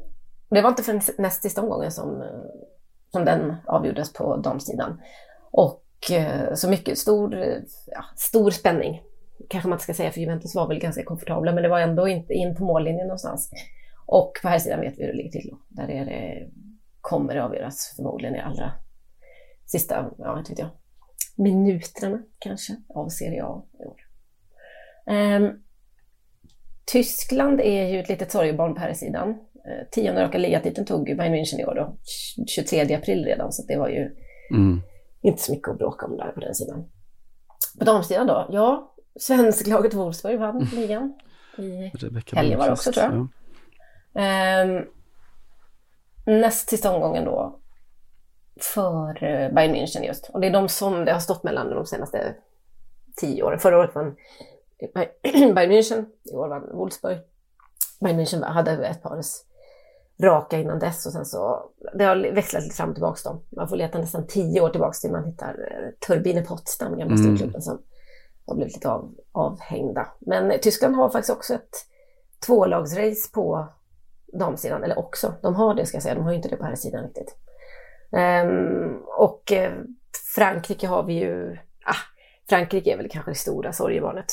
det 0.51 0.63
var 0.63 0.69
inte 0.69 0.83
förrän 0.83 1.01
näst 1.19 1.43
sista 1.43 1.63
omgången 1.63 1.93
som, 1.93 2.23
som 3.13 3.25
den 3.25 3.57
avgjordes 3.67 4.13
på 4.13 4.37
damsidan. 4.37 5.01
Och 5.51 5.85
eh, 6.11 6.55
så 6.55 6.71
mycket 6.71 6.99
stor, 6.99 7.35
eh, 7.35 7.59
ja, 7.87 8.05
stor 8.17 8.51
spänning. 8.51 9.03
Kanske 9.49 9.69
man 9.69 9.77
inte 9.77 9.85
ska 9.85 9.95
säga 9.95 10.11
för 10.11 10.21
Juventus 10.21 10.55
var 10.55 10.69
väl 10.69 10.79
ganska 10.79 11.05
komfortabla 11.05 11.53
men 11.53 11.63
det 11.63 11.69
var 11.69 11.81
ändå 11.81 12.09
inte 12.09 12.33
in 12.35 12.57
på 12.57 12.65
mållinjen 12.65 13.07
någonstans. 13.07 13.51
Och 14.07 14.33
på 14.43 14.49
här 14.49 14.59
sidan 14.59 14.81
vet 14.81 14.99
vi 14.99 15.03
hur 15.03 15.13
det 15.13 15.17
ligger 15.17 15.31
till. 15.31 15.57
Där 15.69 15.91
är 15.91 16.05
det, 16.05 16.51
kommer 17.01 17.35
det 17.35 17.45
avgöras 17.45 17.93
förmodligen 17.97 18.37
i 18.37 18.41
allra 18.41 18.73
sista, 19.67 20.11
ja 20.19 20.39
inte 20.39 20.53
vet 20.53 20.59
jag, 20.59 20.69
minuterna 21.37 22.23
kanske 22.39 22.77
av 22.89 23.09
Serie 23.09 23.45
A 23.45 23.63
i 23.81 23.85
år. 23.85 23.97
Um, 25.07 25.63
Tyskland 26.85 27.61
är 27.61 27.87
ju 27.87 28.01
ett 28.01 28.09
litet 28.09 28.33
sorgebarn 28.33 28.75
på 28.75 28.81
här 28.81 28.95
sidan. 28.95 29.39
Uh, 29.67 29.89
tionde 29.91 30.23
raka 30.23 30.39
ligatiteln 30.39 30.87
tog 30.87 31.05
Bayern 31.05 31.35
München 31.35 31.61
i 31.61 31.65
år 31.65 31.75
då, 31.75 31.97
23 32.47 32.95
april 32.95 33.25
redan, 33.25 33.53
så 33.53 33.63
det 33.69 33.77
var 33.77 33.89
ju 33.89 34.11
mm. 34.51 34.83
inte 35.23 35.43
så 35.43 35.53
mycket 35.53 35.69
att 35.69 35.79
bråka 35.79 36.07
om 36.07 36.17
där 36.17 36.33
på 36.33 36.41
den 36.41 36.55
sidan. 36.55 36.85
På 37.79 37.85
damsidan 37.85 38.27
då, 38.27 38.49
ja, 38.51 38.95
svensklaget 39.21 39.95
Wolfsburg 39.95 40.39
vann 40.39 40.69
ligan. 40.75 41.19
I 41.59 41.93
helgen 42.33 42.59
var 42.59 42.67
det 42.67 42.73
också 42.73 42.93
tror 42.93 43.07
jag. 43.07 43.29
Ja. 44.13 44.63
Um, 44.65 44.87
näst 46.25 46.69
sista 46.69 46.95
omgången 46.95 47.25
då 47.25 47.61
för 48.61 49.25
eh, 49.25 49.53
Bayern 49.53 49.75
München 49.75 50.05
just. 50.07 50.29
Och 50.29 50.41
det 50.41 50.47
är 50.47 50.51
de 50.51 50.69
som 50.69 51.05
det 51.05 51.13
har 51.13 51.21
stått 51.21 51.43
mellan 51.43 51.71
de 51.71 51.87
senaste 51.87 52.35
tio 53.17 53.43
åren. 53.43 53.59
Förra 53.59 53.79
året 53.79 53.95
vann 53.95 54.17
Bayern 55.55 55.73
München, 55.73 56.07
i 56.25 56.35
år 56.35 56.49
vann 56.49 56.69
Wolfsburg. 56.73 57.19
Bayern 58.01 58.21
München 58.21 58.45
hade 58.45 58.87
ett 58.87 59.03
par 59.03 59.23
raka 60.23 60.59
innan 60.59 60.79
dess 60.79 61.07
och 61.07 61.13
sen 61.13 61.25
så, 61.25 61.71
det 61.95 62.05
har 62.05 62.17
växlat 62.17 62.63
lite 62.63 62.77
fram 62.77 62.89
och 62.89 62.95
tillbaka 62.95 63.21
då. 63.25 63.43
Man 63.57 63.69
får 63.69 63.77
leta 63.77 63.99
nästan 63.99 64.27
tio 64.27 64.61
år 64.61 64.69
tillbaka 64.69 64.93
till 64.93 65.13
man 65.13 65.25
hittar 65.25 65.49
eh, 65.49 66.07
Turbine 66.07 66.43
Potsdam, 66.43 66.99
gamla 66.99 67.15
mm. 67.15 67.19
storklubben 67.19 67.63
som 67.63 67.83
har 68.47 68.55
blivit 68.55 68.75
lite 68.75 68.91
av, 68.91 69.15
avhängda. 69.33 70.09
Men 70.19 70.61
Tyskland 70.63 70.97
har 70.97 71.11
faktiskt 71.11 71.37
också 71.37 71.55
ett 71.55 71.87
tvålagsrace 72.47 73.31
på 73.33 73.69
damsidan, 74.33 74.85
eller 74.85 74.99
också, 74.99 75.35
de 75.43 75.55
har 75.55 75.75
det 75.75 75.87
ska 75.87 75.97
jag 75.97 76.03
säga, 76.03 76.15
de 76.15 76.25
har 76.25 76.31
ju 76.31 76.37
inte 76.37 76.49
det 76.49 76.57
på 76.57 76.65
här 76.65 76.75
sidan 76.75 77.05
riktigt. 77.05 77.37
Um, 78.11 79.03
och 79.19 79.53
eh, 79.53 79.73
Frankrike 80.35 80.87
har 80.87 81.03
vi 81.03 81.13
ju, 81.13 81.57
ah, 81.85 81.97
Frankrike 82.49 82.93
är 82.93 82.97
väl 82.97 83.09
kanske 83.11 83.31
det 83.31 83.35
stora 83.35 83.73
sorgebarnet. 83.73 84.33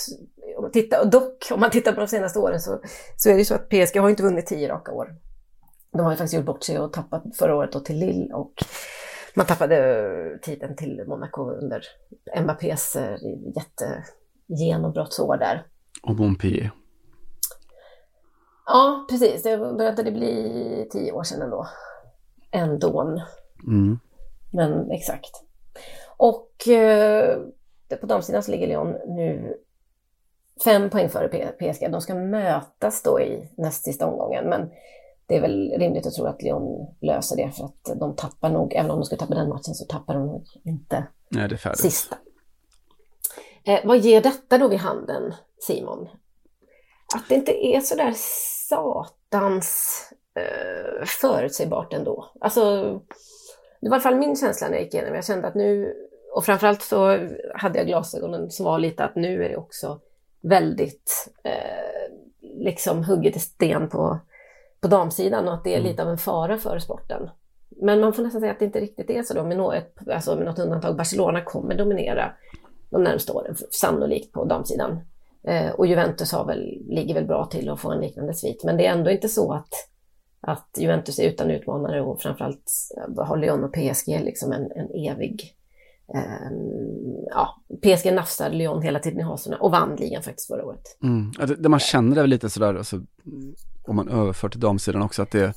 Om 0.57 0.61
man 0.61 0.71
tittar, 0.71 1.05
dock, 1.05 1.47
om 1.51 1.59
man 1.59 1.71
tittar 1.71 1.91
på 1.91 1.99
de 1.99 2.07
senaste 2.07 2.39
åren 2.39 2.59
så, 2.59 2.81
så 3.15 3.29
är 3.29 3.33
det 3.33 3.39
ju 3.39 3.45
så 3.45 3.55
att 3.55 3.69
PSG 3.69 3.97
har 3.97 4.09
inte 4.09 4.23
vunnit 4.23 4.45
tio 4.45 4.69
raka 4.69 4.91
år. 4.91 5.15
De 5.97 6.03
har 6.03 6.11
ju 6.11 6.17
faktiskt 6.17 6.33
gjort 6.33 6.45
bort 6.45 6.63
sig 6.63 6.79
och 6.79 6.93
tappat 6.93 7.23
förra 7.37 7.55
året 7.55 7.71
då 7.71 7.79
till 7.79 7.99
Lille 7.99 8.33
och 8.33 8.53
man 9.35 9.45
tappade 9.45 10.39
titeln 10.41 10.75
till 10.75 11.03
Monaco 11.07 11.51
under 11.51 11.83
Mbappés 12.41 12.95
eh, 12.95 13.17
jättegenombrottsår 13.55 15.37
där. 15.37 15.65
Och 16.03 16.15
Montpellier. 16.15 16.71
Ja, 18.65 19.05
precis. 19.09 19.43
Det 19.43 19.57
började 19.57 20.03
det 20.03 20.11
bli 20.11 20.87
tio 20.91 21.11
år 21.11 21.23
sedan 21.23 21.41
ändå. 21.41 21.67
Ändå. 22.51 23.21
Mm. 23.67 23.99
Men 24.53 24.91
exakt. 24.91 25.31
Och 26.17 26.67
eh, 26.67 27.37
på 28.01 28.05
damsidan 28.05 28.43
så 28.43 28.51
ligger 28.51 28.67
Lyon 28.67 28.91
nu 28.91 29.57
fem 30.63 30.89
poäng 30.89 31.09
före 31.09 31.51
PSG. 31.51 31.91
De 31.91 32.01
ska 32.01 32.15
mötas 32.15 33.03
då 33.03 33.21
i 33.21 33.49
näst 33.57 33.83
sista 33.83 34.07
omgången. 34.07 34.49
Men 34.49 34.71
det 35.27 35.35
är 35.35 35.41
väl 35.41 35.73
rimligt 35.77 36.05
att 36.07 36.13
tro 36.13 36.25
att 36.25 36.41
Lyon 36.41 36.87
löser 37.01 37.35
det 37.35 37.51
för 37.51 37.65
att 37.65 37.99
de 37.99 38.15
tappar 38.15 38.49
nog, 38.49 38.73
även 38.73 38.91
om 38.91 38.99
de 38.99 39.05
skulle 39.05 39.19
tappa 39.19 39.35
den 39.35 39.49
matchen 39.49 39.73
så 39.73 39.85
tappar 39.85 40.13
de 40.13 40.25
nog 40.27 40.47
inte 40.63 41.07
Nej, 41.29 41.49
det 41.49 41.55
är 41.55 41.57
färdigt. 41.57 41.79
sista. 41.79 42.17
Eh, 43.63 43.79
vad 43.83 43.97
ger 43.97 44.21
detta 44.21 44.57
då 44.57 44.67
vid 44.67 44.79
handen, 44.79 45.33
Simon? 45.59 46.09
Att 47.15 47.29
det 47.29 47.35
inte 47.35 47.65
är 47.65 47.79
så 47.79 47.95
där 47.95 48.13
satans 48.69 49.99
eh, 50.35 51.05
förutsägbart 51.05 51.93
ändå. 51.93 52.31
Alltså, 52.41 52.93
det 53.81 53.89
var 53.89 53.97
i 53.97 53.99
alla 53.99 53.99
fall 53.99 54.15
min 54.15 54.35
känsla 54.35 54.67
när 54.67 54.73
jag 54.73 54.83
gick 54.83 54.93
igenom. 54.93 55.15
Jag 55.15 55.25
kände 55.25 55.47
att 55.47 55.55
nu, 55.55 55.93
och 56.35 56.45
framförallt 56.45 56.81
så 56.81 57.29
hade 57.55 57.79
jag 57.79 57.87
glasögonen 57.87 58.51
som 58.51 58.65
var 58.65 58.79
lite 58.79 59.03
att 59.03 59.15
nu 59.15 59.45
är 59.45 59.49
det 59.49 59.57
också 59.57 59.99
väldigt 60.41 61.29
eh, 61.43 62.13
liksom 62.41 63.03
hugget 63.03 63.35
i 63.35 63.39
sten 63.39 63.89
på, 63.89 64.19
på 64.81 64.87
damsidan 64.87 65.47
och 65.47 65.53
att 65.53 65.63
det 65.63 65.73
är 65.73 65.79
mm. 65.79 65.89
lite 65.89 66.03
av 66.03 66.09
en 66.09 66.17
fara 66.17 66.57
för 66.57 66.79
sporten. 66.79 67.29
Men 67.81 67.99
man 67.99 68.13
får 68.13 68.23
nästan 68.23 68.41
säga 68.41 68.51
att 68.51 68.59
det 68.59 68.65
inte 68.65 68.79
riktigt 68.79 69.09
är 69.09 69.23
så 69.23 69.33
då. 69.33 69.43
Med 69.43 69.57
något, 69.57 69.83
alltså 70.11 70.35
med 70.35 70.45
något 70.45 70.59
undantag, 70.59 70.97
Barcelona 70.97 71.41
kommer 71.41 71.75
dominera 71.75 72.31
de 72.89 73.03
närmaste 73.03 73.31
åren, 73.31 73.55
sannolikt 73.71 74.31
på 74.31 74.45
damsidan. 74.45 74.99
Eh, 75.43 75.71
och 75.71 75.87
Juventus 75.87 76.31
har 76.31 76.45
väl, 76.45 76.81
ligger 76.89 77.13
väl 77.13 77.25
bra 77.25 77.45
till 77.45 77.69
att 77.69 77.79
få 77.79 77.91
en 77.91 78.01
liknande 78.01 78.33
svit. 78.33 78.63
Men 78.63 78.77
det 78.77 78.85
är 78.85 78.91
ändå 78.91 79.11
inte 79.11 79.29
så 79.29 79.53
att 79.53 79.73
att 80.41 80.77
Juventus 80.77 81.19
är 81.19 81.29
utan 81.29 81.51
utmanare 81.51 82.01
och 82.01 82.21
framförallt 82.21 82.71
har 83.17 83.37
Lyon 83.37 83.63
och 83.63 83.73
PSG 83.73 84.07
liksom 84.07 84.51
en, 84.51 84.71
en 84.71 84.89
evig... 85.09 85.53
Eh, 86.13 86.51
ja, 87.29 87.61
PSG 87.81 88.13
nafsade 88.13 88.55
Lyon 88.55 88.81
hela 88.81 88.99
tiden 88.99 89.19
i 89.19 89.23
hasorna 89.23 89.57
och 89.57 89.71
vann 89.71 89.95
ligan 89.95 90.23
faktiskt 90.23 90.47
förra 90.47 90.65
året. 90.65 90.97
Mm. 91.03 91.31
det, 91.37 91.55
det, 91.55 91.69
man 91.69 91.79
känner 91.79 92.17
är 92.17 92.21
väl 92.21 92.29
lite 92.29 92.49
sådär, 92.49 92.75
alltså, 92.75 93.01
om 93.87 93.95
man 93.95 94.07
överför 94.07 94.49
till 94.49 94.59
damsidan 94.59 95.01
också, 95.01 95.21
att 95.21 95.31
det, 95.31 95.53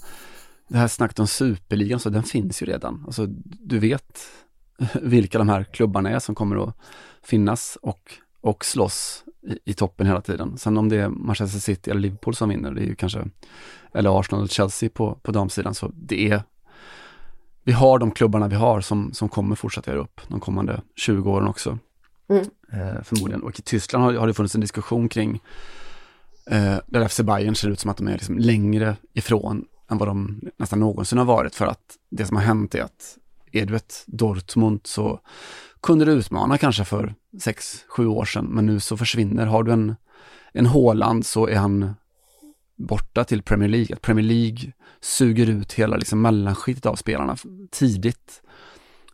det 0.68 0.78
här 0.78 0.88
snacket 0.88 1.18
om 1.18 1.26
superligan, 1.26 2.00
så 2.00 2.10
den 2.10 2.22
finns 2.22 2.62
ju 2.62 2.66
redan. 2.66 3.02
Alltså, 3.06 3.26
du 3.42 3.78
vet 3.78 4.18
vilka 5.02 5.38
de 5.38 5.48
här 5.48 5.64
klubbarna 5.64 6.10
är 6.10 6.18
som 6.18 6.34
kommer 6.34 6.68
att 6.68 6.76
finnas 7.22 7.78
och, 7.82 8.12
och 8.40 8.64
slåss 8.64 9.24
i, 9.42 9.70
i 9.70 9.74
toppen 9.74 10.06
hela 10.06 10.20
tiden. 10.20 10.58
Sen 10.58 10.78
om 10.78 10.88
det 10.88 10.96
är 10.96 11.08
Manchester 11.08 11.60
City 11.60 11.90
eller 11.90 12.00
Liverpool 12.00 12.34
som 12.34 12.48
vinner, 12.48 12.70
det 12.70 12.82
är 12.82 12.86
ju 12.86 12.94
kanske 12.94 13.28
eller 13.94 14.20
Arsenal 14.20 14.44
och 14.44 14.50
Chelsea 14.50 14.90
på, 14.90 15.14
på 15.14 15.32
damsidan. 15.32 15.74
Så 15.74 15.90
det 15.94 16.30
är, 16.30 16.42
vi 17.64 17.72
har 17.72 17.98
de 17.98 18.10
klubbarna 18.10 18.48
vi 18.48 18.56
har 18.56 18.80
som, 18.80 19.12
som 19.12 19.28
kommer 19.28 19.56
fortsätta 19.56 19.90
göra 19.90 20.00
upp 20.00 20.20
de 20.28 20.40
kommande 20.40 20.82
20 20.96 21.30
åren 21.30 21.48
också. 21.48 21.78
Mm. 22.28 22.44
Eh, 22.72 23.02
förmodligen. 23.02 23.42
Och 23.42 23.58
i 23.58 23.62
Tyskland 23.62 24.04
har, 24.04 24.14
har 24.14 24.26
det 24.26 24.34
funnits 24.34 24.54
en 24.54 24.60
diskussion 24.60 25.08
kring 25.08 25.40
eh, 26.50 26.76
där 26.86 27.08
FC 27.08 27.20
Bayern 27.20 27.54
ser 27.54 27.68
ut 27.68 27.80
som 27.80 27.90
att 27.90 27.96
de 27.96 28.08
är 28.08 28.12
liksom 28.12 28.38
längre 28.38 28.96
ifrån 29.12 29.64
än 29.90 29.98
vad 29.98 30.08
de 30.08 30.40
nästan 30.56 30.80
någonsin 30.80 31.18
har 31.18 31.24
varit 31.24 31.54
för 31.54 31.66
att 31.66 31.96
det 32.10 32.26
som 32.26 32.36
har 32.36 32.44
hänt 32.44 32.74
är 32.74 32.82
att 32.82 33.18
är 33.52 33.66
du 33.66 33.76
ett 33.76 34.04
Dortmund 34.06 34.80
så 34.84 35.20
kunde 35.80 36.04
du 36.04 36.12
utmana 36.12 36.58
kanske 36.58 36.84
för 36.84 37.14
6-7 37.32 38.06
år 38.06 38.24
sedan 38.24 38.44
men 38.44 38.66
nu 38.66 38.80
så 38.80 38.96
försvinner. 38.96 39.46
Har 39.46 39.62
du 39.62 39.72
en, 39.72 39.96
en 40.52 40.66
Håland 40.66 41.26
så 41.26 41.46
är 41.46 41.56
han 41.56 41.94
borta 42.76 43.24
till 43.24 43.42
Premier 43.42 43.68
League. 43.68 43.96
Att 43.96 44.02
Premier 44.02 44.24
League 44.24 44.72
suger 45.00 45.50
ut 45.50 45.72
hela 45.72 45.96
liksom 45.96 46.22
mellanskiktet 46.22 46.86
av 46.86 46.94
spelarna 46.94 47.36
tidigt. 47.70 48.42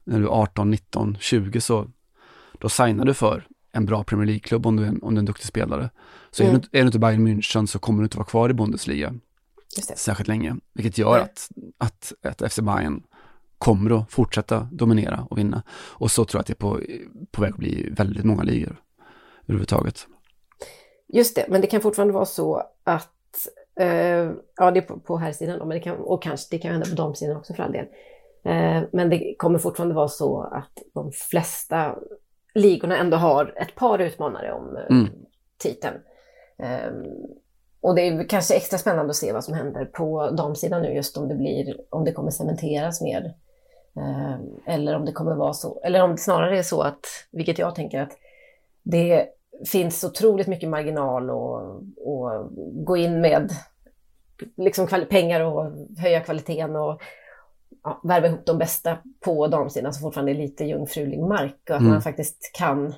När 0.05 0.19
du 0.19 0.25
är 0.25 0.31
18, 0.31 0.71
19, 0.71 1.17
20 1.21 1.61
så 1.61 1.91
då 2.59 2.69
signar 2.69 3.05
du 3.05 3.15
för 3.15 3.47
en 3.77 3.87
bra 3.87 4.05
Premier 4.05 4.27
League-klubb 4.27 4.67
om 4.67 4.77
du 4.77 4.83
är 4.83 4.89
en, 4.89 5.03
om 5.03 5.15
du 5.15 5.19
är 5.19 5.23
en 5.23 5.25
duktig 5.25 5.47
spelare. 5.47 5.91
Så 6.31 6.43
mm. 6.43 6.55
är, 6.55 6.61
du, 6.61 6.79
är 6.79 6.83
du 6.83 6.87
inte 6.87 6.99
Bayern 6.99 7.29
München 7.29 7.67
så 7.67 7.79
kommer 7.79 7.99
du 7.99 8.05
inte 8.05 8.17
vara 8.17 8.27
kvar 8.27 8.51
i 8.51 8.55
Bundesliga 8.55 9.15
särskilt 9.97 10.29
länge. 10.29 10.57
Vilket 10.75 10.99
gör 10.99 11.19
att, 11.19 11.51
att, 11.79 12.13
att 12.23 12.53
FC 12.53 12.61
Bayern 12.61 13.03
kommer 13.59 14.01
att 14.01 14.13
fortsätta 14.13 14.69
dominera 14.73 15.27
och 15.31 15.39
vinna. 15.39 15.63
Och 15.71 16.11
så 16.11 16.25
tror 16.25 16.39
jag 16.39 16.41
att 16.41 16.47
det 16.47 16.53
är 16.53 16.55
på, 16.55 16.81
på 17.31 17.43
väg 17.43 17.53
att 17.53 17.59
bli 17.59 17.89
väldigt 17.91 18.25
många 18.25 18.43
ligor 18.43 18.81
överhuvudtaget. 19.43 20.07
Just 21.09 21.37
det, 21.37 21.47
men 21.49 21.61
det 21.61 21.67
kan 21.67 21.81
fortfarande 21.81 22.15
vara 22.15 22.25
så 22.25 22.63
att, 22.85 23.49
eh, 23.81 24.31
ja 24.57 24.71
det 24.71 24.81
är 24.81 24.83
på, 24.83 25.01
på 25.01 25.17
här 25.17 25.33
sidan 25.33 25.59
då, 25.59 25.65
men 25.65 25.75
det 25.77 25.81
kan, 25.81 25.97
och 25.97 26.23
kanske 26.23 26.47
det 26.51 26.59
kan 26.59 26.71
hända 26.71 26.87
på 26.87 26.95
damsidan 26.95 27.37
också 27.37 27.55
för 27.55 27.63
all 27.63 27.73
del. 27.73 27.87
Eh, 28.45 28.83
men 28.93 29.11
det 29.11 29.35
kommer 29.39 29.59
fortfarande 29.59 29.95
vara 29.95 30.09
så 30.09 30.41
att 30.43 30.83
de 30.95 31.13
flesta 31.13 31.97
ligorna 32.57 32.97
ändå 32.97 33.17
har 33.17 33.55
ett 33.57 33.75
par 33.75 33.99
utmanare 33.99 34.53
om 34.53 34.77
eh, 34.77 34.97
mm. 34.97 35.09
titeln. 35.59 35.97
Eh, 36.59 36.93
och 37.81 37.95
det 37.95 38.03
är 38.03 38.29
kanske 38.29 38.55
extra 38.55 38.79
spännande 38.79 39.11
att 39.11 39.17
se 39.17 39.33
vad 39.33 39.45
som 39.45 39.55
händer 39.55 39.85
på 39.85 40.31
damsidan 40.31 40.83
nu, 40.83 40.95
just 40.95 41.17
om 41.17 41.29
det 41.29 41.35
blir, 41.35 41.77
om 41.91 42.05
det 42.05 42.13
kommer 42.13 42.31
cementeras 42.31 43.01
mer. 43.01 43.35
Eh, 43.97 44.35
eller 44.75 44.97
om 44.97 45.05
det 45.05 45.13
kommer 45.13 45.35
vara 45.35 45.53
så, 45.53 45.81
eller 45.85 46.03
om 46.03 46.11
det 46.11 46.19
snarare 46.19 46.59
är 46.59 46.63
så 46.63 46.81
att, 46.83 47.07
vilket 47.31 47.59
jag 47.59 47.75
tänker 47.75 48.01
att 48.01 48.13
det 48.83 49.29
finns 49.67 50.05
otroligt 50.05 50.47
mycket 50.47 50.69
marginal 50.69 51.31
och, 51.31 51.83
och 51.97 52.51
gå 52.85 52.97
in 52.97 53.21
med 53.21 53.51
liksom 54.57 54.87
pengar 54.87 55.41
och 55.41 55.73
höja 55.99 56.21
kvaliteten 56.21 56.77
och 56.77 57.03
ja, 57.85 58.01
värva 58.05 58.27
ihop 58.27 58.47
de 58.47 58.59
bästa 58.59 58.99
på 59.21 59.47
damsidan 59.47 59.93
som 59.93 60.03
fortfarande 60.03 60.33
är 60.33 60.37
lite 60.37 60.65
jungfrulig 60.65 61.21
mark 61.21 61.61
och 61.71 61.77
att 61.77 61.81
mm. 61.81 61.93
man 61.93 62.03
faktiskt 62.03 62.51
kan 62.55 62.95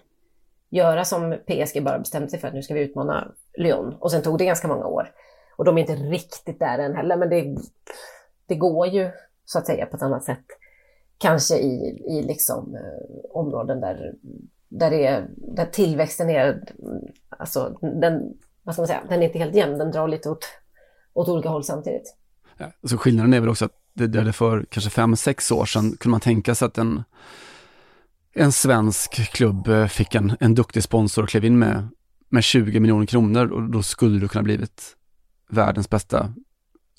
göra 0.70 1.04
som 1.04 1.36
PSG 1.46 1.84
bara 1.84 1.98
bestämde 1.98 2.28
sig 2.28 2.38
för 2.38 2.48
att 2.48 2.54
nu 2.54 2.62
ska 2.62 2.74
vi 2.74 2.80
utmana 2.80 3.32
Lyon. 3.58 3.94
Och 3.94 4.10
sen 4.10 4.22
tog 4.22 4.38
det 4.38 4.44
ganska 4.44 4.68
många 4.68 4.86
år. 4.86 5.10
Och 5.56 5.64
de 5.64 5.78
är 5.78 5.80
inte 5.80 5.94
riktigt 5.94 6.58
där 6.58 6.78
än 6.78 6.96
heller, 6.96 7.16
men 7.16 7.28
det, 7.28 7.56
det 8.46 8.54
går 8.54 8.86
ju 8.86 9.10
så 9.44 9.58
att 9.58 9.66
säga 9.66 9.86
på 9.86 9.96
ett 9.96 10.02
annat 10.02 10.24
sätt. 10.24 10.44
Kanske 11.18 11.56
i, 11.56 12.02
i 12.08 12.22
liksom, 12.22 12.74
eh, 12.74 13.30
områden 13.30 13.80
där, 13.80 14.14
där, 14.68 14.90
det 14.90 15.06
är, 15.06 15.26
där 15.36 15.66
tillväxten 15.66 16.30
är, 16.30 16.62
alltså 17.28 17.78
den, 17.80 18.34
vad 18.62 18.74
ska 18.74 18.82
man 18.82 18.86
säga, 18.86 19.02
den 19.08 19.22
är 19.22 19.26
inte 19.26 19.38
helt 19.38 19.54
jämn, 19.54 19.78
den 19.78 19.90
drar 19.90 20.08
lite 20.08 20.30
åt, 20.30 20.44
åt 21.12 21.28
olika 21.28 21.48
håll 21.48 21.64
samtidigt. 21.64 22.16
Ja, 22.58 22.66
alltså 22.82 22.96
skillnaden 22.96 23.34
är 23.34 23.40
väl 23.40 23.48
också 23.48 23.64
att 23.64 23.72
det, 24.06 24.24
det 24.24 24.32
för 24.32 24.66
kanske 24.70 24.90
fem, 24.90 25.16
sex 25.16 25.50
år 25.50 25.66
sedan 25.66 25.96
kunde 25.96 26.10
man 26.10 26.20
tänka 26.20 26.54
sig 26.54 26.66
att 26.66 26.78
en 26.78 27.02
en 28.38 28.52
svensk 28.52 29.32
klubb 29.32 29.68
eh, 29.68 29.86
fick 29.86 30.14
en, 30.14 30.36
en 30.40 30.54
duktig 30.54 30.82
sponsor 30.82 31.22
och 31.22 31.28
klev 31.28 31.44
in 31.44 31.58
med, 31.58 31.88
med 32.28 32.44
20 32.44 32.80
miljoner 32.80 33.06
kronor 33.06 33.52
och 33.52 33.70
då 33.70 33.82
skulle 33.82 34.18
du 34.18 34.28
kunna 34.28 34.42
blivit 34.42 34.96
världens 35.50 35.90
bästa 35.90 36.32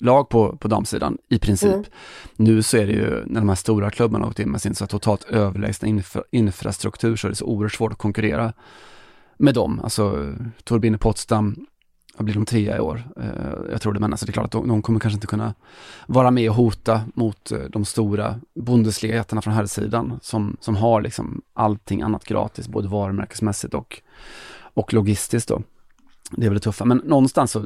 lag 0.00 0.28
på, 0.28 0.56
på 0.56 0.68
damsidan 0.68 1.18
i 1.28 1.38
princip. 1.38 1.72
Mm. 1.72 1.84
Nu 2.36 2.62
så 2.62 2.76
är 2.76 2.86
det 2.86 2.92
ju 2.92 3.24
när 3.26 3.40
de 3.40 3.48
här 3.48 3.56
stora 3.56 3.90
klubbarna 3.90 4.24
har 4.24 4.30
gått 4.30 4.38
in 4.38 4.50
med 4.50 4.62
sin 4.62 4.74
så 4.74 4.86
totalt 4.86 5.24
överlägsna 5.24 5.88
infra, 5.88 6.22
infrastruktur 6.32 7.16
så 7.16 7.26
är 7.26 7.28
det 7.28 7.36
så 7.36 7.44
oerhört 7.44 7.72
svårt 7.72 7.92
att 7.92 7.98
konkurrera 7.98 8.52
med 9.38 9.54
dem. 9.54 9.80
Alltså 9.80 10.34
Turbine 10.64 10.98
Potsdam 10.98 11.66
vad 12.20 12.24
blir 12.24 12.34
de 12.34 12.46
trea 12.46 12.76
i 12.76 12.80
år? 12.80 13.02
Eh, 13.16 13.70
jag 13.70 13.80
tror 13.80 13.92
det, 13.92 14.00
men 14.00 14.12
alltså 14.12 14.26
det 14.26 14.30
är 14.30 14.32
klart 14.32 14.44
att 14.44 14.52
de, 14.52 14.68
de, 14.68 14.82
kommer 14.82 15.00
kanske 15.00 15.16
inte 15.16 15.26
kunna 15.26 15.54
vara 16.06 16.30
med 16.30 16.50
och 16.50 16.56
hota 16.56 17.00
mot 17.14 17.52
eh, 17.52 17.58
de 17.58 17.84
stora 17.84 18.40
Bundesliga-jättarna 18.54 19.42
från 19.42 19.54
här 19.54 19.66
sidan 19.66 20.20
som, 20.22 20.56
som 20.60 20.76
har 20.76 21.00
liksom 21.00 21.42
allting 21.52 22.02
annat 22.02 22.24
gratis, 22.24 22.68
både 22.68 22.88
varumärkesmässigt 22.88 23.74
och, 23.74 24.02
och 24.74 24.94
logistiskt 24.94 25.48
då. 25.48 25.62
Det 26.30 26.46
är 26.46 26.50
väl 26.50 26.58
det 26.58 26.64
tuffa, 26.64 26.84
men 26.84 26.98
någonstans 26.98 27.50
så 27.50 27.64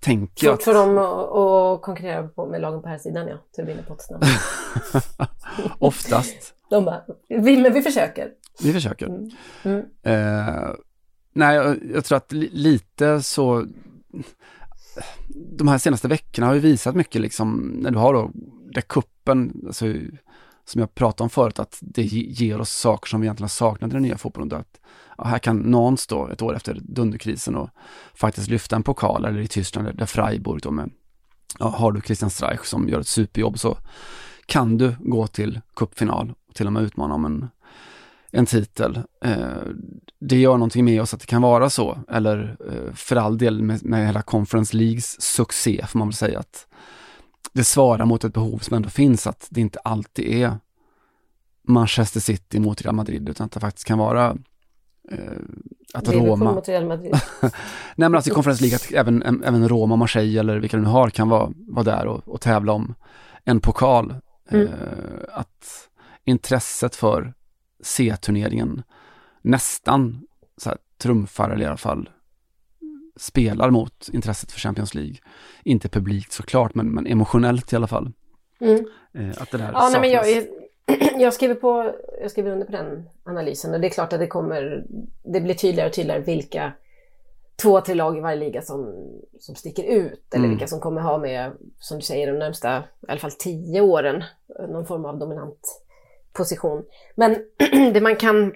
tänker 0.00 0.46
jag... 0.46 0.54
Svårt 0.54 0.62
för 0.62 0.74
dem 0.74 0.98
att 0.98 1.82
konkurrera 1.82 2.28
på, 2.28 2.46
med 2.46 2.60
lagen 2.60 2.82
på 2.82 2.88
här 2.88 2.98
sidan 2.98 3.28
ja, 3.28 3.36
Turbine 3.56 3.82
Potsdam. 3.88 4.20
Oftast. 5.78 6.54
de 6.70 6.84
bara, 6.84 7.02
vi, 7.28 7.56
men 7.56 7.72
vi 7.72 7.82
försöker. 7.82 8.30
Vi 8.62 8.72
försöker. 8.72 9.06
Mm. 9.06 9.30
Mm. 9.62 9.84
Eh, 10.02 10.70
nej, 11.32 11.56
jag, 11.56 11.78
jag, 11.94 12.04
tror 12.04 12.16
att 12.16 12.32
li, 12.32 12.48
lite 12.52 13.22
så 13.22 13.66
de 15.58 15.68
här 15.68 15.78
senaste 15.78 16.08
veckorna 16.08 16.46
har 16.46 16.54
ju 16.54 16.60
visat 16.60 16.94
mycket 16.94 17.20
liksom, 17.20 17.56
när 17.56 17.90
du 17.90 17.98
har 17.98 18.14
då, 18.14 18.30
där 18.72 18.80
kuppen, 18.80 19.62
alltså, 19.66 19.86
som 20.64 20.80
jag 20.80 20.94
pratade 20.94 21.22
om 21.22 21.30
förut, 21.30 21.58
att 21.58 21.78
det 21.80 22.02
ger 22.02 22.60
oss 22.60 22.70
saker 22.70 23.08
som 23.08 23.20
vi 23.20 23.26
egentligen 23.26 23.44
har 23.44 23.48
saknat 23.48 23.90
i 23.90 23.92
den 23.92 24.02
nya 24.02 24.18
fotbollen. 24.18 24.52
Att, 24.52 24.80
ja, 25.18 25.24
här 25.24 25.38
kan 25.38 25.58
någon 25.58 25.96
stå 25.96 26.28
ett 26.28 26.42
år 26.42 26.56
efter 26.56 26.80
dunderkrisen 26.82 27.56
och 27.56 27.70
faktiskt 28.14 28.48
lyfta 28.48 28.76
en 28.76 28.82
pokal, 28.82 29.24
eller 29.24 29.40
i 29.40 29.48
Tyskland 29.48 29.88
där 29.94 30.06
Freiburg 30.06 30.62
då 30.62 30.70
med, 30.70 30.90
ja, 31.58 31.68
har 31.68 31.92
du 31.92 32.00
Christian 32.00 32.30
Streich 32.30 32.64
som 32.64 32.88
gör 32.88 33.00
ett 33.00 33.08
superjobb 33.08 33.58
så 33.58 33.78
kan 34.46 34.78
du 34.78 34.96
gå 35.00 35.26
till 35.26 35.60
cupfinal 35.76 36.34
och 36.48 36.54
till 36.54 36.66
och 36.66 36.72
med 36.72 36.82
utmana 36.82 37.14
om 37.14 37.24
en 37.24 37.48
en 38.30 38.46
titel. 38.46 39.02
Eh, 39.24 39.46
det 40.20 40.36
gör 40.36 40.52
någonting 40.52 40.84
med 40.84 41.02
oss 41.02 41.14
att 41.14 41.20
det 41.20 41.26
kan 41.26 41.42
vara 41.42 41.70
så, 41.70 41.98
eller 42.08 42.56
eh, 42.70 42.94
för 42.94 43.16
all 43.16 43.38
del 43.38 43.62
med, 43.62 43.84
med 43.84 44.06
hela 44.06 44.22
Conference 44.22 44.76
Leagues 44.76 45.22
succé 45.22 45.84
får 45.88 45.98
man 45.98 46.08
väl 46.08 46.14
säga 46.14 46.38
att 46.38 46.66
det 47.52 47.64
svarar 47.64 48.04
mot 48.04 48.24
ett 48.24 48.34
behov 48.34 48.58
som 48.58 48.76
ändå 48.76 48.88
finns, 48.88 49.26
att 49.26 49.46
det 49.50 49.60
inte 49.60 49.78
alltid 49.78 50.42
är 50.42 50.58
Manchester 51.68 52.20
City 52.20 52.60
mot 52.60 52.82
Real 52.82 52.94
Madrid, 52.94 53.28
utan 53.28 53.44
att 53.46 53.52
det 53.52 53.60
faktiskt 53.60 53.86
kan 53.86 53.98
vara 53.98 54.36
eh, 55.10 55.18
att 55.94 56.08
Roma... 56.08 56.52
mot 56.52 56.68
Real 56.68 56.86
Madrid. 56.86 57.12
Nej 57.42 57.50
men 57.96 58.14
alltså 58.14 58.30
i 58.30 58.34
Conference 58.34 58.62
League, 58.62 58.76
att 58.76 58.92
även, 58.92 59.42
även 59.44 59.68
Roma, 59.68 59.96
Marseille 59.96 60.40
eller 60.40 60.58
vilka 60.58 60.76
du 60.76 60.82
nu 60.82 60.88
har 60.88 61.10
kan 61.10 61.28
vara, 61.28 61.52
vara 61.68 61.84
där 61.84 62.06
och, 62.06 62.28
och 62.28 62.40
tävla 62.40 62.72
om 62.72 62.94
en 63.44 63.60
pokal. 63.60 64.14
Mm. 64.50 64.66
Eh, 64.66 64.72
att 65.32 65.88
intresset 66.24 66.96
för 66.96 67.34
C-turneringen 67.82 68.82
nästan 69.42 70.26
så 70.56 70.68
här, 70.68 70.78
trumfar, 70.98 71.50
eller 71.50 71.64
i 71.64 71.68
alla 71.68 71.76
fall 71.76 72.08
spelar 73.16 73.70
mot 73.70 74.08
intresset 74.12 74.52
för 74.52 74.60
Champions 74.60 74.94
League. 74.94 75.16
Inte 75.64 75.88
publikt 75.88 76.32
såklart, 76.32 76.74
men, 76.74 76.90
men 76.90 77.06
emotionellt 77.06 77.72
i 77.72 77.76
alla 77.76 77.86
fall. 77.86 78.12
Mm. 78.60 78.86
Eh, 79.14 79.42
att 79.42 79.50
det 79.50 79.58
där 79.58 79.70
ja, 79.72 79.88
nej, 79.92 80.00
men 80.00 80.10
jag, 80.10 80.46
jag, 81.20 81.34
skriver 81.34 81.54
på, 81.54 81.94
jag 82.20 82.30
skriver 82.30 82.50
under 82.50 82.66
på 82.66 82.72
den 82.72 83.08
analysen 83.24 83.74
och 83.74 83.80
det 83.80 83.86
är 83.86 83.90
klart 83.90 84.12
att 84.12 84.20
det 84.20 84.26
kommer, 84.26 84.84
det 85.24 85.40
blir 85.40 85.54
tydligare 85.54 85.88
och 85.88 85.94
tydligare 85.94 86.20
vilka 86.20 86.72
två, 87.62 87.80
tre 87.80 87.94
lag 87.94 88.18
i 88.18 88.20
varje 88.20 88.36
liga 88.36 88.62
som, 88.62 88.94
som 89.38 89.54
sticker 89.54 89.84
ut 89.84 90.34
eller 90.34 90.44
mm. 90.44 90.50
vilka 90.50 90.66
som 90.66 90.80
kommer 90.80 91.00
ha 91.00 91.18
med, 91.18 91.52
som 91.78 91.98
du 91.98 92.02
säger, 92.02 92.32
de 92.32 92.38
närmsta 92.38 92.78
i 92.78 92.82
alla 93.08 93.20
fall 93.20 93.32
tio 93.32 93.80
åren 93.80 94.24
någon 94.68 94.86
form 94.86 95.04
av 95.04 95.18
dominant 95.18 95.85
position. 96.36 96.84
Men 97.14 97.36
det 97.94 98.00
man 98.00 98.16
kan, 98.16 98.52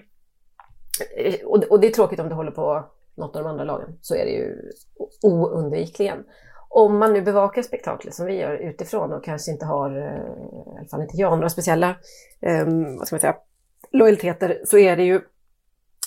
eh, 1.17 1.45
och 1.45 1.79
det 1.79 1.87
är 1.87 1.91
tråkigt 1.91 2.19
om 2.19 2.29
det 2.29 2.35
håller 2.35 2.51
på 2.51 2.85
något 3.15 3.35
av 3.35 3.43
de 3.43 3.49
andra 3.49 3.63
lagen, 3.63 3.97
så 4.01 4.15
är 4.15 4.25
det 4.25 4.31
ju 4.31 4.71
oundvikligen. 5.21 6.23
Om 6.69 6.97
man 6.97 7.13
nu 7.13 7.21
bevakar 7.21 7.61
spektaklet 7.61 8.15
som 8.15 8.25
vi 8.25 8.35
gör 8.35 8.53
utifrån 8.53 9.13
och 9.13 9.23
kanske 9.23 9.51
inte 9.51 9.65
har, 9.65 9.97
eh, 9.97 10.75
i 10.75 10.77
alla 10.79 10.87
fall 10.91 11.01
inte 11.01 11.17
jag, 11.17 11.31
några 11.31 11.49
speciella, 11.49 11.95
ehm, 12.41 12.97
vad 12.97 13.07
ska 13.07 13.15
man 13.15 13.21
säga, 13.21 13.35
lojaliteter, 13.91 14.61
så 14.65 14.77
är 14.77 14.97
det 14.97 15.03
ju 15.03 15.21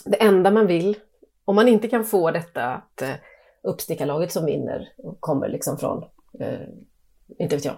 det 0.04 0.22
enda 0.22 0.50
man 0.50 0.66
vill, 0.66 0.96
om 1.44 1.56
man 1.56 1.68
inte 1.68 1.88
kan 1.88 2.04
få 2.04 2.30
detta 2.30 2.64
att 2.64 3.02
eh, 3.02 3.14
uppstickarlaget 3.62 4.32
som 4.32 4.44
vinner 4.44 4.88
kommer 5.20 5.48
liksom 5.48 5.78
från, 5.78 6.04
inte 7.38 7.56
vet 7.56 7.64
jag, 7.64 7.74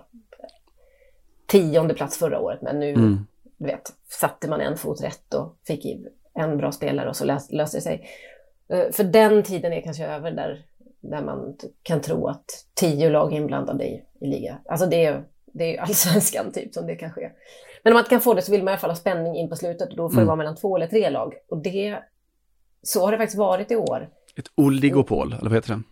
tionde 1.47 1.94
plats 1.94 2.18
förra 2.18 2.40
året, 2.40 2.62
men 2.62 2.80
nu 2.80 2.90
mm 2.90 3.26
du 3.59 3.66
vet, 3.66 3.92
satte 4.20 4.48
man 4.48 4.61
en 4.61 4.76
fot 4.76 5.02
rätt 5.02 5.34
och 5.34 5.57
fick 5.66 5.86
en 6.34 6.57
bra 6.57 6.72
spelare 6.72 7.09
och 7.09 7.16
så 7.16 7.24
löste 7.24 7.76
det 7.76 7.80
sig. 7.80 8.09
Eh, 8.68 8.90
för 8.92 9.04
den 9.04 9.42
tiden 9.42 9.72
är 9.72 9.80
kanske 9.80 10.07
över 10.07 10.30
där, 10.30 10.64
där 11.00 11.22
man 11.22 11.57
kan 11.82 12.00
tro 12.00 12.28
att 12.28 12.44
tio 12.74 13.11
lag 13.11 13.32
är 13.32 13.36
inblandade 13.36 13.84
i, 13.84 14.04
i 14.20 14.26
liga. 14.26 14.59
Alltså 14.68 14.86
det 14.86 15.04
är, 15.04 15.24
det 15.46 15.76
är 15.76 15.80
allsvenskan 15.82 16.52
typ 16.52 16.74
som 16.74 16.86
det 16.86 16.96
kan 16.96 17.12
ske. 17.12 17.30
Men 17.82 17.92
om 17.92 17.94
man 17.94 18.00
inte 18.00 18.11
kan 18.11 18.20
få 18.20 18.34
det 18.34 18.42
så 18.42 18.52
vill 18.52 18.62
man 18.62 18.68
i 18.68 18.72
alla 18.72 18.80
fall 18.80 18.90
ha 18.90 18.96
spänning 18.96 19.36
in 19.36 19.48
på 19.48 19.57
slutet 19.57 19.90
och 19.90 19.96
då 19.96 20.09
får 20.09 20.14
mm. 20.14 20.24
det 20.24 20.26
vara 20.26 20.36
mellan 20.36 20.57
två 20.57 20.76
eller 20.76 20.86
tre 20.86 21.11
lag. 21.11 21.34
Och 21.48 21.62
det, 21.62 21.98
så 22.82 23.04
har 23.04 23.12
det 23.12 23.18
faktiskt 23.18 23.38
varit 23.38 23.70
i 23.70 23.76
år. 23.76 24.09
Ett 24.36 24.50
oligopol, 24.54 25.32
eller 25.32 25.50
vad 25.50 25.54
heter 25.54 25.74
det? 25.74 25.82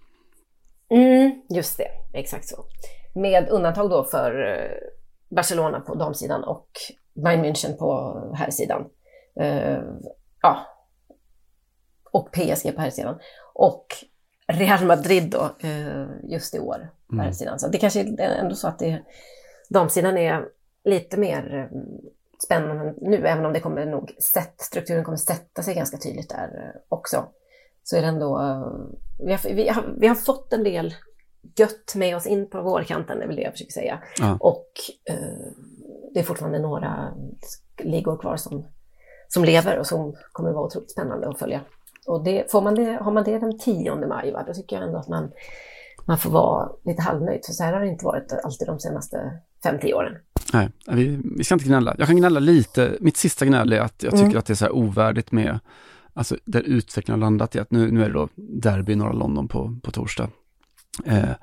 Mm, 0.96 1.42
just 1.48 1.78
det, 1.78 1.88
exakt 2.12 2.48
så. 2.48 2.64
Med 3.14 3.48
undantag 3.48 3.90
då 3.90 4.04
för 4.04 4.46
eh, 4.46 5.36
Barcelona 5.36 5.80
på 5.80 5.94
damsidan 5.94 6.44
och 6.44 6.68
Bayern 7.14 7.44
München 7.44 7.76
på 7.76 8.14
här 8.34 8.50
sidan. 8.50 8.86
Uh, 9.40 9.82
ja. 10.42 10.66
Och 12.12 12.32
PSG 12.32 12.74
på 12.74 12.80
här 12.80 12.90
sidan. 12.90 13.18
Och 13.54 13.86
Real 14.46 14.84
Madrid 14.84 15.30
då, 15.30 15.50
uh, 15.68 16.06
just 16.22 16.54
i 16.54 16.58
år 16.58 16.90
på 17.08 17.16
här 17.16 17.22
mm. 17.22 17.34
sidan. 17.34 17.58
Så 17.58 17.68
det 17.68 17.78
kanske 17.78 18.00
är 18.00 18.20
ändå 18.20 18.54
så 18.54 18.68
att 18.68 18.78
det, 18.78 19.02
damsidan 19.70 20.18
är 20.18 20.44
lite 20.84 21.16
mer 21.16 21.54
eh, 21.54 21.78
spännande 22.44 22.94
nu, 23.00 23.26
även 23.26 23.46
om 23.46 23.52
det 23.52 23.60
kommer 23.60 23.86
nog 23.86 24.16
sätt, 24.18 24.54
strukturen 24.60 25.04
kommer 25.04 25.18
sätta 25.18 25.62
sig 25.62 25.74
ganska 25.74 25.96
tydligt 25.98 26.28
där 26.28 26.72
också. 26.88 27.24
Så 27.82 27.96
är 27.96 28.00
det 28.00 28.06
ändå, 28.06 28.38
vi 29.18 29.32
har, 29.32 29.54
vi 29.54 29.68
har, 29.68 29.94
vi 29.98 30.06
har 30.06 30.14
fått 30.14 30.52
en 30.52 30.64
del 30.64 30.94
gött 31.56 31.94
med 31.94 32.16
oss 32.16 32.26
in 32.26 32.50
på 32.50 32.62
vårkanten, 32.62 33.18
det 33.18 33.24
är 33.24 33.26
väl 33.26 33.36
det 33.36 33.42
jag 33.42 33.52
försöker 33.52 33.72
säga. 33.72 34.02
Ja. 34.18 34.36
Och 34.40 34.68
det 36.14 36.20
är 36.20 36.24
fortfarande 36.24 36.58
några 36.58 37.12
ligor 37.82 38.16
kvar 38.16 38.36
som, 38.36 38.66
som 39.28 39.44
lever 39.44 39.78
och 39.78 39.86
som 39.86 40.14
kommer 40.32 40.52
vara 40.52 40.66
otroligt 40.66 40.90
spännande 40.90 41.28
att 41.28 41.38
följa. 41.38 41.60
Och 42.06 42.24
det, 42.24 42.50
får 42.50 42.62
man 42.62 42.74
det, 42.74 42.98
har 43.02 43.12
man 43.12 43.24
det 43.24 43.38
den 43.38 43.58
10 43.58 44.06
maj, 44.06 44.32
va, 44.32 44.44
då 44.46 44.54
tycker 44.54 44.76
jag 44.76 44.86
ändå 44.86 44.98
att 44.98 45.08
man, 45.08 45.30
man 46.04 46.18
får 46.18 46.30
vara 46.30 46.68
lite 46.84 47.02
halvnöjd. 47.02 47.40
För 47.46 47.52
så 47.52 47.64
här 47.64 47.72
har 47.72 47.80
det 47.80 47.88
inte 47.88 48.04
varit 48.04 48.32
alltid 48.44 48.68
de 48.68 48.80
senaste 48.80 49.40
5-10 49.64 49.92
åren. 49.92 50.16
Nej, 50.52 50.68
vi, 50.86 51.20
vi 51.36 51.44
ska 51.44 51.54
inte 51.54 51.66
gnälla. 51.66 51.94
Jag 51.98 52.06
kan 52.06 52.16
gnälla 52.16 52.40
lite. 52.40 52.96
Mitt 53.00 53.16
sista 53.16 53.44
gnäll 53.44 53.72
är 53.72 53.80
att 53.80 54.02
jag 54.02 54.12
tycker 54.12 54.24
mm. 54.24 54.38
att 54.38 54.46
det 54.46 54.52
är 54.52 54.54
så 54.54 54.64
här 54.64 54.74
ovärdigt 54.74 55.32
med, 55.32 55.58
alltså 56.12 56.36
där 56.44 56.60
utvecklingen 56.60 57.22
har 57.22 57.26
landat 57.26 57.54
i 57.54 57.58
att 57.58 57.70
nu, 57.70 57.90
nu 57.90 58.04
är 58.04 58.08
det 58.08 58.14
då 58.14 58.28
derby 58.36 58.92
i 58.92 58.96
norra 58.96 59.12
London 59.12 59.48
på, 59.48 59.76
på 59.82 59.90
torsdag. 59.90 60.28
Eh, 61.04 61.34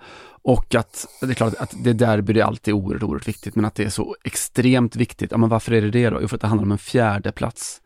och 0.43 0.75
att 0.75 1.07
det 1.21 1.29
är 1.29 1.33
klart 1.33 1.53
att 1.59 1.73
det 1.83 1.93
derby 1.93 2.39
är 2.39 2.43
alltid 2.43 2.73
oerhört, 2.73 3.03
oerhört 3.03 3.27
viktigt, 3.27 3.55
men 3.55 3.65
att 3.65 3.75
det 3.75 3.83
är 3.83 3.89
så 3.89 4.15
extremt 4.23 4.95
viktigt. 4.95 5.31
Ja, 5.31 5.37
men 5.37 5.49
varför 5.49 5.71
är 5.71 5.81
det 5.81 5.91
det 5.91 6.09
då? 6.09 6.21
Jo, 6.21 6.27
för 6.27 6.35
att 6.35 6.41
det 6.41 6.47
handlar 6.47 6.65
om 6.65 6.71
en 6.71 6.77
fjärde 6.77 7.31
plats. 7.31 7.81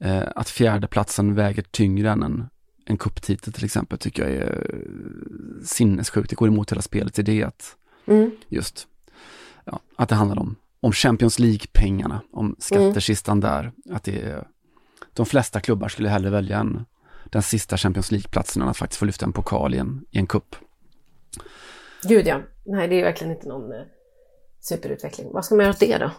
Eh, 0.00 0.22
att 0.36 0.48
fjärdeplatsen 0.48 1.34
väger 1.34 1.62
tyngre 1.62 2.10
än 2.10 2.22
en, 2.22 2.48
en 2.84 2.96
kupptitel 2.98 3.52
till 3.52 3.64
exempel 3.64 3.98
tycker 3.98 4.22
jag 4.22 4.32
är 4.32 4.84
sinnessjukt. 5.64 6.30
Det 6.30 6.36
går 6.36 6.48
emot 6.48 6.72
hela 6.72 6.82
spelets 6.82 7.18
idé 7.18 7.42
att 7.42 7.76
mm. 8.06 8.30
just 8.48 8.86
ja, 9.64 9.80
att 9.96 10.08
det 10.08 10.14
handlar 10.14 10.38
om, 10.38 10.56
om 10.80 10.92
Champions 10.92 11.38
League-pengarna, 11.38 12.20
om 12.32 12.56
skattekistan 12.58 13.38
mm. 13.38 13.50
där. 13.50 13.72
Att 13.94 14.04
det 14.04 14.22
är, 14.22 14.46
de 15.12 15.26
flesta 15.26 15.60
klubbar 15.60 15.88
skulle 15.88 16.08
hellre 16.08 16.30
välja 16.30 16.58
en, 16.58 16.84
den 17.24 17.42
sista 17.42 17.76
Champions 17.76 18.10
League-platsen 18.10 18.62
än 18.62 18.68
att 18.68 18.76
faktiskt 18.76 18.98
få 18.98 19.04
lyfta 19.04 19.26
en 19.26 19.32
pokal 19.32 19.74
i 19.74 19.78
en, 19.78 20.04
i 20.10 20.18
en 20.18 20.26
kupp. 20.26 20.56
Gud 22.02 22.26
ja, 22.26 22.40
nej 22.64 22.88
det 22.88 23.00
är 23.00 23.04
verkligen 23.04 23.32
inte 23.32 23.48
någon 23.48 23.72
eh, 23.72 23.82
superutveckling. 24.60 25.32
Vad 25.32 25.44
ska 25.44 25.54
man 25.54 25.64
göra 25.64 25.74
åt 25.74 25.80
det 25.80 25.98
då? 25.98 26.10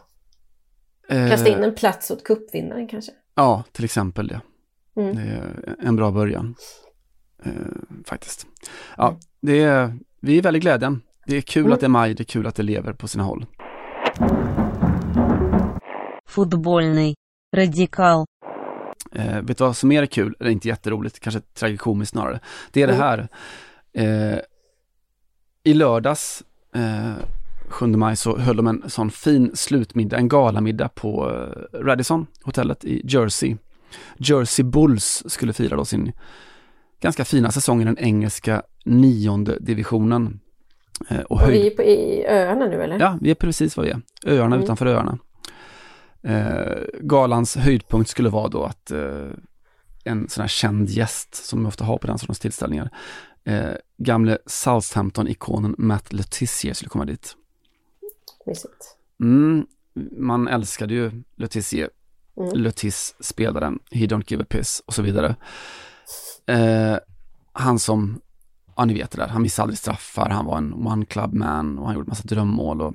Eh, 1.16 1.30
Kasta 1.30 1.50
in 1.50 1.64
en 1.64 1.76
plats 1.76 2.12
åt 2.12 2.24
kuppvinnaren 2.24 2.88
kanske? 2.88 3.12
Ja, 3.36 3.64
till 3.72 3.86
exempel 3.86 4.28
det. 4.28 4.42
Mm. 4.96 5.16
Det 5.16 5.22
är 5.22 5.76
en 5.80 5.96
bra 5.96 6.12
början. 6.12 6.56
Eh, 7.44 7.52
faktiskt. 8.06 8.48
Ja, 8.98 9.08
mm. 9.08 9.20
det 9.42 9.64
är, 9.64 9.94
vi 10.22 10.38
är 10.38 10.42
väldigt 10.42 10.64
glädjen. 10.64 11.02
Det 11.26 11.38
är 11.38 11.42
kul 11.42 11.62
mm. 11.62 11.74
att 11.74 11.80
det 11.80 11.86
är 11.86 11.90
maj, 11.90 12.14
det 12.14 12.24
är 12.24 12.26
kul 12.26 12.48
att 12.48 12.56
det 12.56 12.64
lever 12.64 12.94
på 12.94 13.08
sina 13.08 13.24
håll. 13.24 13.46
Fotbollny, 16.28 17.16
radikal. 17.56 18.26
Eh, 19.12 19.42
vet 19.42 19.58
du 19.58 19.64
vad 19.64 19.78
som 19.78 19.92
är 19.92 20.06
kul, 20.06 20.36
eller 20.40 20.52
inte 20.52 20.68
jätteroligt, 20.68 21.20
kanske 21.20 21.42
tragikomiskt 21.42 22.12
snarare. 22.12 22.40
Det 22.72 22.82
är 22.82 22.88
mm. 22.88 22.98
det 22.98 23.04
här. 23.04 23.28
Eh, 23.94 24.40
I 25.64 25.74
lördags, 25.74 26.44
eh, 26.76 27.14
7 27.68 27.88
maj, 27.88 28.16
så 28.16 28.38
höll 28.38 28.58
de 28.58 28.68
en 28.68 28.90
sån 28.90 29.12
fin 29.12 29.52
slutmiddag, 29.54 30.18
en 30.18 30.28
galamiddag 30.28 30.90
på 30.90 31.30
eh, 31.32 31.80
Radisson, 31.80 32.28
hotellet 32.44 32.86
i 32.86 33.02
Jersey. 33.04 33.58
Jersey 34.18 34.66
Bulls 34.66 35.24
skulle 35.28 35.54
fira 35.54 35.76
då 35.76 35.86
sin 35.86 36.12
ganska 37.02 37.26
fina 37.26 37.52
säsong 37.52 37.82
i 37.82 37.86
den 37.86 37.98
engelska 37.98 38.64
nionde 38.86 39.58
divisionen. 39.60 40.40
Eh, 41.10 41.20
och, 41.20 41.42
och 41.42 41.50
vi 41.50 41.68
är 41.68 41.72
på 41.72 41.84
i 41.84 42.26
öarna 42.28 42.66
nu 42.66 42.84
eller? 42.84 43.00
Ja, 43.00 43.18
vi 43.22 43.32
är 43.32 43.36
precis 43.36 43.78
vad 43.78 43.86
vi 43.86 43.92
är. 43.92 44.02
Öarna 44.26 44.56
mm. 44.56 44.64
utanför 44.64 44.86
öarna. 44.86 45.18
Eh, 46.24 46.84
galans 47.02 47.56
höjdpunkt 47.56 48.10
skulle 48.10 48.30
vara 48.30 48.48
då 48.48 48.64
att 48.64 48.92
eh, 48.92 49.28
en 50.04 50.30
sån 50.30 50.42
här 50.42 50.48
känd 50.48 50.90
gäst 50.90 51.36
som 51.36 51.60
vi 51.60 51.68
ofta 51.68 51.84
har 51.84 51.98
på 51.98 52.08
den 52.08 52.18
sortens 52.18 52.40
tillställningar. 52.40 52.90
Eh, 53.50 53.76
gamle 53.98 54.38
Southampton-ikonen 54.46 55.76
Matt 55.78 56.14
Letizier 56.14 56.74
skulle 56.74 56.90
komma 56.90 57.06
dit. 57.06 57.36
Mysigt. 58.46 58.98
Mm, 59.22 59.68
man 60.12 60.48
älskade 60.48 60.94
ju 60.94 61.12
Letizier. 61.36 61.90
Mm. 62.38 62.52
Letis 62.54 63.16
spelaren, 63.20 63.80
He 63.92 64.06
Don't 64.06 64.24
Give 64.28 64.44
a 64.44 64.46
Piss 64.50 64.84
och 64.86 64.94
så 64.94 65.02
vidare. 65.02 65.36
Eh, 66.46 66.98
han 67.52 67.80
som 67.80 68.22
ja 68.76 68.86
ni 68.86 68.94
vet 68.94 69.12
det 69.12 69.18
där, 69.18 69.28
han 69.28 69.42
missade 69.42 69.64
aldrig 69.64 69.78
straffar, 69.78 70.30
han 70.30 70.46
var 70.46 70.58
en 70.58 70.74
one 70.74 71.06
club 71.06 71.34
man 71.34 71.80
och 71.80 71.86
han 71.86 71.96
gjorde 71.96 72.10
massa 72.10 72.28
drömmål. 72.28 72.82
Och 72.82 72.94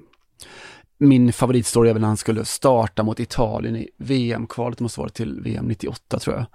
min 0.98 1.32
favoritstory 1.32 1.88
är 1.88 1.92
väl 1.92 2.00
när 2.00 2.08
han 2.08 2.16
skulle 2.16 2.44
starta 2.44 3.02
mot 3.02 3.20
Italien 3.20 3.76
i 3.76 3.88
VM-kvalet, 3.96 4.80
måste 4.80 5.00
vara 5.00 5.10
till 5.10 5.40
VM 5.40 5.66
98 5.66 6.18
tror 6.18 6.36
jag. 6.36 6.46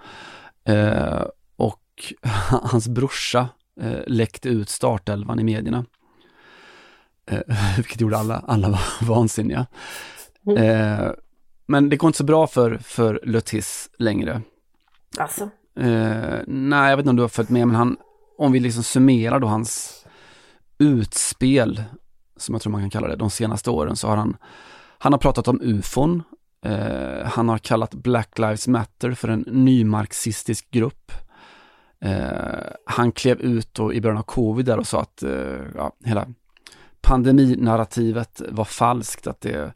Eh, 0.75 1.25
och 1.55 2.13
hans 2.63 2.87
brorsa 2.87 3.49
eh, 3.80 3.99
läckte 4.07 4.49
ut 4.49 4.69
startelvan 4.69 5.39
i 5.39 5.43
medierna. 5.43 5.86
Eh, 7.32 7.41
vilket 7.77 8.01
gjorde 8.01 8.17
alla, 8.17 8.43
alla 8.47 8.69
var 8.69 8.82
vansinniga. 9.07 9.65
Mm. 10.47 10.63
Eh, 10.63 11.11
men 11.65 11.89
det 11.89 11.97
går 11.97 12.07
inte 12.07 12.17
så 12.17 12.23
bra 12.23 12.47
för, 12.47 12.77
för 12.77 13.19
Lutis 13.23 13.89
längre. 13.97 14.41
Alltså? 15.17 15.49
Eh, 15.80 16.39
nej, 16.47 16.89
jag 16.89 16.97
vet 16.97 17.03
inte 17.03 17.09
om 17.09 17.15
du 17.15 17.21
har 17.21 17.30
följt 17.30 17.49
med, 17.49 17.67
men 17.67 17.75
han, 17.75 17.97
om 18.38 18.51
vi 18.51 18.59
liksom 18.59 18.84
summerar 18.84 19.39
då 19.39 19.47
hans 19.47 20.05
utspel, 20.77 21.84
som 22.38 22.55
jag 22.55 22.61
tror 22.61 22.71
man 22.71 22.82
kan 22.82 22.89
kalla 22.89 23.07
det, 23.07 23.15
de 23.15 23.30
senaste 23.30 23.69
åren 23.69 23.95
så 23.95 24.07
har 24.07 24.17
han, 24.17 24.38
han 24.97 25.13
har 25.13 25.19
pratat 25.19 25.47
om 25.47 25.61
ufon, 25.61 26.23
eh, 26.65 27.25
han 27.25 27.49
har 27.49 27.57
kallat 27.57 27.93
Black 27.93 28.39
Lives 28.39 28.67
Matter 28.67 29.11
för 29.11 29.27
en 29.27 29.45
nymarxistisk 29.47 30.71
grupp. 30.71 31.11
Eh, 32.05 32.71
han 32.85 33.11
klev 33.11 33.41
ut 33.41 33.73
då 33.73 33.93
i 33.93 34.01
början 34.01 34.17
av 34.17 34.23
covid 34.23 34.65
där 34.65 34.77
och 34.77 34.87
sa 34.87 35.01
att 35.01 35.23
eh, 35.23 35.61
ja, 35.75 35.91
hela 36.05 36.27
pandeminarrativet 37.01 38.41
var 38.49 38.65
falskt, 38.65 39.27
att 39.27 39.41
det 39.41 39.73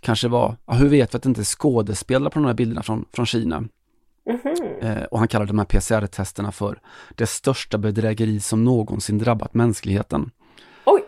kanske 0.00 0.28
var, 0.28 0.56
ja, 0.66 0.72
hur 0.72 0.88
vet 0.88 1.14
vi 1.14 1.16
att 1.16 1.22
det 1.22 1.28
inte 1.28 1.40
är 1.40 1.44
skådespelare 1.44 2.30
på 2.30 2.38
de 2.38 2.46
här 2.46 2.54
bilderna 2.54 2.82
från, 2.82 3.04
från 3.12 3.26
Kina? 3.26 3.56
Mm 3.56 4.40
-hmm. 4.40 4.98
eh, 4.98 5.04
och 5.04 5.18
han 5.18 5.28
kallar 5.28 5.46
de 5.46 5.58
här 5.58 5.66
PCR-testerna 5.66 6.52
för 6.52 6.80
det 7.14 7.26
största 7.26 7.78
bedrägeri 7.78 8.40
som 8.40 8.64
någonsin 8.64 9.18
drabbat 9.18 9.54
mänskligheten. 9.54 10.30
Oj, 10.86 11.04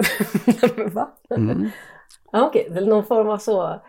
va? 0.92 1.10
Mm. 1.36 1.70
Okej, 2.32 2.66
okay. 2.70 2.86
någon 2.86 3.04
form 3.04 3.28
av 3.28 3.38
så 3.38 3.82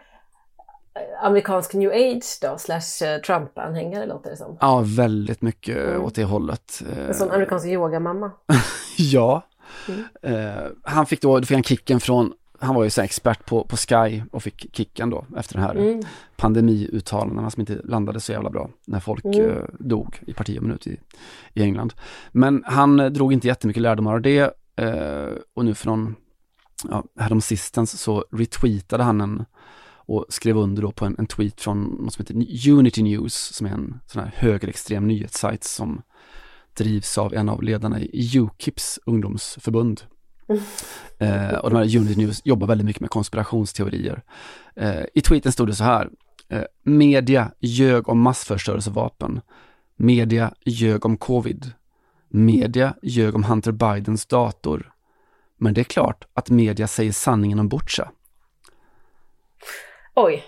amerikansk 1.21 1.73
new 1.73 1.91
age 1.91 2.39
då, 2.41 2.57
slash 2.57 3.07
eh, 3.07 3.21
Trump-anhängare 3.21 4.05
låter 4.05 4.29
det 4.29 4.37
som. 4.37 4.57
Ja, 4.61 4.83
väldigt 4.85 5.41
mycket 5.41 5.77
mm. 5.77 6.03
åt 6.03 6.15
det 6.15 6.23
hållet. 6.23 6.83
En 7.07 7.13
sån 7.13 7.31
amerikansk 7.31 7.67
yogamamma. 7.67 8.31
ja. 8.97 9.41
Mm. 9.87 10.03
Eh, 10.21 10.63
han 10.83 11.05
fick 11.05 11.21
då, 11.21 11.39
då 11.39 11.45
fick 11.45 11.55
han 11.55 11.63
kicken 11.63 11.99
från 11.99 12.33
han 12.61 12.75
var 12.75 12.83
ju 12.83 12.89
så 12.89 13.01
expert 13.01 13.45
på, 13.45 13.63
på 13.63 13.77
Sky 13.77 14.23
och 14.31 14.43
fick 14.43 14.75
kicken 14.75 15.09
då 15.09 15.25
efter 15.37 15.53
den 15.53 15.63
här 15.63 15.75
mm. 15.75 16.01
pandemiuttalandena 16.35 17.49
som 17.49 17.61
inte 17.61 17.81
landade 17.83 18.19
så 18.19 18.31
jävla 18.31 18.49
bra 18.49 18.69
när 18.87 18.99
folk 18.99 19.25
mm. 19.25 19.49
eh, 19.49 19.63
dog 19.79 20.19
i 20.27 20.33
parti 20.33 20.57
och 20.57 20.63
minut 20.63 20.87
i, 20.87 20.99
i 21.53 21.63
England. 21.63 21.93
Men 22.31 22.63
han 22.65 22.99
eh, 22.99 23.09
drog 23.09 23.33
inte 23.33 23.47
jättemycket 23.47 23.81
lärdomar 23.81 24.13
av 24.13 24.21
det 24.21 24.53
eh, 24.75 25.29
och 25.55 25.65
nu 25.65 25.73
från 25.73 26.15
ja, 26.89 27.03
häromsistens 27.19 28.01
så 28.01 28.25
retweetade 28.31 29.03
han 29.03 29.21
en 29.21 29.45
och 30.09 30.25
skrev 30.29 30.57
under 30.57 30.81
då 30.81 30.91
på 30.91 31.05
en, 31.05 31.15
en 31.19 31.27
tweet 31.27 31.61
från 31.61 31.83
något 31.83 32.13
som 32.13 32.23
heter 32.23 32.69
Unity 32.71 33.03
News 33.03 33.35
som 33.35 33.67
är 33.67 33.71
en 33.71 33.99
sån 34.07 34.23
här 34.23 34.31
högerextrem 34.35 35.07
nyhetssajt 35.07 35.63
som 35.63 36.01
drivs 36.73 37.17
av 37.17 37.33
en 37.33 37.49
av 37.49 37.63
ledarna 37.63 37.99
i 37.99 38.37
Ukips 38.37 38.99
ungdomsförbund. 39.05 40.01
Eh, 41.21 41.53
och 41.53 41.69
de 41.69 41.75
här 41.75 41.97
Unity 41.97 42.15
News 42.15 42.41
jobbar 42.45 42.67
väldigt 42.67 42.85
mycket 42.85 43.01
med 43.01 43.09
konspirationsteorier. 43.09 44.23
Eh, 44.75 45.03
I 45.13 45.21
tweeten 45.21 45.51
stod 45.51 45.67
det 45.67 45.75
så 45.75 45.83
här. 45.83 46.09
Eh, 46.49 46.63
media 46.83 47.51
ljög 47.59 48.09
om 48.09 48.21
massförstörelsevapen. 48.21 49.41
Media 49.95 50.53
ljög 50.65 51.05
om 51.05 51.17
covid. 51.17 51.71
Media 52.29 52.93
ljög 53.01 53.35
om 53.35 53.43
Hunter 53.43 53.71
Bidens 53.71 54.25
dator. 54.25 54.91
Men 55.57 55.73
det 55.73 55.81
är 55.81 55.85
klart 55.85 56.27
att 56.33 56.49
media 56.49 56.87
säger 56.87 57.11
sanningen 57.11 57.59
om 57.59 57.69
Butcha. 57.69 58.11
Oj. 60.21 60.43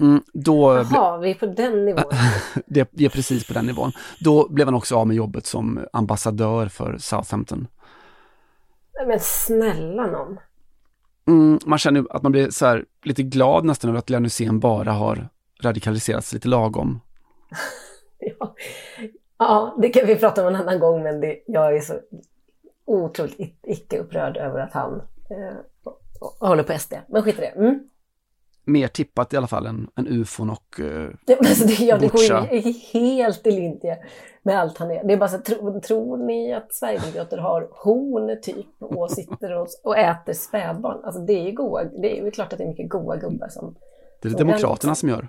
Mm, 0.00 0.22
då 0.32 0.84
Jaha, 0.92 1.18
vi 1.18 1.30
är 1.30 1.34
på 1.34 1.46
den 1.46 1.84
nivån. 1.84 2.04
det, 2.66 2.88
vi 2.92 3.04
är 3.04 3.08
precis 3.08 3.46
på 3.46 3.52
den 3.52 3.66
nivån. 3.66 3.92
Då 4.20 4.48
blev 4.48 4.66
han 4.66 4.74
också 4.74 4.96
av 4.96 5.06
med 5.06 5.16
jobbet 5.16 5.46
som 5.46 5.86
ambassadör 5.92 6.66
för 6.66 6.98
Southampton. 6.98 7.66
Men 9.06 9.20
snälla 9.20 10.06
någon. 10.06 10.38
Mm, 11.26 11.58
man 11.66 11.78
känner 11.78 12.04
att 12.10 12.22
man 12.22 12.32
blir 12.32 12.50
så 12.50 12.66
här, 12.66 12.84
lite 13.02 13.22
glad 13.22 13.64
nästan 13.64 13.90
över 13.90 13.98
att 13.98 14.10
Lenny 14.10 14.26
Hysén 14.26 14.60
bara 14.60 14.92
har 14.92 15.28
radikaliserats 15.62 16.32
lite 16.32 16.48
lagom. 16.48 17.00
ja. 18.18 18.54
ja, 19.38 19.76
det 19.82 19.88
kan 19.88 20.06
vi 20.06 20.16
prata 20.16 20.42
om 20.42 20.54
en 20.54 20.60
annan 20.60 20.80
gång 20.80 21.02
men 21.02 21.20
det, 21.20 21.42
jag 21.46 21.76
är 21.76 21.80
så 21.80 21.94
otroligt 22.84 23.58
icke 23.62 23.98
upprörd 23.98 24.36
över 24.36 24.60
att 24.60 24.72
han 24.72 25.02
eh, 25.30 25.56
håller 26.40 26.62
på 26.62 26.78
SD. 26.78 26.94
Men 27.08 27.22
skit 27.22 27.38
i 27.38 27.40
det. 27.40 27.46
Mm. 27.46 27.88
Mer 28.64 28.88
tippat 28.88 29.32
i 29.32 29.36
alla 29.36 29.46
fall 29.46 29.66
än, 29.66 29.88
än 29.96 30.08
ufon 30.08 30.50
och 30.50 30.80
uh, 30.80 31.10
det, 31.26 31.38
alltså 31.38 31.66
det, 31.66 31.84
ja, 31.84 31.98
det 31.98 32.08
går 32.08 32.22
ju 32.22 32.72
helt 32.92 33.46
i 33.46 33.50
linje 33.50 33.98
med 34.42 34.60
allt 34.60 34.78
han 34.78 34.90
är. 34.90 35.04
Det 35.04 35.12
är 35.12 35.16
bara 35.16 35.28
så, 35.28 35.38
tro, 35.38 35.80
tror 35.80 36.16
ni 36.16 36.54
att 36.54 36.74
Sverigedemokrater 36.74 37.38
har 37.38 37.68
horn 37.70 38.42
typ 38.42 38.66
och 38.78 39.10
sitter 39.10 39.52
och, 39.52 39.68
och 39.82 39.98
äter 39.98 40.32
spädbarn? 40.32 41.04
Alltså 41.04 41.20
det 41.20 41.32
är 41.32 41.44
ju 41.44 41.52
goa, 41.52 41.84
det 41.84 42.18
är 42.18 42.24
ju 42.24 42.30
klart 42.30 42.52
att 42.52 42.58
det 42.58 42.64
är 42.64 42.68
mycket 42.68 42.88
goa 42.88 43.16
gubbar 43.16 43.48
som... 43.48 43.74
Det 44.20 44.28
är 44.28 44.32
det 44.32 44.38
Demokraterna 44.38 44.94
som 44.94 45.08
gör. 45.08 45.28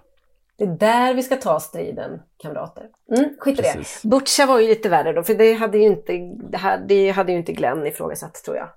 Det 0.58 0.64
är 0.64 0.68
där 0.68 1.14
vi 1.14 1.24
ska 1.24 1.36
ta 1.36 1.60
striden, 1.60 2.22
kamrater. 2.38 2.90
Mm, 3.12 3.30
skit 3.40 3.60
i 3.60 3.62
det. 3.62 3.84
Butcha 4.04 4.46
var 4.46 4.60
ju 4.60 4.68
lite 4.68 4.90
värre 4.90 5.14
då, 5.14 5.24
för 5.24 5.34
det 5.34 5.54
hade 5.54 5.78
ju 5.78 5.84
inte, 5.84 6.14
det 6.50 6.58
hade, 6.58 6.86
det 6.86 7.10
hade 7.10 7.32
ju 7.32 7.38
inte 7.38 7.54
Glenn 7.54 7.88
ifrågasatt 7.88 8.44
tror 8.46 8.58
jag. 8.58 8.70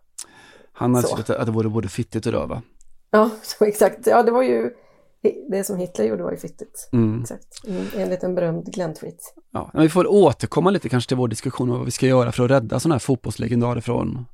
Han 0.73 0.95
hade 0.95 1.09
tyckt 1.09 1.31
att 1.31 1.47
det 1.47 1.53
vore 1.53 1.69
både 1.69 1.89
fittigt 1.89 2.27
och 2.27 2.33
röva. 2.33 2.63
Ja, 3.11 3.31
så 3.43 3.65
exakt. 3.65 4.07
Ja, 4.07 4.23
det 4.23 4.31
var 4.31 4.43
ju 4.43 4.71
det 5.51 5.65
som 5.65 5.77
Hitler 5.79 6.05
gjorde 6.05 6.23
var 6.23 6.31
ju 6.31 6.37
fittigt. 6.37 6.89
Mm. 6.93 7.21
Exakt. 7.21 7.67
Mm, 7.69 7.85
enligt 7.97 8.23
en 8.23 8.35
berömd 8.35 8.67
Glenn-tweet. 8.67 9.21
Ja, 9.53 9.71
men 9.73 9.83
vi 9.83 9.89
får 9.89 10.07
återkomma 10.07 10.71
lite 10.71 10.89
kanske 10.89 11.09
till 11.09 11.17
vår 11.17 11.29
diskussion 11.29 11.71
om 11.71 11.77
vad 11.77 11.85
vi 11.85 11.91
ska 11.91 12.07
göra 12.07 12.33
för 12.33 12.45
att 12.45 12.51
rädda 12.51 12.81
sådana 12.81 12.95
här 12.95 13.01
fotbollslegendarer 13.01 13.81
från 13.81 14.27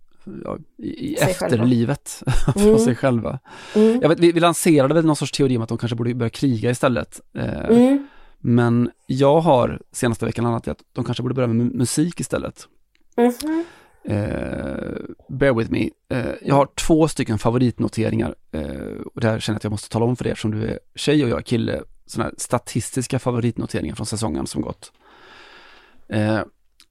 ja, 0.45 0.59
i, 0.79 0.89
i 0.89 1.15
efterlivet 1.15 2.23
från 2.55 2.63
mm. 2.63 2.79
sig 2.79 2.95
själva. 2.95 3.39
Mm. 3.75 3.99
Jag 4.03 4.09
vet, 4.09 4.21
vi, 4.21 4.33
vi 4.33 4.41
lanserade 4.41 4.95
väl 4.95 5.05
någon 5.05 5.17
sorts 5.17 5.33
teori 5.33 5.57
om 5.57 5.63
att 5.63 5.69
de 5.69 5.79
kanske 5.79 5.97
borde 5.97 6.15
börja 6.15 6.31
kriga 6.31 6.71
istället. 6.71 7.21
Eh, 7.35 7.65
mm. 7.65 8.09
Men 8.39 8.91
jag 9.07 9.41
har 9.41 9.81
senaste 9.93 10.25
veckan 10.25 10.47
annat 10.47 10.69
att 10.69 10.81
de 10.93 11.05
kanske 11.05 11.23
borde 11.23 11.35
börja 11.35 11.49
med 11.49 11.75
musik 11.75 12.21
istället. 12.21 12.69
Mm-hmm. 13.17 13.65
Eh, 14.05 15.01
bear 15.29 15.55
with 15.55 15.71
me. 15.73 15.91
Eh, 16.09 16.35
jag 16.43 16.55
har 16.55 16.69
två 16.87 17.09
stycken 17.09 17.39
favoritnoteringar 17.39 18.35
eh, 18.53 19.01
och 19.15 19.21
det 19.21 19.29
här 19.29 19.41
känner 19.41 19.55
jag 19.55 19.59
att 19.59 19.65
jag 19.65 19.71
måste 19.71 19.89
tala 19.89 20.05
om 20.05 20.17
för 20.17 20.27
er 20.27 20.35
som 20.35 20.51
du 20.51 20.65
är 20.65 20.79
tjej 20.95 21.25
och 21.25 21.31
jag 21.31 21.39
är 21.39 21.43
kille. 21.43 21.83
Sådana 22.07 22.29
här 22.29 22.35
statistiska 22.39 23.19
favoritnoteringar 23.19 23.95
från 23.95 24.07
säsongen 24.07 24.47
som 24.47 24.63
gått. 24.63 24.93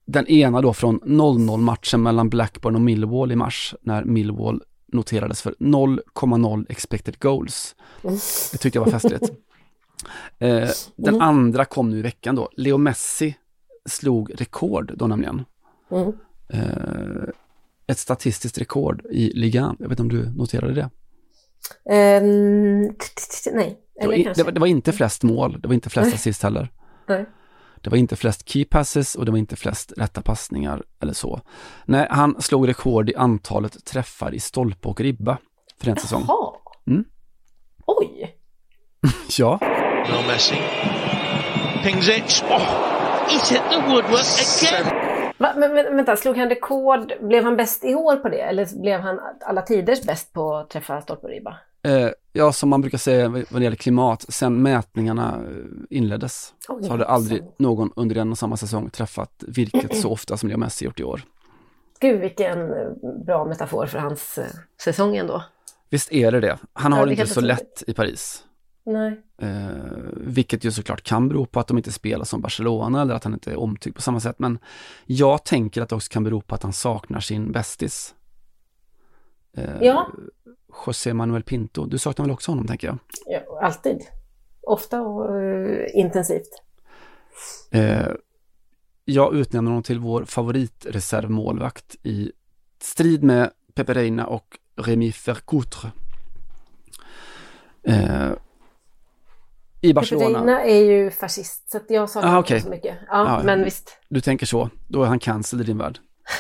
Den 0.06 0.28
ena 0.28 0.62
då 0.62 0.74
från 0.74 1.00
0-0 1.02 1.58
matchen 1.58 2.02
mellan 2.04 2.30
Blackburn 2.30 2.76
och 2.76 2.82
Millwall 2.82 3.32
i 3.32 3.36
mars 3.36 3.76
när 3.82 4.04
Millwall 4.04 4.62
noterades 4.88 5.42
för 5.42 5.56
0,0 5.60 6.66
expected 6.70 7.20
goals. 7.20 7.76
Det 8.52 8.58
tyckte 8.58 8.80
jag 8.80 8.86
var 8.86 8.92
festligt. 8.92 9.30
Den 10.96 11.16
Mm. 11.16 11.22
andra 11.22 11.66
kom 11.66 11.90
nu 11.90 11.98
i 12.00 12.02
veckan 12.02 12.36
då. 12.36 12.50
Leo 12.58 12.78
Messi 12.78 13.36
slog 13.86 14.42
rekord 14.42 14.92
då 14.98 15.08
nämligen. 15.08 15.46
Mm. 15.92 16.14
Eh, 16.54 17.30
ett 17.88 18.00
statistiskt 18.00 18.58
rekord 18.58 19.06
i 19.12 19.32
ligan. 19.34 19.76
Jag 19.80 19.90
vet 19.90 20.00
inte 20.00 20.16
om 20.16 20.22
du 20.22 20.30
noterade 20.38 20.74
det? 20.74 20.90
Ehm, 21.90 22.82
nej, 23.54 23.80
Det 23.96 24.60
var, 24.60 24.68
inte 24.68 24.92
flest 24.92 25.24
mål, 25.24 25.62
det 25.62 25.68
var 25.68 25.74
inte 25.74 25.90
flest 25.90 26.14
assist 26.14 26.44
heller. 26.44 26.72
Nej. 27.08 27.26
Det 27.82 27.90
var 27.90 27.98
inte 27.98 28.16
flest 28.16 28.50
key 28.50 28.66
passes 28.66 29.16
och 29.16 29.26
det 29.26 29.32
var 29.32 29.38
inte 29.38 29.56
flest 29.56 29.94
rätta 29.98 30.22
passningar 30.22 30.84
eller 31.02 31.14
så. 31.14 31.42
Nej, 31.86 32.08
han 32.10 32.42
slog 32.42 32.68
rekord 32.68 33.10
i 33.10 33.16
antalet 33.16 33.86
träffar 33.86 34.34
i 34.34 34.40
stolpe 34.40 34.88
och 34.88 35.02
ribba 35.02 35.38
för 35.80 35.92
en 35.92 35.98
säsong. 35.98 36.26
Jaha. 36.28 36.54
Mm. 36.88 37.04
Oj. 37.86 38.36
Ja, 39.38 39.60
Well, 39.62 40.28
Messi. 40.28 40.56
Pings 41.84 42.10
it. 42.10 42.44
Oh, 42.50 42.60
he's 43.28 43.50
hit 43.50 43.62
the 43.70 43.78
woodwork 43.88 44.26
again. 44.60 45.11
Va, 45.42 45.54
men, 45.58 45.74
men 45.74 45.96
vänta, 45.96 46.16
slog 46.16 46.38
han 46.38 46.50
rekord? 46.50 47.14
Blev 47.22 47.44
han 47.44 47.58
bäst 47.58 47.86
i 47.86 47.96
år 47.96 48.16
på 48.16 48.30
det? 48.30 48.42
Eller 48.42 48.82
blev 48.82 49.00
han 49.00 49.20
alla 49.42 49.62
tiders 49.62 50.02
bäst 50.02 50.34
på 50.34 50.56
att 50.56 50.70
träffa 50.70 51.02
stolpe 51.02 51.24
och 51.24 51.30
ribba? 51.30 51.58
eh, 51.84 52.10
ja, 52.34 52.54
som 52.54 52.70
man 52.70 52.82
brukar 52.82 52.98
säga 52.98 53.30
vad 53.30 53.46
det 53.52 53.64
gäller 53.64 53.78
klimat, 53.78 54.26
sen 54.30 54.62
mätningarna 54.62 55.36
eh, 55.36 55.98
inleddes 55.98 56.54
Oj, 56.70 56.84
så 56.84 56.90
har 56.90 56.98
det 56.98 57.06
aldrig 57.06 57.44
någon 57.58 57.92
under 57.96 58.16
en 58.16 58.32
och 58.32 58.38
samma 58.38 58.58
säsong 58.58 58.90
träffat 58.90 59.44
virket 59.48 59.98
så 59.98 60.12
ofta 60.12 60.38
som 60.38 60.50
Leo 60.50 60.58
Messi 60.58 60.86
gjort 60.86 61.00
i 61.00 61.04
år. 61.04 61.22
Gud, 62.00 62.20
vilken 62.20 62.74
eh, 62.74 62.90
bra 63.26 63.46
metafor 63.46 63.86
för 63.86 64.00
hans 64.00 64.38
eh, 64.38 64.46
säsong 64.82 65.18
ändå. 65.18 65.44
Visst 65.90 66.12
är 66.12 66.32
det 66.32 66.40
det. 66.40 66.58
Han 66.74 66.94
har 66.94 67.00
Ja, 67.00 67.06
det 67.06 67.12
inte 67.12 67.28
så 67.28 67.42
lätt 67.42 67.84
i 67.88 67.94
Paris. 67.94 68.44
Nej. 68.84 69.22
Eh, 69.38 69.70
vilket 70.14 70.64
ju 70.64 70.72
såklart 70.72 71.02
kan 71.02 71.28
bero 71.30 71.46
på 71.46 71.60
att 71.60 71.68
de 71.68 71.78
inte 71.78 71.92
spelar 71.92 72.26
som 72.26 72.42
Barcelona 72.42 73.02
eller 73.02 73.14
att 73.14 73.24
han 73.24 73.34
inte 73.34 73.52
är 73.52 73.60
omtyckt 73.60 73.96
på 73.96 74.02
samma 74.02 74.20
sätt. 74.20 74.40
Men 74.40 74.60
jag 75.06 75.46
tänker 75.46 75.82
att 75.82 75.90
det 75.90 75.96
också 75.96 76.12
kan 76.12 76.24
bero 76.24 76.42
på 76.42 76.56
att 76.56 76.64
han 76.64 76.74
saknar 76.74 77.20
sin 77.20 77.52
bästis. 77.52 78.16
Eh, 79.58 79.82
Ja. 79.82 80.08
José 80.86 81.14
Manuel 81.14 81.44
Pinto. 81.44 81.86
Du 81.86 81.98
saknar 81.98 82.26
väl 82.26 82.32
också 82.32 82.52
honom 82.52 82.68
tänker 82.68 82.88
jag? 82.88 82.98
Ja, 83.26 83.60
alltid. 83.62 84.02
Ofta 84.62 85.02
och 85.02 85.40
eh, 85.42 85.88
intensivt. 85.94 86.62
Eh, 87.72 88.08
jag 89.06 89.36
utnämner 89.36 89.72
honom 89.72 89.84
till 89.84 90.00
vår 90.00 90.26
favoritreservmålvakt 90.26 91.96
i 92.04 92.32
strid 92.82 93.24
med 93.24 93.52
Pepe 93.74 93.94
Reina 93.94 94.28
och 94.28 94.58
Rémi 94.76 95.14
Vercoutre. 95.26 95.92
Eh, 97.84 98.30
I 99.82 99.94
Barcelona. 99.94 100.28
Peperina 100.40 100.64
är 100.64 100.84
ju 100.84 101.12
fascist, 101.12 101.72
så 101.72 101.78
att 101.78 101.86
jag 101.90 102.10
saknar 102.10 102.28
Ah, 102.30 102.32
honom 102.32 102.44
okej. 102.44 102.62
så 102.62 102.70
mycket. 102.70 102.98
Ja, 103.08 103.38
Ja, 103.38 103.42
men 103.44 103.64
visst. 103.64 103.98
Du 104.10 104.22
tänker 104.22 104.46
så, 104.46 104.70
då 104.88 105.04
är 105.04 105.08
han 105.08 105.20
cancel 105.20 105.62
i 105.62 105.64
din 105.64 105.78
värld. 105.78 106.00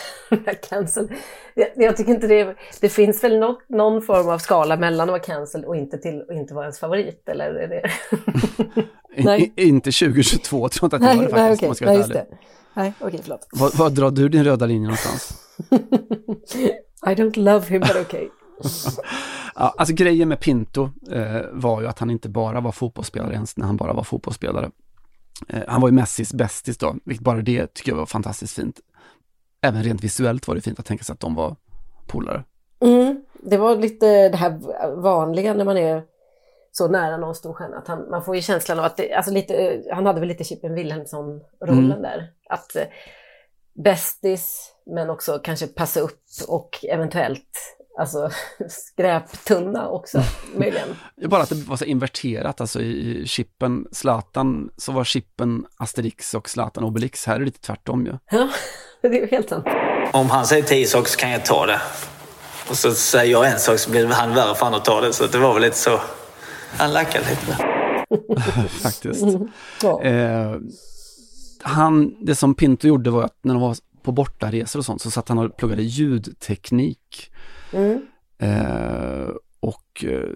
cancel. 0.70 1.08
Jag, 1.56 1.68
jag 1.76 1.98
tycker 1.98 2.12
inte 2.12 2.28
det, 2.28 2.56
det 2.82 2.89
finns 2.89 3.24
väl 3.24 3.39
något, 3.39 3.70
någon 3.70 4.02
form 4.02 4.30
av 4.30 4.38
skala 4.38 4.78
mellan 4.78 5.10
att 5.10 5.12
vara 5.14 5.20
cancel 5.22 5.66
och 5.66 5.76
inte 5.76 5.98
till 5.98 6.22
och 6.22 6.34
inte 6.34 6.54
vara 6.54 6.66
ens 6.66 6.80
favorit, 6.80 7.30
eller? 7.30 7.54
Är 7.54 7.68
det... 7.68 7.84
Nej. 9.24 9.54
I, 9.58 9.68
inte 9.68 9.92
2022, 9.92 10.70
tror 10.70 10.84
jag 10.84 10.88
inte 10.88 10.96
att 10.96 11.02
det 11.02 11.08
var 11.08 11.24
det 11.24 11.30
faktiskt. 11.30 11.36
nej, 11.36 11.54
okej. 11.54 11.68
man 11.68 11.76
ska 11.76 11.86
vara 11.86 11.94
Nej, 11.94 11.98
just 12.00 12.10
ärlig. 12.12 12.24
det. 12.30 12.38
Nej, 12.74 12.94
okej, 13.00 13.20
förlåt. 13.24 13.48
Var, 13.52 13.72
var 13.78 13.89
drar 13.89 14.12
du 14.12 14.30
din 14.30 14.44
röda 14.44 14.66
linje 14.66 14.82
någonstans? 14.88 15.34
I 17.06 17.10
don't 17.10 17.38
love 17.39 17.66
him, 17.68 17.82
but 17.82 17.96
okay. 17.96 18.28
Ja, 19.55 19.74
alltså 19.78 19.95
grejen 19.95 20.30
med 20.30 20.39
Pinto 20.39 20.89
eh, 21.12 21.41
var 21.51 21.82
ju 21.82 21.88
att 21.88 21.99
han 21.99 22.09
inte 22.09 22.30
bara 22.30 22.62
var 22.62 22.72
fotbollsspelare 22.72 23.34
ens 23.34 23.57
när 23.57 23.66
han 23.66 23.78
bara 23.78 23.93
var 23.93 24.03
fotbollsspelare. 24.03 24.72
Eh, 25.47 25.62
han 25.68 25.82
var 25.82 25.88
ju 25.88 25.93
Messis 25.93 26.34
bästis 26.34 26.78
då, 26.78 26.95
vilket 27.05 27.24
bara 27.24 27.41
det 27.41 27.74
tycker 27.74 27.91
jag 27.91 27.97
var 27.97 28.05
fantastiskt 28.05 28.55
fint. 28.55 28.80
Även 29.62 29.84
rent 29.84 30.03
visuellt 30.03 30.47
var 30.47 30.55
det 30.55 30.62
fint 30.62 30.80
att 30.80 30.86
tänka 30.86 31.03
sig 31.03 31.14
att 31.14 31.20
de 31.20 31.36
var 31.36 31.55
polare. 32.07 32.43
Mm, 32.82 33.24
det 33.43 33.57
var 33.57 33.76
lite 33.76 34.30
det 34.30 34.38
här 34.38 34.59
vanliga 35.01 35.53
när 35.53 35.66
man 35.66 35.78
är 35.78 36.03
så 36.72 36.88
nära 36.88 37.18
någon 37.18 37.36
stor 37.36 37.53
stjärna. 37.53 37.78
Att 37.78 37.88
han, 37.88 38.09
man 38.09 38.24
får 38.24 38.36
ju 38.36 38.41
känslan 38.41 38.80
av 38.80 38.86
att 38.86 38.97
det, 38.97 39.14
alltså 39.14 39.32
lite, 39.32 39.55
eh, 39.55 39.95
han 39.95 40.05
hade 40.05 40.20
väl 40.20 40.30
lite 40.30 40.43
Chippen 40.43 40.74
Wilhelmsson-rollen 40.74 41.86
Mm. 41.86 42.01
där. 42.01 42.30
Att 42.49 42.76
eh, 42.76 42.84
bästis, 43.84 44.72
men 44.86 45.09
också 45.09 45.39
kanske 45.43 45.68
passa 45.68 45.99
upp 45.99 46.22
och 46.47 46.86
eventuellt 46.89 47.78
alltså 48.00 48.30
skräptunna 48.70 49.89
också, 49.89 50.24
möjligen. 50.56 50.88
Det 51.16 51.26
är 51.26 51.30
Bara 51.30 51.42
att 51.42 51.50
det 51.50 51.56
var 51.56 51.78
så 51.78 51.86
inverterat, 51.86 52.62
alltså 52.62 52.82
i 52.82 53.22
i 53.22 53.28
chippen 53.28 53.88
Zlatan 53.92 54.70
så 54.78 54.92
var 54.92 55.04
chippen 55.04 55.66
Asterix 55.78 56.34
och 56.34 56.50
Zlatan 56.50 56.84
Obelix. 56.84 57.26
Här 57.26 57.36
är 57.36 57.39
det 57.39 57.46
lite 57.46 57.60
tvärtom 57.60 58.06
ju. 58.06 58.14
Ja, 58.32 58.50
det 59.02 59.08
är 59.08 59.22
ju 59.22 59.28
helt 59.28 59.50
sant. 59.50 59.66
Om 60.14 60.30
han 60.30 60.46
säger 60.46 60.64
tio 60.64 60.88
saker 60.88 61.10
så 61.10 61.18
kan 61.18 61.32
jag 61.32 61.46
ta 61.46 61.66
det. 61.66 61.82
Och 62.70 62.78
så 62.78 62.92
säger 62.94 63.32
jag 63.32 63.52
en 63.52 63.60
sak 63.60 63.80
så 63.80 63.92
blir 63.92 64.08
han 64.08 64.34
värre 64.34 64.56
för 64.56 64.66
han 64.66 64.74
att 64.74 64.86
ta 64.86 65.02
det. 65.02 65.14
Så 65.14 65.28
det 65.28 65.38
var 65.38 65.54
väl 65.54 65.62
lite 65.62 65.78
så. 65.78 66.00
Han 66.78 66.94
lackade 66.94 67.26
lite. 67.30 67.68
Faktiskt. 68.70 69.26
Ja. 69.82 70.02
Eh, 70.02 70.56
han, 71.62 72.16
det 72.26 72.36
som 72.36 72.56
Pinto 72.56 72.88
gjorde 72.88 73.10
var 73.10 73.24
att 73.24 73.38
när 73.42 73.54
de 73.54 73.62
var 73.62 73.76
på 74.04 74.12
bortaresor 74.12 74.80
och 74.80 74.86
sånt 74.86 75.02
så 75.02 75.12
satt 75.12 75.30
han 75.30 75.38
och 75.38 75.58
pluggade 75.58 75.84
ljudteknik. 75.84 77.32
Mm. 77.74 78.02
Eh, 78.38 79.30
och 79.60 80.06
eh, 80.06 80.30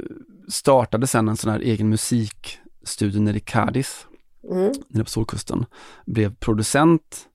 startade 0.48 1.08
sen 1.08 1.28
en 1.28 1.38
sån 1.38 1.52
här 1.52 1.60
egen 1.60 1.90
musikstudio 1.90 3.22
nere 3.22 3.38
i 3.38 3.40
Cadiz, 3.40 4.08
Mm. 4.52 4.72
nere 4.88 5.04
på 5.04 5.10
Solkusten. 5.10 5.66
Blev 6.06 6.36
producent. 6.36 7.28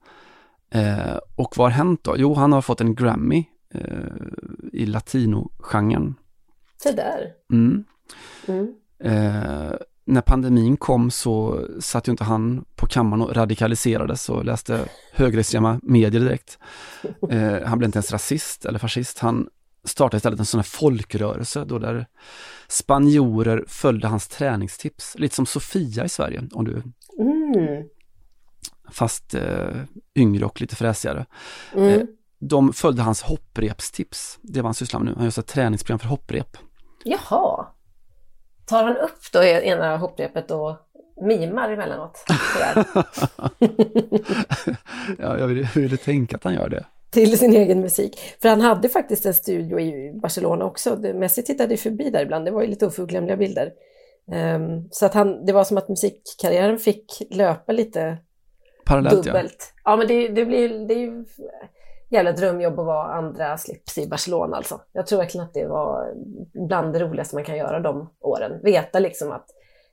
Eh, 0.70 1.16
och 1.36 1.56
vad 1.56 1.66
har 1.66 1.70
hänt 1.70 2.04
då? 2.04 2.14
Jo, 2.18 2.34
han 2.34 2.52
har 2.52 2.62
fått 2.62 2.80
en 2.80 2.94
Grammy 2.94 3.44
eh, 3.74 4.26
i 4.72 4.86
latinogenren. 4.86 6.14
Se 6.82 6.92
där. 6.92 7.32
Mm. 7.52 7.84
Mm. 8.46 8.74
Eh, 9.04 9.72
när 10.10 10.20
pandemin 10.20 10.76
kom 10.76 11.10
så 11.10 11.66
satt 11.80 12.08
ju 12.08 12.10
inte 12.10 12.24
han 12.24 12.64
på 12.76 12.86
kammaren 12.86 13.22
och 13.22 13.36
radikaliserades 13.36 14.28
och 14.28 14.44
läste 14.44 14.84
högerextrema 15.12 15.80
medier 15.82 16.20
direkt. 16.20 16.58
Eh, 17.30 17.62
han 17.66 17.78
blev 17.78 17.88
inte 17.88 17.96
ens 17.96 18.12
rasist 18.12 18.64
eller 18.64 18.78
fascist. 18.78 19.18
Han 19.18 19.48
startade 19.84 20.16
istället 20.16 20.38
en 20.38 20.46
sån 20.46 20.58
här 20.58 20.64
folkrörelse 20.64 21.64
då 21.64 21.78
där 21.78 22.06
spanjorer 22.68 23.64
följde 23.68 24.08
hans 24.08 24.28
träningstips. 24.28 25.14
Lite 25.18 25.34
som 25.34 25.46
Sofia 25.46 26.04
i 26.04 26.08
Sverige, 26.08 26.48
om 26.52 26.64
du, 26.64 26.82
Mm. 27.18 27.84
fast 28.90 29.34
eh, 29.34 29.76
yngre 30.16 30.44
och 30.44 30.60
lite 30.60 30.76
fräsigare. 30.76 31.26
Mm. 31.74 31.88
Eh, 31.88 32.02
de 32.40 32.72
följde 32.72 33.02
hans 33.02 33.22
hopprepstips. 33.22 34.38
Det 34.42 34.60
var 34.60 34.66
han 34.68 34.74
sysslar 34.74 35.00
med 35.00 35.08
nu. 35.08 35.14
Han 35.14 35.24
gör 35.24 35.30
så 35.30 35.42
träningsprogram 35.42 35.98
för 35.98 36.08
hopprep. 36.08 36.56
Jaha. 37.04 37.66
Tar 38.70 38.84
han 38.84 38.96
upp 38.96 39.32
då 39.32 39.44
ena 39.44 39.96
hopprepet 39.96 40.50
och 40.50 40.76
mimar 41.22 41.70
emellanåt. 41.70 42.24
ja, 45.18 45.38
jag 45.38 45.46
ville, 45.46 45.68
ville 45.74 45.96
tänka 45.96 46.36
att 46.36 46.44
han 46.44 46.54
gör 46.54 46.68
det. 46.68 46.84
till 47.10 47.38
sin 47.38 47.52
egen 47.52 47.80
musik. 47.80 48.20
För 48.42 48.48
han 48.48 48.60
hade 48.60 48.88
faktiskt 48.88 49.26
en 49.26 49.34
studio 49.34 49.80
i 49.80 50.12
Barcelona 50.22 50.64
också. 50.64 50.96
Messi 50.96 51.42
tittade 51.42 51.76
förbi 51.76 52.10
där 52.10 52.22
ibland, 52.22 52.44
det 52.44 52.50
var 52.50 52.62
ju 52.62 52.68
lite 52.68 52.86
oförglömliga 52.86 53.36
bilder. 53.36 53.72
Ehm, 54.32 54.88
så 54.90 55.06
att 55.06 55.14
han, 55.14 55.46
det 55.46 55.52
var 55.52 55.64
som 55.64 55.78
att 55.78 55.88
musikkarriären 55.88 56.78
fick 56.78 57.22
löpa 57.30 57.72
lite 57.72 58.18
Parallellt 58.84 59.26
ja. 59.26 59.32
dubbelt. 59.32 59.72
Ja, 59.84 59.96
men 59.96 60.06
det, 60.06 60.28
det 60.28 60.44
blir 60.44 60.68
det 60.88 60.94
är 60.94 60.98
ju 60.98 61.24
jävla 62.10 62.32
drömjobb 62.32 62.80
att 62.80 62.86
vara 62.86 63.12
andra 63.14 63.58
slips 63.58 63.98
i 63.98 64.08
Barcelona 64.08 64.56
alltså. 64.56 64.80
Jag 64.92 65.06
tror 65.06 65.18
verkligen 65.18 65.46
att 65.46 65.54
det 65.54 65.66
var 65.66 66.14
bland 66.68 66.92
det 66.92 66.98
roligaste 66.98 67.34
man 67.36 67.44
kan 67.44 67.56
göra 67.56 67.80
de 67.80 68.10
åren. 68.20 68.60
Veta 68.62 68.98
liksom 68.98 69.32
att 69.32 69.46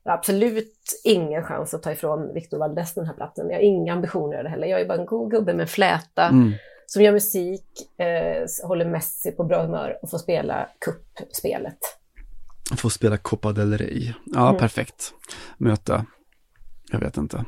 jag 0.03 0.11
har 0.11 0.17
absolut 0.17 1.01
ingen 1.03 1.43
chans 1.43 1.73
att 1.73 1.83
ta 1.83 1.91
ifrån 1.91 2.33
Victor 2.33 2.57
Valdes 2.57 2.93
den 2.93 3.05
här 3.05 3.13
platsen. 3.13 3.49
Jag 3.49 3.55
har 3.57 3.61
inga 3.61 3.93
ambitioner 3.93 4.43
det 4.43 4.49
heller. 4.49 4.67
Jag 4.67 4.81
är 4.81 4.85
bara 4.87 4.97
en 4.99 5.05
god 5.05 5.31
gubbe 5.31 5.53
med 5.53 5.69
fläta 5.69 6.23
Mm. 6.27 6.51
som 6.85 7.01
gör 7.03 7.11
musik, 7.11 7.65
eh, 7.99 8.67
håller 8.67 8.85
Messi 8.85 9.31
på 9.31 9.43
bra 9.43 9.61
humör 9.61 9.99
och 10.01 10.09
får 10.09 10.17
spela 10.17 10.69
kuppspelet. 10.79 11.77
Få 12.77 12.89
spela 12.89 13.17
Copa 13.17 13.51
del 13.51 13.77
Rey. 13.77 14.13
Ja, 14.25 14.47
Mm. 14.49 14.59
perfekt. 14.59 15.13
Möta, 15.57 16.05
jag 16.91 16.99
vet 16.99 17.17
inte, 17.17 17.45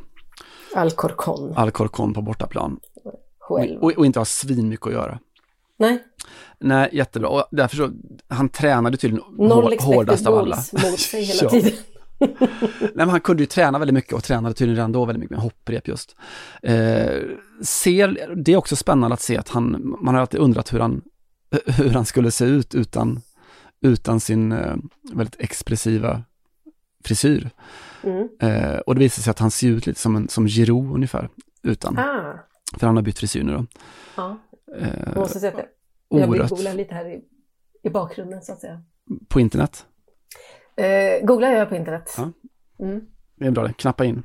Alcorcon. 0.76 1.53
Alcorcon 1.57 2.13
på 2.13 2.22
bortaplan. 2.22 2.80
Själv. 3.50 3.84
Och, 3.84 3.91
och 3.91 4.06
inte 4.06 4.20
ha 4.20 4.26
svin 4.26 4.70
mycket 4.70 4.88
att 4.88 4.93
göra. 4.93 5.20
Nej, 5.78 6.04
Nej, 6.60 6.89
jättebra. 6.91 7.30
Och 7.30 7.47
därför 7.52 7.78
så, 7.78 7.91
han 8.28 8.50
tränade 8.50 8.97
tydligen 8.97 9.24
noll 9.38 9.78
hårdast 9.80 10.28
av 10.28 10.38
alla. 10.38 10.56
mot 10.56 11.00
sig 11.00 11.24
hela 11.24 11.50
tiden. 11.50 11.72
Nej, 12.80 12.91
men 12.93 13.10
han 13.10 13.22
kunde 13.22 13.43
ju 13.43 13.47
träna 13.47 13.80
väldigt 13.80 13.93
mycket 13.93 14.14
och 14.14 14.24
tränade 14.24 14.56
tydligen 14.56 14.76
redan 14.76 14.91
då 14.91 15.06
väldigt 15.06 15.20
mycket 15.20 15.32
med 15.32 15.39
hopprep 15.39 15.88
just. 15.88 16.16
Eh, 16.62 17.22
ser, 17.62 18.36
det 18.36 18.54
är 18.54 18.58
också 18.58 18.76
spännande 18.76 19.14
att 19.14 19.22
se 19.22 19.38
att 19.38 19.50
han, 19.50 19.95
man 20.02 20.14
har 20.16 20.22
alltid 20.22 20.39
undrat 20.39 20.74
hur 20.74 20.80
han, 20.80 21.02
hur 21.66 21.89
han 21.89 22.06
skulle 22.06 22.32
se 22.32 22.45
ut 22.45 22.76
utan, 22.76 23.22
utan 23.82 24.20
sin 24.20 24.52
eh, 24.52 24.76
väldigt 25.14 25.39
expressiva 25.39 26.24
frisyr. 27.04 27.50
Mm. 28.04 28.30
Eh, 28.39 28.80
och 28.80 28.95
det 28.95 29.00
visar 29.00 29.22
sig 29.22 29.32
att 29.32 29.39
han 29.39 29.52
ser 29.52 29.68
ut 29.68 29.88
lite 29.88 30.00
som, 30.00 30.16
en, 30.16 30.30
som 30.30 30.47
Giroud 30.47 30.95
ungefär, 30.95 31.30
utan. 31.64 31.97
Ah, 31.97 32.49
För 32.78 32.88
han 32.88 32.95
har 32.95 33.03
bytt 33.03 33.20
frisyr 33.20 33.43
nu 33.43 33.53
då. 33.53 33.65
ja. 34.15 34.38
Eh, 34.80 34.88
Jag 35.05 35.17
måste 35.17 35.39
säga 35.39 35.51
att 35.57 35.65
jag, 36.09 36.20
jag 36.22 36.32
vill 36.32 36.47
googla 36.47 36.74
lite 36.74 36.95
här 36.95 37.05
i, 37.05 37.22
i 37.84 37.89
bakgrunden 37.89 38.41
så 38.41 38.51
att 38.53 38.59
säga. 38.59 38.82
på 39.28 39.39
internet. 39.39 39.86
Eh, 40.76 41.26
googlar 41.26 41.51
jag 41.51 41.70
på 41.70 41.76
internet. 41.76 42.15
Ja. 42.17 42.32
Mm. 42.86 43.01
Det 43.36 43.45
är 43.45 43.51
bra 43.51 43.63
det, 43.67 43.74
knappa 43.74 44.05
in. 44.05 44.24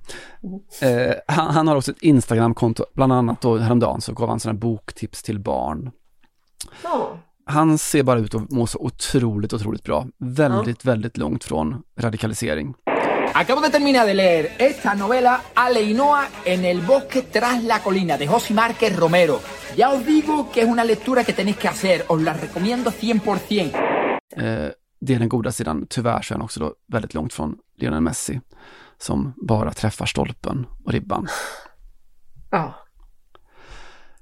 Eh, 0.82 1.14
han, 1.26 1.54
han 1.54 1.68
har 1.68 1.76
också 1.76 1.90
ett 1.90 2.02
Instagramkonto, 2.02 2.84
bland 2.94 3.12
annat 3.12 3.40
då 3.40 3.56
häromdagen 3.56 4.00
så 4.00 4.12
gav 4.12 4.28
han 4.28 4.40
sådana 4.40 4.58
boktips 4.58 5.22
till 5.22 5.38
barn. 5.38 5.90
Ja. 6.84 7.18
Han 7.46 7.78
ser 7.78 8.02
bara 8.02 8.18
ut 8.18 8.34
att 8.34 8.50
må 8.50 8.66
så 8.66 8.78
otroligt, 8.78 9.52
otroligt 9.52 9.82
bra. 9.84 10.06
Väldigt, 10.18 10.84
väldigt 10.84 11.16
långt 11.16 11.44
från 11.44 11.82
radikalisering. 11.96 12.74
Acabo 13.32 13.60
de 13.60 13.70
terminar 13.70 14.06
de 14.06 14.14
leer 14.14 14.52
esta 14.58 14.94
novela 14.94 15.40
Aleinoa 15.54 16.28
en 16.44 16.64
el 16.64 16.80
bosque 16.80 17.22
tras 17.22 17.64
la 17.64 17.80
colina 17.80 18.16
de 18.18 18.26
José 18.26 18.54
Márquez 18.54 18.96
Romero. 18.96 19.40
Ya 19.76 19.90
os 19.90 20.04
digo 20.04 20.50
que 20.52 20.60
es 20.62 20.68
una 20.68 20.84
lectura 20.84 21.24
que 21.24 21.32
tenéis 21.32 21.56
que 21.56 21.68
hacer, 21.68 22.04
os 22.08 22.20
la 22.20 22.32
recomiendo 22.32 22.90
100%. 22.90 23.72
Eh, 24.36 24.72
det 25.00 25.14
är 25.14 25.18
den 25.18 25.28
goda 25.28 25.52
sidan. 25.52 25.86
Tyvärr 25.86 26.22
så 26.22 26.34
är 26.34 26.36
han 26.36 26.44
också 26.44 26.60
då 26.60 26.74
väldigt 26.86 27.14
långt 27.14 27.32
från 27.32 27.58
Lionel 27.76 28.00
Messi, 28.00 28.40
som 28.98 29.34
bara 29.36 29.72
träffar 29.72 30.06
stolpen 30.06 30.66
och 30.84 30.92
ribban. 30.92 31.28
Ja. 32.50 32.74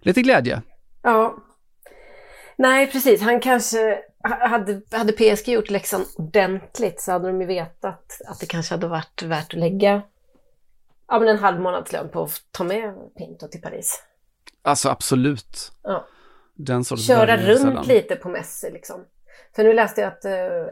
Lite 0.01 0.23
glädje. 0.23 0.63
Ja. 1.03 1.37
Nej, 2.59 2.87
precis. 2.87 3.23
Han 3.23 3.41
kanske... 3.41 3.99
ha- 4.23 4.49
Hade, 4.49 4.81
hade 4.91 5.13
PSG 5.13 5.49
gjort 5.49 5.71
läxan 5.71 6.05
ordentligt 6.17 7.01
så 7.01 7.13
hade 7.13 7.27
de 7.27 7.41
ju 7.41 7.47
vetat 7.47 8.21
att 8.27 8.41
det 8.41 8.47
kanske 8.47 8.75
hade 8.75 8.89
varit 8.89 9.23
värt 9.23 9.55
att 9.55 9.61
lägga 9.61 10.03
ja, 11.09 11.19
men 11.19 11.29
en 11.29 11.39
halv 11.39 11.61
månadslön 11.61 12.09
på 12.09 12.23
att 12.23 12.41
ta 12.51 12.65
med 12.65 12.95
Pinto 13.17 13.49
till 13.49 13.61
Paris. 13.61 14.03
Alltså 14.63 14.89
absolut. 14.89 15.73
Ja. 15.83 16.07
Den 16.55 16.85
Köra 16.85 17.37
runt 17.37 17.61
sällan. 17.61 17.87
lite 17.87 18.17
på 18.17 18.29
Messi 18.29 18.71
liksom. 18.71 19.05
För 19.57 19.65
nu 19.65 19.73
läste 19.73 20.01
jag 20.01 20.09
att 20.13 20.25
eh, 20.25 20.67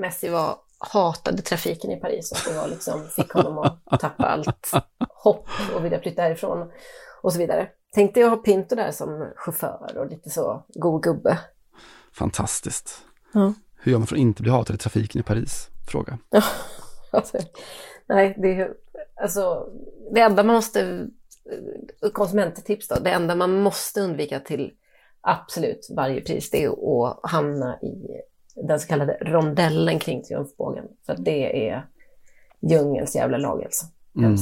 Messi 0.00 0.28
var 0.28 0.56
hatade 0.78 1.42
trafiken 1.42 1.90
i 1.90 1.96
Paris 1.96 2.32
och 2.32 2.52
det 2.52 2.58
var 2.60 2.68
liksom, 2.68 3.08
fick 3.16 3.32
honom 3.32 3.58
att 3.58 4.00
tappa 4.00 4.26
allt 4.26 4.70
hopp 5.08 5.48
och 5.74 5.84
vilja 5.84 6.00
flytta 6.00 6.22
härifrån 6.22 6.72
och 7.22 7.32
så 7.32 7.38
vidare. 7.38 7.68
Tänkte 7.94 8.20
jag 8.20 8.30
ha 8.30 8.36
Pinto 8.36 8.74
där 8.76 8.90
som 8.90 9.32
chaufför 9.36 9.92
och 9.96 10.06
lite 10.10 10.30
så 10.30 10.64
god 10.68 11.02
gubbe. 11.02 11.38
Fantastiskt. 12.18 13.04
Ja. 13.32 13.54
Hur 13.80 13.92
gör 13.92 13.98
man 13.98 14.06
för 14.06 14.16
att 14.16 14.20
inte 14.20 14.42
bli 14.42 14.50
hatad 14.50 14.76
i 14.76 14.78
trafiken 14.78 15.20
i 15.20 15.24
Paris? 15.24 15.68
Fråga. 15.88 16.18
Alltså, 17.10 17.38
nej, 18.06 18.34
det 18.38 18.54
är 18.54 18.74
alltså 19.22 19.68
det 20.12 20.20
enda 20.20 20.42
man 20.42 20.54
måste, 20.54 21.06
konsumenttips 22.12 22.88
då, 22.88 22.94
det 22.94 23.10
enda 23.10 23.34
man 23.34 23.62
måste 23.62 24.00
undvika 24.00 24.40
till 24.40 24.72
absolut 25.20 25.88
varje 25.96 26.20
pris, 26.20 26.50
det 26.50 26.64
är 26.64 26.68
att 26.70 27.20
hamna 27.22 27.80
i 27.80 28.20
den 28.54 28.80
så 28.80 28.88
kallade 28.88 29.18
rondellen 29.20 29.98
kring 29.98 30.22
triumfbågen. 30.22 30.84
För 31.06 31.16
det 31.18 31.68
är 31.68 31.86
djungelns 32.60 33.16
jävla 33.16 33.38
lag 33.38 33.64
alltså. 33.64 33.86
Mm. 34.16 34.36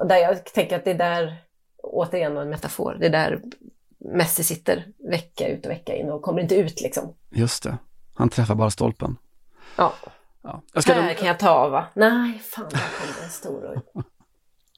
Och 0.00 0.06
där 0.06 0.16
jag 0.16 0.44
tänker 0.44 0.76
att 0.76 0.84
det 0.84 0.90
är 0.90 0.98
där, 0.98 1.44
återigen 1.82 2.36
en 2.36 2.48
metafor, 2.48 2.96
det 3.00 3.06
är 3.06 3.10
där 3.10 3.42
Messi 4.04 4.44
sitter 4.44 4.86
vecka 5.10 5.48
ut 5.48 5.64
och 5.66 5.70
vecka 5.72 5.94
in 5.96 6.10
och 6.10 6.22
kommer 6.22 6.40
inte 6.42 6.54
ut 6.54 6.80
liksom. 6.80 7.14
Just 7.30 7.62
det. 7.62 7.78
Han 8.14 8.28
träffar 8.28 8.54
bara 8.54 8.70
stolpen. 8.70 9.16
Ja. 9.76 9.92
Ja. 10.42 10.62
Här 10.74 11.14
kan 11.14 11.26
jag 11.28 11.38
ta 11.38 11.68
va? 11.68 11.86
Nej, 11.94 12.38
fan, 12.38 12.64
där 12.70 12.78
kom 12.78 13.06
det 13.18 13.24
en 13.24 13.30
stor 13.30 13.82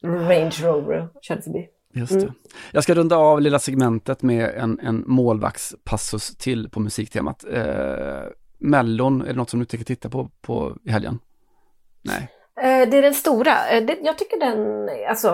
Range 0.28 0.54
Rover 0.62 1.08
körde 1.22 1.42
förbi. 1.42 1.68
Just 1.94 2.12
Mm. 2.12 2.24
det. 2.24 2.32
Jag 2.72 2.82
ska 2.82 2.94
runda 2.94 3.16
av 3.16 3.40
lilla 3.40 3.58
segmentet 3.58 4.22
med 4.22 4.50
en, 4.50 4.80
en 4.80 5.04
målvaktspassus 5.06 6.36
till 6.36 6.68
på 6.70 6.80
musiktemat. 6.80 7.44
Eh, 7.52 8.22
Mellon, 8.58 9.22
är 9.22 9.26
det 9.26 9.32
något 9.32 9.50
som 9.50 9.60
du 9.60 9.66
tänker 9.66 9.84
titta 9.84 10.08
på, 10.10 10.30
på 10.40 10.76
i 10.84 10.90
helgen? 10.90 11.18
Nej. 12.02 12.28
Eh, 12.56 12.88
Det 12.88 12.98
är 12.98 13.02
den 13.02 13.14
stora. 13.14 13.68
Eh, 13.68 13.90
Jag 14.02 14.18
tycker 14.18 14.40
den, 14.40 14.88
alltså, 15.08 15.28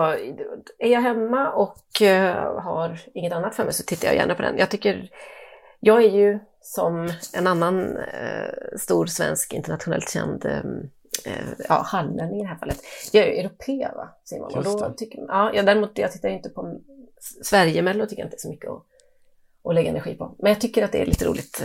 är 0.77 0.91
jag 0.91 1.01
hemma 1.01 1.51
och 1.51 2.01
eh, 2.01 2.61
har 2.61 2.99
inget 3.13 3.33
annat 3.33 3.55
för 3.55 3.63
mig 3.63 3.73
så 3.73 3.83
tittar 3.83 4.07
jag 4.07 4.15
gärna 4.15 4.35
på 4.35 4.41
den. 4.41 4.57
Jag 4.57 4.69
tycker, 4.69 5.09
jag 5.79 6.03
är 6.03 6.09
ju 6.09 6.39
som 6.61 7.09
en 7.33 7.47
annan 7.47 7.97
stor 8.77 9.05
svensk 9.05 9.53
internationellt 9.53 10.09
känd 10.09 10.45
ja, 11.69 11.83
hallänning 11.85 12.39
i 12.39 12.43
det 12.43 12.49
här 12.49 12.55
fallet. 12.55 12.77
Jag 13.11 13.27
är 13.27 13.31
ju 13.31 13.39
europé, 13.39 13.87
va, 13.95 14.09
man. 14.39 14.53
Och 14.53 14.63
då 14.63 14.93
tycker, 14.97 15.19
ja, 15.27 15.51
jag, 15.53 15.65
däremot, 15.65 15.97
jag 15.97 16.11
tittar 16.11 16.29
ju 16.29 16.35
inte 16.35 16.49
på 16.49 16.79
Sverige-mello, 17.43 18.05
tycker 18.05 18.21
jag 18.21 18.27
inte 18.27 18.35
är 18.35 18.39
så 18.39 18.49
mycket 18.49 18.69
att, 18.69 18.83
att 19.63 19.75
lägga 19.75 19.89
energi 19.89 20.15
på. 20.15 20.35
Men 20.39 20.51
jag 20.51 20.61
tycker 20.61 20.83
att 20.83 20.91
det 20.91 21.01
är 21.01 21.05
lite 21.05 21.25
roligt 21.25 21.63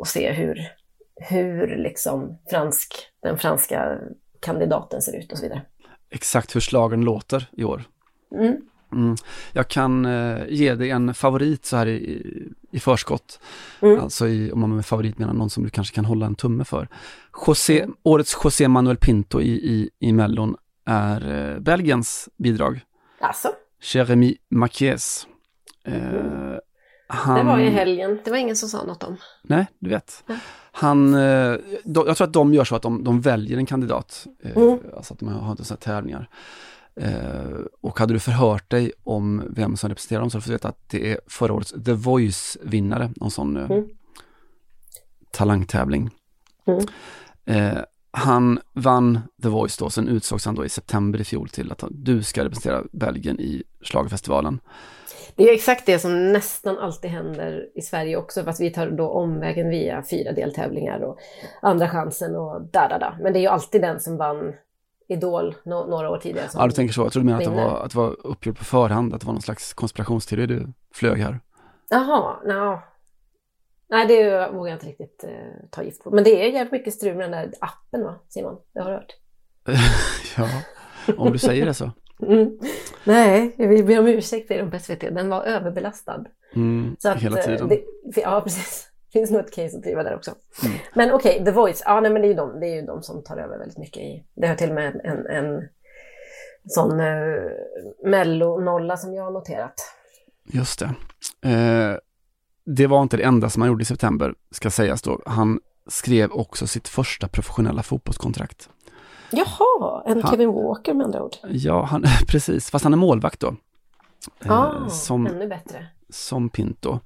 att 0.00 0.08
se 0.08 0.32
hur, 0.32 0.72
hur 1.16 1.76
liksom 1.76 2.38
fransk, 2.50 2.94
den 3.22 3.38
franska 3.38 3.98
kandidaten 4.40 5.02
ser 5.02 5.18
ut 5.18 5.32
och 5.32 5.38
så 5.38 5.44
vidare. 5.44 5.62
Exakt 6.10 6.56
hur 6.56 6.60
slagen 6.60 7.00
låter 7.00 7.48
i 7.52 7.64
år. 7.64 7.82
Mm. 8.34 8.56
Mm. 8.92 9.16
Jag 9.52 9.68
kan 9.68 10.04
eh, 10.04 10.42
ge 10.48 10.74
dig 10.74 10.90
en 10.90 11.14
favorit 11.14 11.64
så 11.64 11.76
här 11.76 11.86
i, 11.86 12.46
i 12.70 12.80
förskott. 12.80 13.40
Mm. 13.80 14.00
Alltså 14.00 14.28
i, 14.28 14.52
om 14.52 14.60
man 14.60 14.76
med 14.76 14.86
favorit 14.86 15.18
menar 15.18 15.32
någon 15.32 15.50
som 15.50 15.64
du 15.64 15.70
kanske 15.70 15.94
kan 15.94 16.04
hålla 16.04 16.26
en 16.26 16.34
tumme 16.34 16.64
för. 16.64 16.88
José, 17.46 17.86
Årets 18.02 18.36
José 18.44 18.68
Manuel 18.68 18.96
Pinto 18.96 19.40
i, 19.40 19.50
i, 19.50 19.90
i 19.98 20.12
Mellon 20.12 20.56
är 20.84 21.52
eh, 21.54 21.60
Belgiens 21.60 22.28
bidrag. 22.36 22.80
Alltså, 23.20 23.48
Jeremy 23.92 24.36
Marquez. 24.48 25.26
Eh, 25.84 26.56
han... 27.10 27.36
det 27.38 27.42
var 27.42 27.58
ju 27.58 27.68
helgen. 27.70 28.18
Det 28.24 28.30
var 28.30 28.38
ingen 28.38 28.56
som 28.56 28.68
sa 28.68 28.82
något 28.84 29.02
om. 29.02 29.16
Nej, 29.42 29.66
du 29.78 29.90
vet. 29.90 30.24
Han, 30.72 31.14
eh, 31.14 31.54
de, 31.84 32.06
jag 32.06 32.16
tror 32.16 32.26
att 32.26 32.32
de 32.32 32.54
gör 32.54 32.64
så 32.64 32.76
att 32.76 32.82
de, 32.82 33.04
de 33.04 33.20
väljer 33.20 33.56
en 33.58 33.66
kandidat. 33.66 34.26
Eh, 34.42 34.56
Mm. 34.56 34.78
Alltså 34.96 35.14
att 35.14 35.20
de 35.20 35.28
har 35.28 35.50
inte 35.50 35.64
sådana 35.64 35.80
tävlingar. 35.80 36.28
Eh, 36.96 37.58
och 37.80 37.98
hade 37.98 38.12
du 38.12 38.20
förhört 38.20 38.70
dig 38.70 38.92
om 39.04 39.42
vem 39.50 39.76
som 39.76 39.88
representerar 39.88 40.20
dem 40.20 40.30
så 40.30 40.36
hade 40.36 40.40
du 40.40 40.44
fått 40.44 40.54
veta 40.54 40.68
att 40.68 40.88
det 40.90 41.12
är 41.12 41.20
förra 41.26 41.52
årets 41.52 41.74
The 41.84 41.92
Voice-vinnare, 41.92 43.10
någon 43.16 43.30
sån 43.30 43.56
eh, 43.56 43.70
Mm. 43.70 43.88
talangtävling. 45.30 46.10
Mm. 46.66 46.84
Eh, 47.44 47.78
han 48.12 48.60
vann 48.72 49.20
The 49.42 49.48
Voice 49.48 49.76
då, 49.76 49.90
sen 49.90 50.08
utsågs 50.08 50.46
han 50.46 50.54
då 50.54 50.64
i 50.64 50.68
september 50.68 51.20
i 51.20 51.24
fjol 51.24 51.48
till 51.48 51.72
att 51.72 51.84
du 51.90 52.22
ska 52.22 52.44
representera 52.44 52.82
Belgien 52.92 53.40
i 53.40 53.62
schlagerfestivalen. 53.82 54.60
Det 55.40 55.50
är 55.50 55.54
exakt 55.54 55.86
det 55.86 55.98
som 55.98 56.32
nästan 56.32 56.78
alltid 56.78 57.10
händer 57.10 57.68
i 57.74 57.82
Sverige 57.82 58.16
också, 58.16 58.44
fast 58.44 58.60
vi 58.60 58.70
tar 58.70 58.90
då 58.90 59.08
omvägen 59.08 59.70
via 59.70 60.02
fyra 60.02 60.32
deltävlingar 60.32 61.00
och 61.00 61.18
andra 61.62 61.88
chansen 61.88 62.36
och 62.36 62.62
da, 62.62 62.88
da, 62.88 62.98
da. 62.98 63.16
Men 63.20 63.32
det 63.32 63.38
är 63.38 63.40
ju 63.40 63.46
alltid 63.46 63.82
den 63.82 64.00
som 64.00 64.16
vann 64.16 64.54
Idol 65.08 65.54
no 65.64 65.86
några 65.90 66.10
år 66.10 66.18
tidigare. 66.18 66.48
Ja, 66.54 66.66
du 66.66 66.72
tänker 66.72 66.94
så. 66.94 67.00
Jag 67.00 67.12
trodde 67.12 67.28
du 67.28 67.32
menade 67.32 67.48
att 67.48 67.56
det, 67.56 67.62
var, 67.62 67.84
att 67.84 67.90
det 67.90 67.98
var 67.98 68.26
uppgjort 68.26 68.58
på 68.58 68.64
förhand, 68.64 69.14
att 69.14 69.20
det 69.20 69.26
var 69.26 69.32
någon 69.32 69.42
slags 69.42 69.72
konspirationsteori 69.72 70.46
du 70.46 70.72
flög 70.94 71.18
här. 71.18 71.40
Jaha, 71.90 72.36
no. 72.44 72.80
Nej, 73.90 74.06
det 74.06 74.50
vågar 74.52 74.70
jag 74.70 74.76
inte 74.76 74.86
riktigt 74.86 75.24
eh, 75.24 75.68
ta 75.70 75.82
gift 75.82 76.04
på. 76.04 76.10
Men 76.10 76.24
det 76.24 76.44
är 76.44 76.52
jävligt 76.52 76.72
mycket 76.72 76.94
strul 76.94 77.16
med 77.16 77.30
den 77.30 77.30
där 77.30 77.52
appen 77.60 78.04
va, 78.04 78.14
Simon? 78.28 78.56
Det 78.74 78.80
har 78.80 78.90
du 78.90 78.96
hört? 78.96 79.16
ja, 80.36 80.48
om 81.16 81.32
du 81.32 81.38
säger 81.38 81.66
det 81.66 81.74
så. 81.74 81.90
Mm. 82.22 82.58
Nej, 83.04 83.54
jag 83.58 83.68
vill 83.68 83.84
be 83.84 83.98
om 83.98 84.06
ursäkt 84.06 84.48
dem 84.48 84.70
på 84.70 84.78
SVT. 84.78 85.00
Den 85.00 85.28
var 85.28 85.42
överbelastad. 85.44 86.24
Mm, 86.56 86.96
så 86.98 87.08
att, 87.08 87.18
hela 87.18 87.38
eh, 87.38 87.44
tiden. 87.44 87.68
Det, 87.68 87.84
ja, 88.20 88.40
precis. 88.44 88.86
Det 89.12 89.18
finns 89.18 89.30
nog 89.30 89.40
ett 89.40 89.54
case 89.54 89.76
att 89.76 89.82
driva 89.82 90.02
där 90.02 90.14
också. 90.14 90.34
Mm. 90.64 90.78
Men 90.94 91.12
okej, 91.12 91.32
okay, 91.32 91.44
The 91.44 91.50
Voice. 91.50 91.82
Ja, 91.84 92.00
nej, 92.00 92.10
men 92.10 92.22
det 92.22 92.28
är, 92.28 92.30
ju 92.30 92.34
de, 92.34 92.60
det 92.60 92.66
är 92.66 92.74
ju 92.74 92.82
de 92.82 93.02
som 93.02 93.22
tar 93.22 93.36
över 93.36 93.58
väldigt 93.58 93.78
mycket 93.78 94.02
i... 94.02 94.24
Det 94.34 94.46
har 94.46 94.54
till 94.54 94.68
och 94.68 94.74
med 94.74 95.00
en, 95.04 95.26
en 95.26 95.68
sån 96.64 97.00
uh, 97.00 97.50
mello-nolla 98.04 98.96
som 98.96 99.14
jag 99.14 99.24
har 99.24 99.30
noterat. 99.30 99.74
Just 100.52 100.78
det. 100.78 100.94
Eh, 101.50 101.96
det 102.64 102.86
var 102.86 103.02
inte 103.02 103.16
det 103.16 103.22
enda 103.22 103.50
som 103.50 103.62
han 103.62 103.68
gjorde 103.68 103.82
i 103.82 103.84
september, 103.84 104.34
ska 104.50 104.70
sägas 104.70 105.02
då. 105.02 105.22
Han 105.26 105.60
skrev 105.86 106.32
också 106.32 106.66
sitt 106.66 106.88
första 106.88 107.28
professionella 107.28 107.82
fotbollskontrakt. 107.82 108.68
Jaha, 109.32 110.02
en 110.06 110.22
han, 110.22 110.30
Kevin 110.30 110.52
Walker 110.52 110.94
med 110.94 111.04
andra 111.04 111.22
ord. 111.22 111.36
Ja, 111.50 111.84
han, 111.84 112.04
precis, 112.28 112.70
fast 112.70 112.84
han 112.84 112.92
är 112.92 112.96
målvakt 112.98 113.40
då. 113.40 113.56
Ah, 114.46 114.66
eh, 114.66 114.88
som, 114.88 115.26
ännu 115.26 115.46
bättre. 115.46 115.86
Som 116.08 116.48
Pinto. 116.48 116.98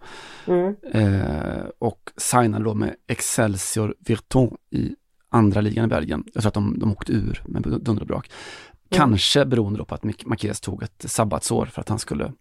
Mm. 0.46 0.76
Eh, 0.92 1.64
och 1.78 2.10
signade 2.16 2.64
då 2.64 2.74
med 2.74 2.94
Excelsior 3.06 3.94
Virton 3.98 4.56
i 4.70 4.94
andra 5.28 5.60
ligan 5.60 5.84
i 5.84 5.88
Belgien. 5.88 6.24
Jag 6.34 6.42
tror 6.42 6.48
att 6.48 6.54
de, 6.54 6.78
de 6.78 6.92
åkte 6.92 7.12
ur 7.12 7.42
med 7.46 7.62
dunder 7.62 8.00
och 8.00 8.06
brak. 8.06 8.30
Mm. 8.30 9.00
Kanske 9.00 9.44
beroende 9.44 9.84
på 9.84 9.94
att 9.94 10.04
Marquez 10.04 10.60
tog 10.60 10.82
ett 10.82 11.04
sabbatsår 11.06 11.66
för 11.66 11.80
att 11.80 11.88
han 11.88 11.98
skulle 11.98 12.32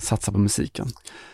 satsa 0.00 0.32
på 0.32 0.38
musiken. 0.38 0.86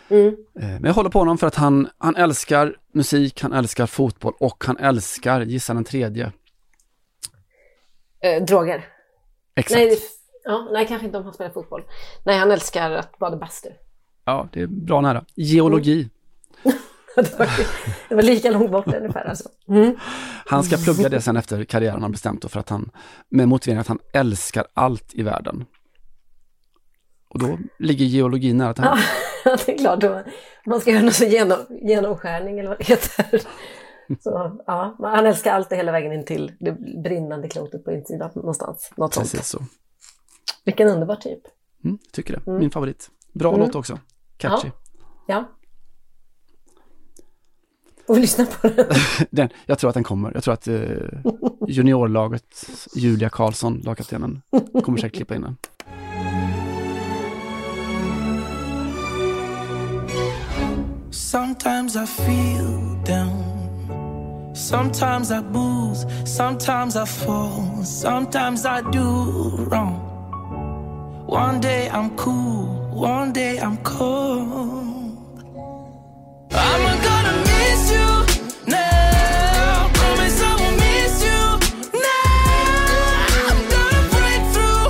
Mm. 0.09 0.27
Eh, 0.27 0.67
men 0.67 0.83
jag 0.83 0.93
håller 0.93 1.09
på 1.09 1.19
honom 1.19 1.37
för 1.37 1.47
att 1.47 1.55
han, 1.55 1.87
han 1.97 2.15
älskar 2.15 2.75
musik, 2.93 3.41
han 3.41 3.53
älskar 3.53 3.85
fotboll 3.85 4.33
och 4.39 4.63
han 4.67 4.77
älskar, 4.77 5.41
gissa 5.41 5.73
den 5.73 5.83
tredje. 5.83 6.31
Eh, 8.21 8.43
droger. 8.43 8.85
Exakt. 9.55 9.79
Nej, 9.79 9.99
ja, 10.43 10.67
nej, 10.71 10.87
kanske 10.87 11.05
inte 11.05 11.17
om 11.17 11.23
han 11.23 11.33
spelar 11.33 11.51
fotboll. 11.51 11.83
Nej, 12.23 12.37
han 12.37 12.51
älskar 12.51 12.91
att 12.91 13.17
bada 13.17 13.37
bastu. 13.37 13.69
Ja, 14.25 14.49
det 14.53 14.61
är 14.61 14.67
bra 14.67 15.01
nära. 15.01 15.25
Geologi. 15.35 16.09
Mm. 16.63 16.77
det, 18.09 18.15
var, 18.15 18.21
lika 18.21 18.51
långt 18.51 18.71
bort 18.71 18.87
ungefär 18.87 19.29
alltså. 19.29 19.49
Mm. 19.67 19.97
Han 20.45 20.63
ska 20.63 20.77
plugga 20.77 21.09
det 21.09 21.21
sen 21.21 21.37
efter 21.37 21.63
karriären 21.63 22.01
har 22.01 22.09
bestämt 22.09 22.41
då 22.41 22.47
för 22.47 22.59
att 22.59 22.69
han, 22.69 22.91
med 23.29 23.47
motiveringen 23.47 23.81
att 23.81 23.87
han 23.87 23.99
älskar 24.13 24.67
allt 24.73 25.13
i 25.13 25.23
världen. 25.23 25.65
Och 27.29 27.39
då 27.39 27.59
ligger 27.79 28.05
geologi 28.05 28.53
nära 28.53 28.73
till 28.73 28.83
hands. 28.83 29.03
Ja, 29.45 29.57
det 29.65 29.73
är 29.73 29.77
klart. 29.77 30.01
Då, 30.01 30.23
man 30.65 30.81
ska 30.81 30.91
göra 30.91 31.01
någon 31.01 31.29
genom, 31.31 31.57
genomskärning 31.81 32.59
eller 32.59 32.69
vad 32.69 32.77
det 32.77 32.87
heter. 32.87 33.41
Så, 34.19 34.59
ja, 34.67 34.95
han 34.99 35.25
älskar 35.25 35.53
allt 35.53 35.73
hela 35.73 35.91
vägen 35.91 36.13
in 36.13 36.25
till 36.25 36.51
det 36.59 36.71
brinnande 37.03 37.49
klotet 37.49 37.85
på 37.85 37.91
insidan 37.91 38.29
någonstans. 38.35 38.91
Något 38.97 39.17
Precis 39.17 39.31
sånt. 39.31 39.45
så. 39.45 39.59
Vilken 40.65 40.87
underbar 40.87 41.15
typ. 41.15 41.41
Mm, 41.83 41.99
tycker 42.11 42.33
det. 42.33 42.47
Mm. 42.47 42.59
Min 42.59 42.71
favorit. 42.71 43.09
Bra 43.33 43.53
mm. 43.53 43.59
låt 43.59 43.75
också. 43.75 43.99
Catchy. 44.37 44.67
Ja. 44.67 44.73
ja. 45.27 45.45
Får 48.07 48.15
vi 48.15 48.21
lyssna 48.21 48.45
på 48.45 48.67
den? 48.67 48.85
den? 49.29 49.49
Jag 49.65 49.79
tror 49.79 49.89
att 49.89 49.93
den 49.93 50.03
kommer. 50.03 50.31
Jag 50.33 50.43
tror 50.43 50.53
att 50.53 50.67
eh, 50.67 50.77
juniorlaget, 51.67 52.69
Julia 52.95 53.29
Karlsson, 53.29 53.79
lagkaptenen, 53.79 54.41
kommer 54.83 54.97
säkert 54.97 55.15
klippa 55.15 55.35
in 55.35 55.41
den. 55.41 55.57
Sometimes 61.11 61.95
I 61.95 62.05
feel 62.05 63.03
down. 63.05 63.58
Sometimes 64.59 65.31
I 65.31 65.39
booze. 65.41 66.05
Sometimes 66.25 66.97
I 66.97 67.05
fall. 67.05 67.81
Sometimes 67.83 68.65
I 68.65 68.81
do 68.91 69.65
wrong. 69.71 69.95
One 71.27 71.61
day 71.61 71.89
I'm 71.89 72.15
cool. 72.17 72.65
One 72.91 73.31
day 73.31 73.57
I'm 73.59 73.77
cold. 73.77 75.15
I'm 76.51 77.01
gonna 77.07 77.35
miss 77.49 77.91
you. 77.95 78.09
Now. 78.67 79.89
Promise 79.93 80.41
I 80.43 80.51
will 80.59 80.75
miss 80.83 81.15
you 81.23 81.41
now. 81.95 83.29
I'm 83.49 83.61
gonna 83.73 84.03
break 84.13 84.43
through 84.53 84.85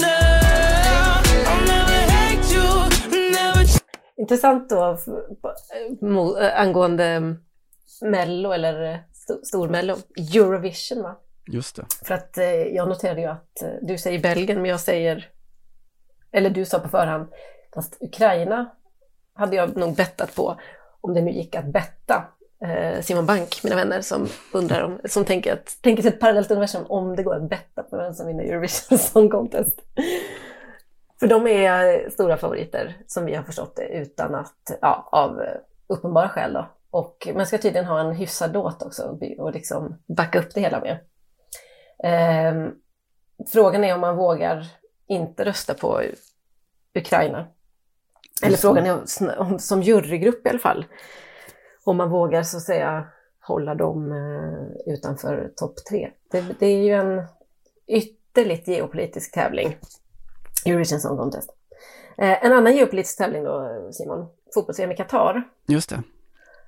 now. 0.00 1.22
I'll 1.48 1.64
never 1.72 2.00
hate 2.10 2.48
you 2.54 2.68
now. 3.30 3.54
Intressant 4.16 4.68
då 4.68 4.82
eh, 4.84 6.46
eh, 6.46 6.60
angående 6.60 7.04
mm, 7.06 7.36
Mello 8.02 8.52
eller 8.52 8.82
eh, 8.82 8.98
Stormello, 9.42 9.96
Eurovision 10.34 11.02
va? 11.02 11.16
Just 11.46 11.76
det. 11.76 11.86
För 12.04 12.14
att 12.14 12.38
eh, 12.38 12.44
jag 12.46 12.88
noterade 12.88 13.20
ju 13.20 13.26
att 13.26 13.62
eh, 13.62 13.68
du 13.82 13.98
säger 13.98 14.18
Belgien 14.18 14.62
men 14.62 14.70
jag 14.70 14.80
säger, 14.80 15.28
eller 16.32 16.50
du 16.50 16.64
sa 16.64 16.78
på 16.78 16.88
förhand, 16.88 17.28
fast 17.74 17.96
Ukraina 18.00 18.70
hade 19.34 19.56
jag 19.56 19.76
nog 19.76 19.94
bettat 19.94 20.34
på 20.34 20.60
om 21.00 21.14
det 21.14 21.20
nu 21.20 21.30
gick 21.30 21.54
att 21.54 21.66
betta. 21.66 22.24
Simon 23.00 23.26
Bank, 23.26 23.60
mina 23.64 23.76
vänner, 23.76 24.00
som 24.00 24.28
undrar 24.52 24.82
om, 24.82 25.00
som 25.04 25.24
tänker, 25.24 25.52
att, 25.52 25.78
tänker 25.80 26.02
sig 26.02 26.12
ett 26.12 26.20
parallellt 26.20 26.50
universum 26.50 26.86
om 26.88 27.16
det 27.16 27.22
går 27.22 27.34
att 27.34 27.48
betta 27.48 27.82
på 27.82 27.96
vem 27.96 28.14
som 28.14 28.26
vinner 28.26 28.44
Eurovision 28.44 28.98
Song 29.12 29.30
Contest. 29.30 29.82
För 31.20 31.26
de 31.26 31.46
är 31.46 32.10
stora 32.10 32.36
favoriter 32.36 32.96
som 33.06 33.24
vi 33.26 33.34
har 33.34 33.42
förstått 33.42 33.76
det 33.76 33.88
utan 33.88 34.34
att, 34.34 34.78
ja, 34.80 35.08
av 35.12 35.42
uppenbara 35.86 36.28
skäl 36.28 36.52
då. 36.52 36.66
Och 36.92 37.28
man 37.34 37.46
ska 37.46 37.58
tydligen 37.58 37.86
ha 37.86 38.00
en 38.00 38.14
hyfsad 38.14 38.52
låt 38.52 38.82
också 38.82 39.18
och 39.38 39.52
liksom 39.52 39.98
backa 40.06 40.38
upp 40.38 40.54
det 40.54 40.60
hela 40.60 40.80
med. 40.80 40.98
Eh, 42.04 42.72
frågan 43.52 43.84
är 43.84 43.94
om 43.94 44.00
man 44.00 44.16
vågar 44.16 44.66
inte 45.06 45.44
rösta 45.44 45.74
på 45.74 46.02
Ukraina. 46.94 47.46
Eller 48.42 48.56
frågan 48.56 48.86
är 48.86 49.40
om, 49.40 49.58
som 49.58 49.82
jurygrupp 49.82 50.46
i 50.46 50.48
alla 50.48 50.58
fall, 50.58 50.84
om 51.84 51.96
man 51.96 52.10
vågar 52.10 52.42
så 52.42 52.56
att 52.56 52.62
säga 52.62 53.06
hålla 53.40 53.74
dem 53.74 54.12
eh, 54.12 54.92
utanför 54.94 55.52
topp 55.56 55.74
tre. 55.90 56.10
Det, 56.30 56.44
det 56.58 56.66
är 56.66 56.82
ju 56.82 56.92
en 56.92 57.26
ytterligt 57.86 58.68
geopolitisk 58.68 59.34
tävling 59.34 59.76
Eurovision 60.66 61.00
Song 61.00 61.16
Contest. 61.16 61.50
Eh, 62.18 62.44
en 62.44 62.52
annan 62.52 62.76
geopolitisk 62.76 63.18
tävling 63.18 63.44
då, 63.44 63.88
Simon, 63.92 64.28
fotbolls-EM 64.54 64.92
i 64.92 64.96
Qatar. 64.96 65.42
Just 65.66 65.90
det. 65.90 66.02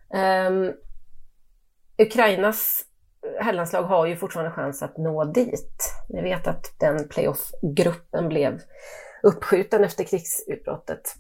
Um, 0.09 0.73
Ukrainas 1.99 2.85
herrlandslag 3.41 3.83
har 3.83 4.07
ju 4.07 4.17
fortfarande 4.17 4.53
chans 4.53 4.83
att 4.83 4.97
nå 4.97 5.25
dit. 5.25 5.93
Ni 6.09 6.23
vet 6.23 6.47
att 6.47 6.75
den 6.79 7.09
playoff-gruppen 7.09 8.29
blev 8.29 8.61
uppskjuten 9.23 9.85
efter 9.85 10.05
krigsutbrottet. 10.05 11.15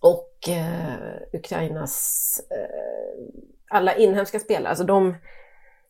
Och 0.00 0.48
eh, 0.48 1.16
Ukrainas 1.32 2.32
eh, 2.50 3.48
alla 3.70 3.94
inhemska 3.94 4.38
spelare, 4.38 4.68
alltså 4.68 4.84
de 4.84 5.14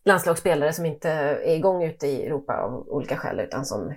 landslagsspelare 0.05 0.73
som 0.73 0.87
inte 0.87 1.11
är 1.11 1.57
igång 1.57 1.85
ute 1.85 2.07
i 2.07 2.27
Europa 2.27 2.57
av 2.57 2.89
olika 2.89 3.17
skäl 3.17 3.41
utan 3.41 3.65
som 3.65 3.95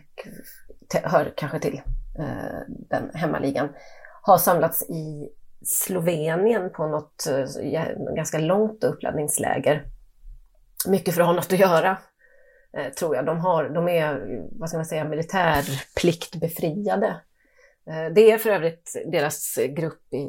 hör 1.04 1.34
kanske 1.38 1.60
till 1.60 1.82
eh, 2.20 2.60
den 2.68 3.12
hemmaligan, 3.14 3.70
har 4.22 4.38
samlats 4.38 4.90
i 4.90 5.30
Slovenien 5.66 6.70
på 6.70 6.88
något 6.88 7.28
eh, 7.28 7.46
ganska 8.16 8.40
långt 8.40 8.84
uppladdningsläger. 8.84 9.86
Mycket 10.88 11.14
för 11.14 11.22
att 11.22 11.28
ha 11.28 11.34
något 11.34 11.54
att 11.54 11.60
göra, 11.60 11.98
eh, 12.78 12.94
tror 12.94 13.16
jag. 13.16 13.26
De, 13.26 13.40
har, 13.40 13.70
de 13.70 13.88
är, 13.88 14.40
vad 14.52 14.70
ska 14.70 14.78
man 14.78 14.86
säga, 14.86 15.04
militärpliktbefriade. 15.04 17.22
Eh, 17.88 18.06
det 18.16 18.32
är 18.32 18.38
för 18.38 18.50
övrigt 18.50 19.04
deras 19.06 19.60
grupp 19.70 20.14
i 20.14 20.24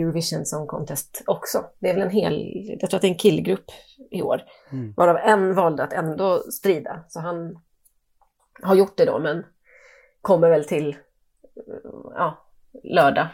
Eurovision 0.00 0.46
Song 0.46 0.66
Contest 0.66 1.22
också. 1.26 1.64
Det 1.78 1.90
är 1.90 1.94
väl 1.94 2.02
en 2.02 2.10
hel, 2.10 2.66
jag 2.80 2.90
tror 2.90 2.98
att 2.98 3.02
det 3.02 3.08
är 3.08 3.12
en 3.12 3.18
killgrupp 3.18 3.70
i 4.10 4.22
år, 4.22 4.42
mm. 4.72 4.94
varav 4.96 5.16
en 5.16 5.54
valde 5.54 5.82
att 5.82 5.92
ändå 5.92 6.38
strida. 6.38 7.04
Så 7.08 7.20
han 7.20 7.58
har 8.62 8.74
gjort 8.74 8.96
det 8.96 9.04
då, 9.04 9.18
men 9.18 9.44
kommer 10.20 10.50
väl 10.50 10.64
till 10.64 10.96
ja, 12.14 12.46
lördag, 12.84 13.28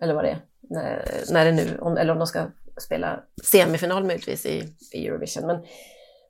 eller 0.00 0.14
vad 0.14 0.24
det 0.24 0.30
är, 0.30 0.40
när, 0.70 1.04
när 1.32 1.44
det 1.44 1.52
nu, 1.52 1.78
om, 1.80 1.96
eller 1.96 2.12
om 2.12 2.18
de 2.18 2.26
ska 2.26 2.46
spela 2.80 3.20
semifinal 3.44 4.04
möjligtvis 4.04 4.46
i, 4.46 4.74
i 4.92 5.06
Eurovision. 5.06 5.46
Men, 5.46 5.62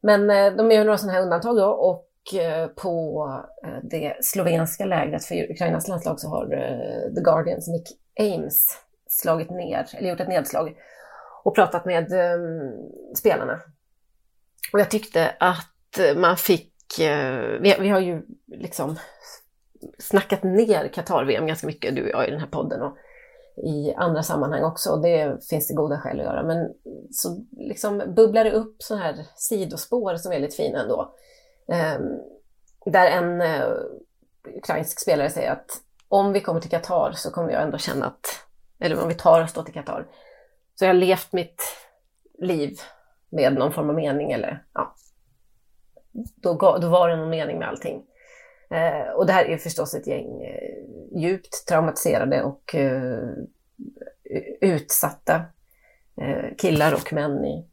Men 0.03 0.31
eh, 0.31 0.57
de 0.57 0.71
gör 0.71 0.85
några 0.85 0.99
sådana 0.99 1.13
här 1.13 1.23
undantag 1.23 1.57
då 1.57 1.67
och 1.67 2.35
eh, 2.41 2.67
på 2.67 3.27
eh, 3.65 3.79
det 3.83 4.17
slovenska 4.21 4.85
lägret 4.85 5.25
för 5.25 5.51
Ukrainas 5.51 5.89
landslag 5.89 6.21
så 6.21 6.29
har 6.29 6.47
The 7.15 7.21
Guardians 7.21 7.69
Nick 7.69 7.89
Ames 8.21 8.67
slagit 9.09 9.51
ner, 9.51 9.87
eller 9.93 10.11
gjort 10.11 10.21
ett 10.21 10.29
nedslag 10.29 10.77
och 11.45 11.55
pratat 11.55 11.85
med 11.85 12.13
eh, 12.13 12.39
spelarna. 13.17 13.61
Och 14.73 14.81
jag 14.81 14.91
tyckte 14.91 15.35
att 15.41 15.77
man 16.17 16.37
fick, 16.37 16.99
eh, 17.01 17.61
vi, 17.61 17.77
vi 17.81 17.89
har 17.89 18.01
ju 18.01 18.23
liksom 18.47 18.99
snackat 19.99 20.43
ner 20.43 20.89
Qatar-VM 20.89 21.47
ganska 21.47 21.67
mycket, 21.67 21.97
du 21.97 22.03
och 22.03 22.09
jag 22.09 22.29
i 22.29 22.31
den 22.31 22.41
här 22.41 22.47
podden 22.47 22.83
och 22.83 22.97
i 23.57 23.95
andra 23.95 24.23
sammanhang 24.23 24.65
också. 24.65 24.91
Och 24.91 25.03
det 25.03 25.45
finns 25.49 25.69
det 25.69 25.75
goda 25.75 26.01
skäl 26.01 26.21
att 26.21 26.27
göra. 26.27 26.43
Men 26.43 26.75
så 27.11 27.41
liksom 27.57 28.15
bubblar 28.17 28.45
det 28.45 28.53
upp 28.53 28.83
sådana 28.83 29.05
här 29.05 29.27
sidospår 29.37 30.17
som 30.17 30.33
är 30.33 30.41
lite 30.41 30.57
fina 30.57 30.83
ändå. 30.83 31.15
Eh, 31.69 31.99
där 32.87 33.07
en 33.07 33.41
eh, 33.41 33.69
ukrainsk 34.57 35.01
spelare 35.01 35.31
säger 35.31 35.53
att 35.53 35.71
om 36.09 36.33
vi 36.33 36.41
kommer 36.41 36.61
till 36.61 36.71
Qatar 36.71 37.13
så 37.13 37.31
kommer 37.31 37.53
jag 37.53 37.63
ändå 37.63 37.79
känna 37.79 38.07
att, 38.07 38.27
eller 38.81 39.03
om 39.03 39.09
vi 39.09 39.15
tar 39.15 39.43
oss 39.43 39.53
då 39.53 39.63
till 39.63 39.75
Qatar, 39.75 40.07
så 40.75 40.85
jag 40.85 40.89
har 40.89 40.95
levt 40.95 41.33
mitt 41.33 41.63
liv 42.39 42.79
med 43.31 43.55
någon 43.55 43.73
form 43.73 43.89
av 43.89 43.95
mening 43.95 44.33
eller 44.33 44.65
ja, 44.73 44.95
då, 46.37 46.79
då 46.81 46.89
var 46.89 47.09
det 47.09 47.17
någon 47.17 47.31
mening 47.31 47.59
med 47.59 47.69
allting. 47.69 48.05
Eh, 48.71 49.13
och 49.17 49.27
det 49.27 49.33
här 49.33 49.45
är 49.45 49.59
förstås 49.59 49.95
ett 49.95 50.07
gäng 50.07 50.43
eh, 50.43 51.21
djupt 51.21 51.67
traumatiserade 51.69 52.43
och 52.43 52.75
eh, 52.75 53.29
utsatta 54.61 55.45
eh, 56.21 56.57
killar 56.59 56.95
och 56.95 57.13
män 57.13 57.45
i 57.45 57.67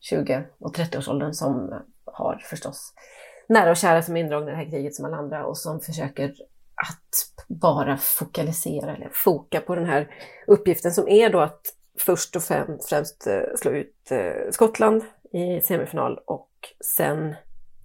20 0.00 0.44
och 0.58 0.76
30-årsåldern 0.76 1.32
som 1.32 1.82
har 2.04 2.42
förstås 2.50 2.94
nära 3.48 3.70
och 3.70 3.76
kära 3.76 4.02
som 4.02 4.16
är 4.16 4.20
indragna 4.20 4.48
i 4.48 4.50
det 4.50 4.56
här 4.56 4.70
kriget 4.70 4.94
som 4.94 5.04
alla 5.04 5.16
andra 5.16 5.46
och 5.46 5.58
som 5.58 5.80
försöker 5.80 6.34
att 6.74 7.46
bara 7.48 7.96
fokalisera 7.96 8.96
eller 8.96 9.10
foka 9.12 9.60
på 9.60 9.74
den 9.74 9.86
här 9.86 10.10
uppgiften 10.46 10.92
som 10.92 11.08
är 11.08 11.30
då 11.30 11.40
att 11.40 11.60
först 11.98 12.36
och 12.36 12.42
främst 12.42 13.26
eh, 13.26 13.40
slå 13.56 13.70
ut 13.70 14.10
eh, 14.10 14.50
Skottland 14.50 15.02
i 15.32 15.60
semifinal 15.60 16.18
och 16.24 16.50
sen 16.96 17.34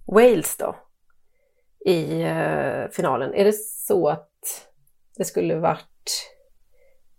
Wales 0.06 0.56
då 0.56 0.76
i 1.86 2.24
uh, 2.24 2.90
finalen. 2.90 3.34
Är 3.34 3.44
det 3.44 3.52
så 3.58 4.08
att 4.08 4.30
det 5.16 5.24
skulle 5.24 5.56
varit... 5.56 6.28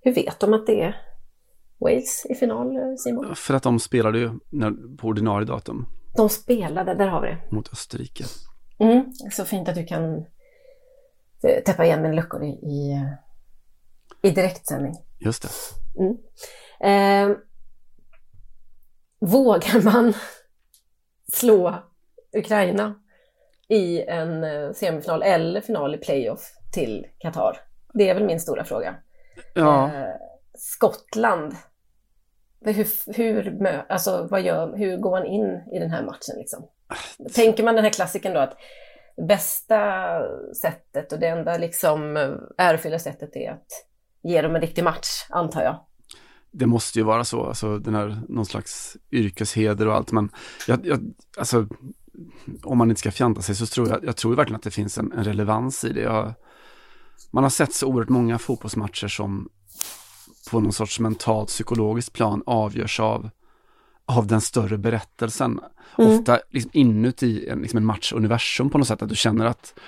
Hur 0.01 0.14
vet 0.14 0.39
de 0.39 0.53
att 0.53 0.68
det 0.68 0.82
är 0.82 0.95
Wales 1.80 2.26
i 2.30 2.36
final, 2.36 2.76
eh, 2.76 2.95
Simon? 2.97 3.36
För 3.36 3.53
att 3.53 3.64
de 3.64 3.80
spelade 3.80 4.20
ju 4.20 4.30
på 4.97 5.07
ordinarie 5.07 5.45
datum. 5.45 5.86
De 6.16 6.30
spelade, 6.30 6.93
där 6.95 7.07
har 7.07 7.22
vi 7.22 7.28
det. 7.28 7.38
Mot 7.51 7.74
Österrike. 7.74 8.24
Mm, 8.80 9.14
så 9.32 9.45
fint 9.45 9.70
att 9.70 9.76
du 9.76 9.86
kan 9.86 10.26
eh, 11.43 11.64
täppa 11.66 11.86
igen 11.86 12.01
med 12.01 12.16
luckor 12.16 12.43
i, 12.43 12.49
i, 12.49 13.07
i 14.22 14.32
direktsändning. 14.32 14.93
Just 15.20 15.43
det. 15.43 15.49
Mm. 15.99 16.18
Eh, 16.80 17.38
vågar 19.20 19.84
man 19.84 20.14
slå 21.34 21.84
Ukraina 22.38 23.03
i 23.74 24.04
en 24.08 24.44
eh, 24.44 24.72
semifinal 24.72 25.24
eller 25.24 25.62
final 25.62 25.96
i 25.96 25.98
playoff 25.98 26.52
till 26.74 27.06
Qatar? 27.20 27.58
Det 27.94 28.10
är 28.10 28.14
väl 28.14 28.26
min 28.26 28.40
stora 28.40 28.64
fråga. 28.64 28.96
Ja. 29.54 29.86
Eh, 29.86 30.16
Skottland. 30.58 31.56
Hur, 32.66 33.14
hur, 33.18 33.66
alltså, 33.90 34.28
vad 34.32 34.42
gör, 34.42 34.78
hur 34.78 34.98
går 34.98 35.12
man 35.12 35.26
in 35.26 35.62
i 35.76 35.80
den 35.80 35.92
här 35.92 36.04
matchen? 36.04 36.36
Liksom? 36.38 36.68
Tänker 37.34 37.64
man 37.64 37.76
den 37.76 37.84
här 37.84 37.92
klassiken 37.92 38.34
då 38.34 38.40
att 38.40 38.58
bästa 39.28 39.80
sättet 40.62 41.12
och 41.12 41.20
det 41.20 41.28
enda 41.28 41.58
liksom 41.58 42.18
ärofyllda 42.58 43.00
sättet 43.00 43.36
är 43.36 43.52
att 43.52 43.68
ge 44.24 44.42
dem 44.42 44.56
en 44.56 44.62
riktig 44.62 44.84
match, 44.84 45.26
antar 45.30 45.64
jag. 45.64 45.86
Det 46.52 46.66
måste 46.66 47.00
ju 47.00 47.06
vara 47.06 47.24
så, 47.24 47.46
alltså 47.46 47.78
den 47.78 47.96
här 47.96 48.22
någon 48.30 48.46
slags 48.46 48.98
yrkesheder 49.12 49.88
och 49.88 49.96
allt, 49.96 50.12
men 50.12 50.30
jag, 50.68 50.86
jag, 50.86 51.14
alltså 51.38 51.68
om 52.64 52.78
man 52.78 52.89
inte 52.89 52.99
ska 52.99 53.11
fjanta 53.11 53.41
sig 53.41 53.55
så 53.55 53.66
tror 53.66 53.89
jag, 53.89 54.05
jag 54.05 54.16
tror 54.16 54.36
verkligen 54.36 54.55
att 54.55 54.64
det 54.64 54.72
finns 54.72 54.97
en, 54.97 55.11
en 55.11 55.24
relevans 55.24 55.84
i 55.84 55.93
det. 55.93 56.01
Jag, 56.01 56.34
man 57.32 57.43
har 57.43 57.49
sett 57.49 57.74
så 57.74 57.88
oerhört 57.88 58.09
många 58.09 58.39
fotbollsmatcher 58.39 59.07
som 59.07 59.49
på 60.51 60.59
någon 60.59 60.74
sorts 60.74 60.99
mentalt 60.99 61.47
psykologiskt 61.47 62.14
plan 62.14 62.43
avgörs 62.45 62.99
av, 62.99 63.30
av 64.05 64.28
den 64.28 64.41
större 64.41 64.78
berättelsen. 64.78 65.59
Mm. 65.97 66.11
Ofta 66.11 66.39
liksom 66.49 66.72
inuti 66.74 67.47
en, 67.49 67.59
liksom 67.59 67.78
en 67.78 67.86
matchuniversum 67.86 68.70
på 68.70 68.78
något 68.78 68.88
sätt, 68.88 69.01
att 69.01 69.09
du 69.09 69.16
känner 69.16 69.45
att 69.45 69.80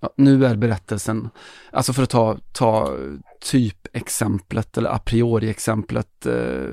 ja, 0.00 0.10
nu 0.16 0.46
är 0.46 0.56
berättelsen, 0.56 1.28
alltså 1.72 1.92
för 1.92 2.02
att 2.02 2.10
ta, 2.10 2.38
ta 2.52 2.96
typexemplet 3.40 4.78
eller 4.78 4.90
a 4.90 4.98
priori-exemplet 4.98 6.26
eh, 6.26 6.68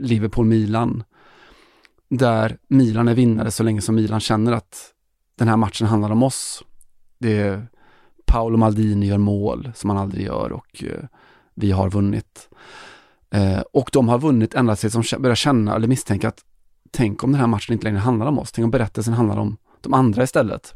Liverpool-Milan 0.00 1.04
där 2.16 2.58
Milan 2.68 3.08
är 3.08 3.14
vinnare 3.14 3.50
så 3.50 3.62
länge 3.62 3.80
som 3.80 3.94
Milan 3.94 4.20
känner 4.20 4.52
att 4.52 4.92
den 5.38 5.48
här 5.48 5.56
matchen 5.56 5.86
handlar 5.86 6.10
om 6.10 6.22
oss. 6.22 6.62
Det 7.18 7.40
är 7.40 7.68
Paolo 8.26 8.56
Maldini 8.56 9.06
gör 9.06 9.18
mål 9.18 9.72
som 9.74 9.90
han 9.90 9.98
aldrig 9.98 10.26
gör 10.26 10.52
och 10.52 10.84
eh, 10.84 11.04
vi 11.54 11.70
har 11.70 11.90
vunnit. 11.90 12.48
Eh, 13.30 13.60
och 13.72 13.90
de 13.92 14.08
har 14.08 14.18
vunnit 14.18 14.54
ända 14.54 14.76
tills 14.76 15.10
de 15.10 15.22
börjar 15.22 15.36
känna 15.36 15.74
eller 15.74 15.88
misstänka 15.88 16.28
att 16.28 16.44
tänk 16.90 17.24
om 17.24 17.32
den 17.32 17.40
här 17.40 17.46
matchen 17.46 17.72
inte 17.72 17.84
längre 17.84 17.98
handlar 17.98 18.26
om 18.26 18.38
oss, 18.38 18.52
tänk 18.52 18.64
om 18.64 18.70
berättelsen 18.70 19.14
handlar 19.14 19.36
om 19.36 19.56
de 19.80 19.94
andra 19.94 20.22
istället. 20.22 20.74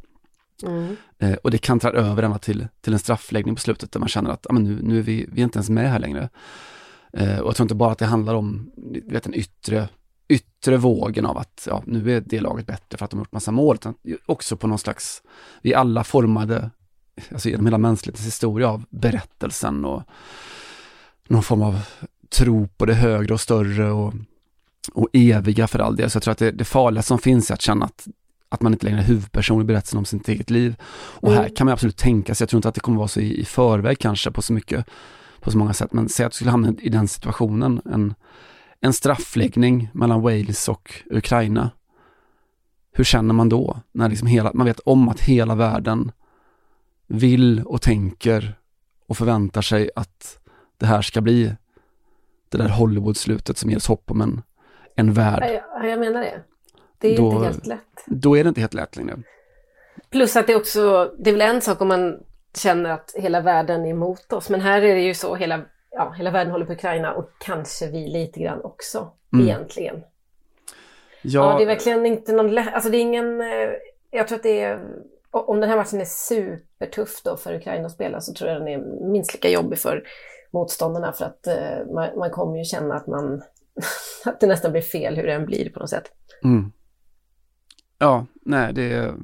Mm. 0.62 0.96
Eh, 1.18 1.34
och 1.34 1.50
det 1.50 1.58
kantrar 1.58 1.92
över 1.92 2.22
ända 2.22 2.38
till, 2.38 2.68
till 2.80 2.92
en 2.92 2.98
straffläggning 2.98 3.54
på 3.54 3.60
slutet 3.60 3.92
där 3.92 4.00
man 4.00 4.08
känner 4.08 4.30
att 4.30 4.46
men 4.50 4.64
nu, 4.64 4.78
nu 4.82 4.98
är 4.98 5.02
vi, 5.02 5.28
vi 5.32 5.40
är 5.40 5.44
inte 5.44 5.58
ens 5.58 5.70
med 5.70 5.90
här 5.90 5.98
längre. 5.98 6.28
Och 7.12 7.48
jag 7.48 7.56
tror 7.56 7.64
inte 7.64 7.74
bara 7.74 7.92
att 7.92 7.98
det 7.98 8.06
handlar 8.06 8.34
om 8.34 8.70
vet, 9.06 9.22
den 9.22 9.34
yttre 9.34 9.88
yttre 10.28 10.76
vågen 10.76 11.26
av 11.26 11.38
att 11.38 11.68
ja, 11.70 11.82
nu 11.86 12.16
är 12.16 12.20
det 12.20 12.40
laget 12.40 12.66
bättre 12.66 12.98
för 12.98 13.04
att 13.04 13.10
de 13.10 13.16
har 13.16 13.20
gjort 13.24 13.32
massa 13.32 13.52
mål, 13.52 13.74
utan 13.74 13.94
också 14.26 14.56
på 14.56 14.66
någon 14.66 14.78
slags, 14.78 15.22
vi 15.62 15.74
alla 15.74 16.04
formade, 16.04 16.70
alltså 17.32 17.48
genom 17.48 17.66
hela 17.66 17.78
mänsklighetens 17.78 18.26
historia 18.26 18.68
av 18.68 18.84
berättelsen 18.90 19.84
och 19.84 20.02
någon 21.28 21.42
form 21.42 21.62
av 21.62 21.80
tro 22.30 22.68
på 22.68 22.86
det 22.86 22.94
högre 22.94 23.34
och 23.34 23.40
större 23.40 23.90
och, 23.90 24.14
och 24.92 25.08
eviga 25.12 25.66
för 25.66 25.78
all 25.78 25.96
del. 25.96 26.10
Så 26.10 26.16
jag 26.16 26.22
tror 26.22 26.32
att 26.32 26.38
det, 26.38 26.50
det 26.50 26.64
farliga 26.64 27.02
som 27.02 27.18
finns 27.18 27.50
är 27.50 27.54
att 27.54 27.62
känna 27.62 27.84
att, 27.84 28.06
att 28.48 28.62
man 28.62 28.72
inte 28.72 28.86
längre 28.86 29.00
är 29.00 29.04
huvudperson 29.04 29.60
i 29.60 29.64
berättelsen 29.64 29.98
om 29.98 30.04
sitt 30.04 30.28
eget 30.28 30.50
liv. 30.50 30.76
Och 30.92 31.28
mm. 31.28 31.42
här 31.42 31.56
kan 31.56 31.64
man 31.64 31.72
absolut 31.72 31.96
tänka 31.96 32.34
sig, 32.34 32.44
jag 32.44 32.48
tror 32.48 32.58
inte 32.58 32.68
att 32.68 32.74
det 32.74 32.80
kommer 32.80 32.98
vara 32.98 33.08
så 33.08 33.20
i, 33.20 33.40
i 33.40 33.44
förväg 33.44 33.98
kanske 33.98 34.30
på 34.30 34.42
så 34.42 34.52
mycket, 34.52 34.86
på 35.40 35.50
så 35.50 35.58
många 35.58 35.74
sätt, 35.74 35.92
men 35.92 36.08
säg 36.08 36.26
att 36.26 36.32
du 36.32 36.36
skulle 36.36 36.50
hamna 36.50 36.72
i 36.78 36.88
den 36.88 37.08
situationen, 37.08 37.80
en, 37.84 38.14
en 38.80 38.92
straffläggning 38.92 39.90
mellan 39.92 40.22
Wales 40.22 40.68
och 40.68 41.02
Ukraina. 41.10 41.70
Hur 42.92 43.04
känner 43.04 43.34
man 43.34 43.48
då? 43.48 43.80
När 43.92 44.08
liksom 44.08 44.28
hela, 44.28 44.50
man 44.54 44.66
vet 44.66 44.80
om 44.80 45.08
att 45.08 45.20
hela 45.20 45.54
världen 45.54 46.12
vill 47.06 47.62
och 47.64 47.82
tänker 47.82 48.54
och 49.06 49.16
förväntar 49.16 49.62
sig 49.62 49.90
att 49.96 50.38
det 50.78 50.86
här 50.86 51.02
ska 51.02 51.20
bli 51.20 51.54
det 52.48 52.58
där 52.58 52.68
Hollywood-slutet 52.68 53.58
som 53.58 53.70
ger 53.70 53.76
oss 53.76 53.88
hopp 53.88 54.10
om 54.10 54.20
en, 54.20 54.42
en 54.96 55.12
värld. 55.12 55.62
Ja, 55.74 55.86
jag 55.86 56.00
menar 56.00 56.20
det. 56.20 56.42
Det 56.98 57.14
är 57.14 57.16
då, 57.16 57.32
inte 57.32 57.44
helt 57.44 57.66
lätt. 57.66 58.04
Då 58.06 58.36
är 58.36 58.44
det 58.44 58.48
inte 58.48 58.60
helt 58.60 58.74
lätt 58.74 58.96
längre. 58.96 59.22
Plus 60.10 60.36
att 60.36 60.46
det 60.46 60.56
också, 60.56 61.12
det 61.18 61.30
är 61.30 61.34
väl 61.34 61.54
en 61.54 61.60
sak 61.60 61.80
om 61.80 61.88
man 61.88 62.20
känner 62.56 62.90
att 62.90 63.14
hela 63.16 63.40
världen 63.40 63.84
är 63.84 63.90
emot 63.90 64.32
oss, 64.32 64.50
men 64.50 64.60
här 64.60 64.82
är 64.82 64.94
det 64.94 65.00
ju 65.00 65.14
så 65.14 65.34
hela 65.34 65.60
ja, 65.90 66.10
hela 66.10 66.30
världen 66.30 66.52
håller 66.52 66.66
på 66.66 66.72
Ukraina 66.72 67.14
och 67.14 67.30
kanske 67.38 67.90
vi 67.90 68.06
lite 68.06 68.40
grann 68.40 68.60
också 68.64 69.12
mm. 69.32 69.46
egentligen. 69.46 69.96
Ja. 71.22 71.52
ja, 71.52 71.58
det 71.58 71.64
är 71.64 71.66
verkligen 71.66 72.06
inte 72.06 72.32
någon 72.32 72.58
alltså 72.58 72.90
det 72.90 72.96
är 72.96 73.00
ingen, 73.00 73.40
eh, 73.40 73.70
jag 74.10 74.28
tror 74.28 74.36
att 74.36 74.42
det 74.42 74.60
är, 74.60 74.80
om 75.30 75.60
den 75.60 75.70
här 75.70 75.76
matchen 75.76 76.00
är 76.00 76.04
supertuff 76.04 77.22
då 77.24 77.36
för 77.36 77.54
Ukraina 77.54 77.86
att 77.86 77.92
spela 77.92 78.20
så 78.20 78.32
tror 78.32 78.50
jag 78.50 78.60
den 78.60 78.68
är 78.68 79.10
minst 79.12 79.34
lika 79.34 79.50
jobbig 79.50 79.78
för 79.78 80.04
motståndarna 80.50 81.12
för 81.12 81.24
att 81.24 81.46
uh, 81.48 81.94
man, 81.94 82.18
man, 82.18 82.30
kommer 82.30 82.58
ju 82.58 82.64
känna 82.64 82.94
att 82.94 83.06
man, 83.06 83.42
att 84.24 84.40
det 84.40 84.46
nästan 84.46 84.72
blir 84.72 84.82
fel 84.82 85.16
hur 85.16 85.26
det 85.26 85.32
än 85.32 85.46
blir 85.46 85.70
på 85.70 85.80
något 85.80 85.90
sätt. 85.90 86.12
Mm. 86.44 86.72
Ja, 87.98 88.26
nej 88.42 88.72
det 88.72 88.92
är 88.92 89.14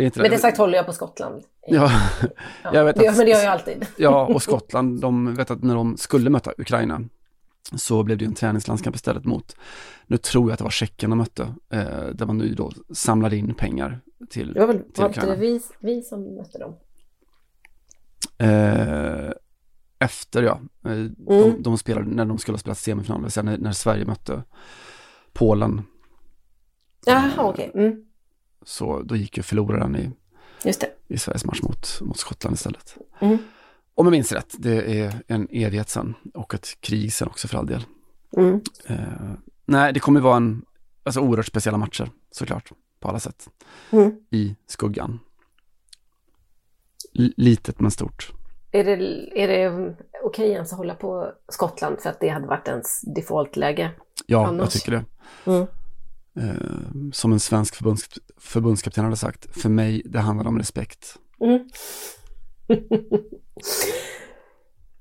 det 0.00 0.04
är 0.04 0.06
inte 0.06 0.22
Med 0.22 0.30
det 0.30 0.38
sagt 0.38 0.58
håller 0.58 0.76
jag 0.76 0.86
på 0.86 0.92
Skottland. 0.92 1.42
Ja, 1.66 1.90
jag 2.72 2.84
vet 2.84 2.98
att, 2.98 3.16
men 3.16 3.26
det 3.26 3.30
gör 3.30 3.42
jag 3.42 3.52
alltid. 3.52 3.86
Ja, 3.96 4.26
och 4.26 4.42
Skottland, 4.42 5.00
de 5.00 5.34
vet 5.34 5.50
att 5.50 5.62
när 5.62 5.74
de 5.74 5.96
skulle 5.96 6.30
möta 6.30 6.52
Ukraina 6.58 7.04
så 7.74 8.02
blev 8.02 8.18
det 8.18 8.24
en 8.24 8.34
träningslandskamp 8.34 8.96
istället 8.96 9.24
mot, 9.24 9.56
nu 10.06 10.16
tror 10.16 10.44
jag 10.44 10.52
att 10.52 10.58
det 10.58 10.64
var 10.64 10.70
Tjeckien 10.70 11.10
de 11.10 11.18
mötte, 11.18 11.42
eh, 11.70 12.06
där 12.14 12.26
man 12.26 12.38
nu 12.38 12.54
då 12.54 12.72
samlade 12.92 13.36
in 13.36 13.54
pengar 13.54 14.00
till 14.30 14.52
Det 14.52 14.60
var 14.60 14.66
väl 14.66 14.82
till 14.92 15.02
var 15.02 15.26
det 15.26 15.36
vi, 15.36 15.60
vi 15.80 16.02
som 16.02 16.34
mötte 16.34 16.58
dem? 16.58 16.76
Eh, 18.38 19.30
efter 19.98 20.42
ja, 20.42 20.60
eh, 20.84 20.92
mm. 20.92 21.14
de, 21.18 21.62
de, 21.62 21.78
spelade 21.78 22.06
när 22.06 22.24
de 22.24 22.38
skulle 22.38 22.54
ha 22.54 22.60
spelat 22.60 22.78
semifinal, 22.78 23.20
när, 23.20 23.58
när 23.58 23.72
Sverige 23.72 24.04
mötte 24.04 24.42
Polen 25.32 25.82
Jaha, 27.06 27.32
okej. 27.38 27.70
Mm. 27.74 28.04
Så 28.62 29.02
då 29.02 29.16
gick 29.16 29.36
ju 29.36 29.42
förloraren 29.42 29.96
i, 29.96 30.10
i 31.08 31.18
Sveriges 31.18 31.44
match 31.44 31.62
mot, 31.62 32.00
mot 32.00 32.18
Skottland 32.18 32.54
istället. 32.56 32.96
Mm. 33.20 33.38
Om 33.94 34.06
jag 34.06 34.10
minns 34.10 34.32
rätt, 34.32 34.54
det 34.58 35.00
är 35.00 35.22
en 35.26 35.48
evighet 35.50 35.88
sedan 35.88 36.14
och 36.34 36.54
ett 36.54 36.80
krig 36.80 37.12
sedan 37.12 37.28
också 37.28 37.48
för 37.48 37.58
all 37.58 37.66
del. 37.66 37.84
Mm. 38.36 38.60
Eh, 38.86 39.32
nej, 39.66 39.92
det 39.92 40.00
kommer 40.00 40.20
vara 40.20 40.36
en, 40.36 40.64
alltså 41.02 41.20
oerhört 41.20 41.46
speciella 41.46 41.78
matcher 41.78 42.10
såklart, 42.30 42.72
på 43.00 43.08
alla 43.08 43.20
sätt. 43.20 43.48
Mm. 43.90 44.12
I 44.30 44.56
skuggan. 44.66 45.18
L- 47.18 47.34
litet 47.36 47.80
men 47.80 47.90
stort. 47.90 48.32
Är 48.72 48.84
det, 48.84 48.92
är 49.42 49.48
det 49.48 49.94
okej 50.24 50.50
ens 50.50 50.72
att 50.72 50.78
hålla 50.78 50.94
på 50.94 51.32
Skottland 51.48 52.00
för 52.00 52.10
att 52.10 52.20
det 52.20 52.28
hade 52.28 52.46
varit 52.46 52.68
ens 52.68 53.00
defaultläge? 53.00 53.90
Ja, 54.26 54.46
annars? 54.46 54.60
jag 54.60 54.70
tycker 54.70 54.92
det. 54.92 55.04
Mm. 55.50 55.66
Eh, 56.36 56.54
som 57.12 57.32
en 57.32 57.40
svensk 57.40 57.74
förbunds, 57.74 58.08
förbundskapten 58.38 59.04
hade 59.04 59.16
sagt, 59.16 59.60
för 59.62 59.68
mig 59.68 60.02
det 60.04 60.18
handlar 60.18 60.46
om 60.46 60.58
respekt. 60.58 61.16
Mm. 61.40 61.68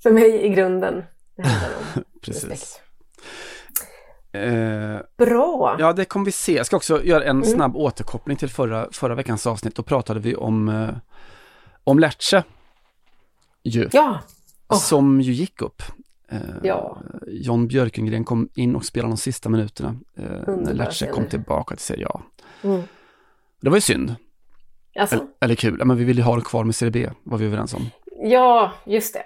för 0.03 0.11
mig 0.11 0.45
i 0.45 0.49
grunden, 0.49 1.03
det 1.35 1.43
handlar 1.47 1.69
om 1.77 2.03
Precis. 2.21 2.43
respekt. 2.43 2.81
Eh, 4.31 4.97
Bra! 5.25 5.75
Ja, 5.79 5.93
det 5.93 6.05
kommer 6.05 6.25
vi 6.25 6.31
se. 6.31 6.53
Jag 6.55 6.65
ska 6.65 6.75
också 6.77 7.03
göra 7.03 7.23
en 7.23 7.37
Mm. 7.37 7.43
snabb 7.49 7.75
återkoppling 7.75 8.37
till 8.37 8.49
förra, 8.49 8.87
förra 8.91 9.15
veckans 9.15 9.47
avsnitt. 9.47 9.75
Då 9.75 9.83
pratade 9.83 10.19
vi 10.19 10.35
om, 10.35 10.69
eh, 10.69 10.89
om 11.83 11.99
Lerche. 11.99 12.43
Ju. 13.63 13.89
Ja! 13.91 14.19
Som 14.73 15.21
ju 15.21 15.31
gick 15.33 15.61
upp. 15.61 15.83
Eh, 16.29 16.37
Ja. 16.63 17.01
John 17.27 17.67
Björkengren 17.67 18.23
kom 18.23 18.49
in 18.55 18.75
och 18.75 18.85
spelade 18.85 19.11
de 19.11 19.17
sista 19.17 19.49
minuterna 19.49 19.95
eh, 20.17 20.23
när 20.57 20.73
Lerche 20.73 21.07
kom 21.07 21.25
tillbaka 21.25 21.75
till 21.75 21.85
Serie 21.85 22.07
A. 22.07 22.21
Mm. 22.63 22.81
Det 23.61 23.69
var 23.69 23.77
ju 23.77 23.81
synd. 23.81 24.15
Alltså, 24.99 25.15
Eller, 25.15 25.27
eller 25.41 25.55
kul. 25.55 25.81
Men 25.85 25.97
vi 25.97 26.03
ville 26.03 26.21
ju 26.21 26.25
ha 26.25 26.35
det 26.35 26.41
kvar 26.41 26.63
med 26.63 26.75
Serie 26.75 26.91
B, 26.91 27.09
var 27.23 27.37
vi 27.37 27.45
överens 27.45 27.73
om. 27.73 27.89
ja, 28.23 28.71
just 28.85 29.13
det. 29.13 29.23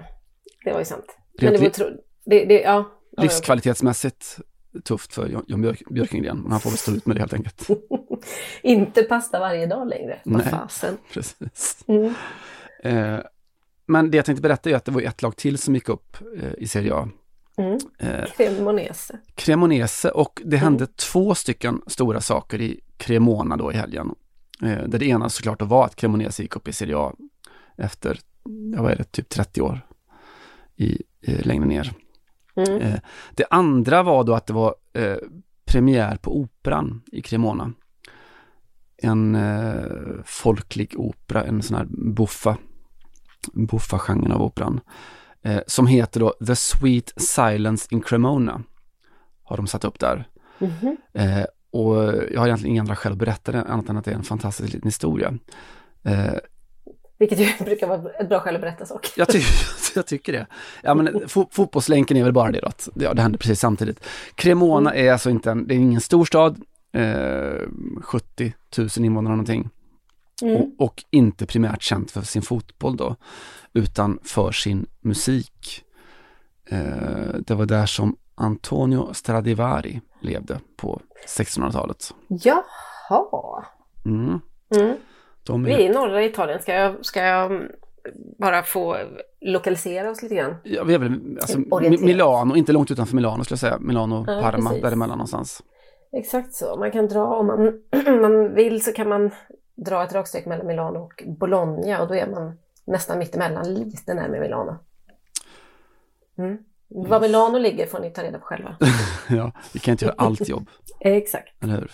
Det 0.65 0.71
var 0.71 0.79
ju 0.79 0.85
sant. 0.85 1.17
Men 1.41 1.53
det 1.53 1.77
var. 1.79 1.97
Det, 2.25 2.45
det, 2.45 2.61
ja. 2.61 2.85
Livskvalitetsmässigt 3.17 4.39
tufft 4.83 5.13
för 5.13 5.27
John- 5.27 5.61
Björk, 5.61 5.81
Björkengren, 5.89 6.37
men 6.41 6.51
han 6.51 6.59
får 6.61 6.69
väl 6.69 6.77
stå 6.77 6.91
ut 6.91 7.05
med 7.05 7.15
det 7.15 7.19
helt 7.19 7.33
enkelt. 7.33 7.67
Inte 8.61 9.03
pasta 9.03 9.39
varje 9.39 9.65
dag 9.65 9.87
längre. 9.87 10.19
Vad 10.23 10.43
fasen. 10.45 10.97
Precis. 11.13 11.83
Mm. 11.87 12.13
Eh, 12.83 13.19
men 13.85 14.11
det 14.11 14.17
jag 14.17 14.25
tänkte 14.25 14.41
berätta 14.41 14.69
är 14.69 14.75
att 14.75 14.85
det 14.85 14.91
var 14.91 15.01
ett 15.01 15.21
lag 15.21 15.35
till 15.35 15.57
som 15.57 15.75
gick 15.75 15.89
upp 15.89 16.17
eh, 16.41 16.53
i 16.57 16.67
Serie 16.67 16.93
A. 16.93 17.09
Mm. 17.57 17.77
Eh, 17.99 18.25
Cremonese. 18.37 19.19
Cremonese 19.35 20.09
och 20.09 20.41
det 20.45 20.57
Mm. 20.57 20.59
hände 20.63 20.87
två 20.87 21.35
stycken 21.35 21.81
stora 21.87 22.21
saker 22.21 22.61
i 22.61 22.79
Cremona 22.97 23.57
då 23.57 23.71
i 23.71 23.75
helgen. 23.75 24.15
Eh, 24.61 24.83
där 24.83 24.99
det 24.99 25.05
ena 25.05 25.29
såklart 25.29 25.61
var 25.61 25.85
att 25.85 25.95
Cremonese 25.95 26.41
gick 26.43 26.55
upp 26.55 26.67
i 26.67 26.73
Serie 26.73 26.97
A 26.97 27.13
efter, 27.77 28.19
ja, 28.75 28.81
vad 28.81 28.91
är 28.91 28.95
det, 28.95 29.03
typ 29.03 29.29
30 29.29 29.61
år 29.61 29.81
i, 30.75 31.01
eh, 31.21 31.45
längre 31.45 31.65
ner. 31.65 31.93
Mm. 32.55 32.81
Eh, 32.81 32.99
det 33.31 33.45
andra 33.49 34.03
var 34.03 34.23
då 34.23 34.33
att 34.33 34.45
det 34.47 34.53
var 34.53 34.75
eh, 34.93 35.17
premiär 35.65 36.15
på 36.17 36.37
Operan 36.37 37.01
i 37.11 37.21
Cremona. 37.21 37.73
En 38.97 39.35
eh, 39.35 39.83
folklig 40.25 40.93
opera, 40.97 41.43
en 41.43 41.61
sån 41.61 41.77
här 41.77 41.85
buffa, 41.89 42.57
buffa-genren 43.53 44.31
av 44.31 44.41
operan. 44.41 44.79
Eh, 45.43 45.59
som 45.67 45.87
heter 45.87 46.19
då 46.19 46.33
The 46.47 46.55
Sweet 46.55 47.13
Silence 47.17 47.87
in 47.91 48.01
Cremona. 48.01 48.63
Har 49.43 49.57
de 49.57 49.67
satt 49.67 49.85
upp 49.85 49.99
där. 49.99 50.27
Mhm. 50.59 50.97
Eh, 51.13 51.45
och 51.71 51.95
jag 52.31 52.39
har 52.39 52.47
egentligen 52.47 52.71
inga 52.71 52.81
andra 52.81 52.95
skäl 52.95 53.11
att 53.11 53.17
berätta 53.17 53.51
det, 53.51 53.61
annat 53.63 53.89
än 53.89 53.97
att 53.97 54.05
det 54.05 54.11
är 54.11 54.15
en 54.15 54.23
fantastisk 54.23 54.73
liten 54.73 54.87
historia. 54.87 55.33
Eh, 56.03 56.33
Vilket 57.19 57.39
ju 57.39 57.47
brukar 57.65 57.87
vara 57.87 58.09
ett 58.19 58.29
bra 58.29 58.39
skäl 58.39 58.55
att 58.55 58.61
berätta 58.61 58.85
saker. 58.85 59.11
jag, 59.15 59.27
ty 59.27 59.41
jag 59.95 60.05
tycker 60.05 60.33
det. 60.33 60.47
Ja, 60.83 60.93
men, 60.93 61.29
fo 61.29 61.47
fotbollslänken 61.51 62.17
är 62.17 62.23
väl 62.23 62.33
bara 62.33 62.51
det 62.51 62.59
då, 62.59 62.67
att 62.67 62.89
ja, 62.95 63.13
det 63.13 63.21
händer 63.21 63.39
precis 63.39 63.59
samtidigt. 63.59 64.05
Cremona 64.35 64.95
är 64.95 65.11
alltså 65.11 65.29
inte 65.29 65.51
en, 65.51 65.67
det 65.67 65.73
är 65.73 65.77
ingen 65.77 66.01
stor 66.01 66.25
stad, 66.25 66.61
eh, 66.93 67.67
70 68.01 68.53
000 68.77 68.89
invånare 68.97 69.33
någonting. 69.33 69.69
Mm. 70.43 70.55
Och, 70.61 70.85
och 70.85 71.03
inte 71.09 71.45
primärt 71.45 71.81
känt 71.81 72.11
för 72.11 72.21
sin 72.21 72.41
fotboll 72.41 72.97
då, 72.97 73.15
utan 73.73 74.19
för 74.23 74.51
sin 74.51 74.85
musik. 75.01 75.83
Eh, 76.69 77.33
det 77.47 77.53
var 77.53 77.65
där 77.65 77.85
som 77.85 78.15
Antonio 78.35 79.13
Stradivari 79.13 80.01
levde 80.21 80.59
på 80.77 81.01
1600-talet. 81.27 82.13
Jaha. 82.27 83.65
Mm. 84.05 84.39
Mm. 84.75 84.95
De 85.43 85.63
Vi 85.63 85.71
är, 85.73 85.77
är 85.77 85.81
i 85.81 85.89
norra 85.89 86.23
Italien. 86.23 86.61
Ska 86.61 86.73
jag, 86.73 87.05
ska 87.05 87.21
jag 87.21 87.61
bara 88.39 88.63
få 88.63 88.97
lokalisera 89.41 90.11
oss 90.11 90.21
lite 90.23 90.35
grann? 90.35 90.55
ja, 90.63 90.83
vi 90.83 90.93
är 90.93 90.99
väl, 90.99 91.37
alltså, 91.41 91.59
Milano, 92.05 92.55
inte 92.55 92.71
långt 92.71 92.91
utanför 92.91 93.15
Milano 93.15 93.43
skulle 93.43 93.53
jag 93.53 93.59
säga. 93.59 93.79
Milano, 93.79 94.25
Ja, 94.27 94.41
Parma, 94.41 94.69
precis. 94.69 94.83
däremellan 94.83 95.17
någonstans. 95.17 95.63
Exakt 96.17 96.53
så. 96.53 96.75
Man 96.79 96.91
kan 96.91 97.07
dra, 97.07 97.25
om 97.25 97.47
man, 97.47 97.67
om 98.07 98.21
man 98.21 98.53
vill 98.53 98.83
så 98.83 98.91
kan 98.91 99.09
man 99.09 99.31
dra 99.75 100.03
ett 100.03 100.13
raksträck 100.13 100.45
mellan 100.45 100.67
Milano 100.67 100.99
och 100.99 101.23
Bologna 101.25 102.01
och 102.01 102.07
då 102.07 102.15
är 102.15 102.27
man 102.27 102.57
nästan 102.85 103.19
mittemellan, 103.19 103.73
lite 103.73 104.13
närmare 104.13 104.39
Milano. 104.39 104.77
Mm. 106.37 106.57
Var 106.87 107.21
Milano 107.21 107.57
ligger 107.57 107.87
får 107.87 107.99
ni 107.99 108.09
ta 108.09 108.23
reda 108.23 108.39
på 108.39 108.45
själva. 108.45 108.77
ja, 109.29 109.51
vi 109.73 109.79
kan 109.79 109.91
inte 109.91 110.05
göra 110.05 110.15
allt 110.17 110.49
jobb, 110.49 110.69
Exakt. 110.99 111.63
eller 111.63 111.73
hur? 111.73 111.91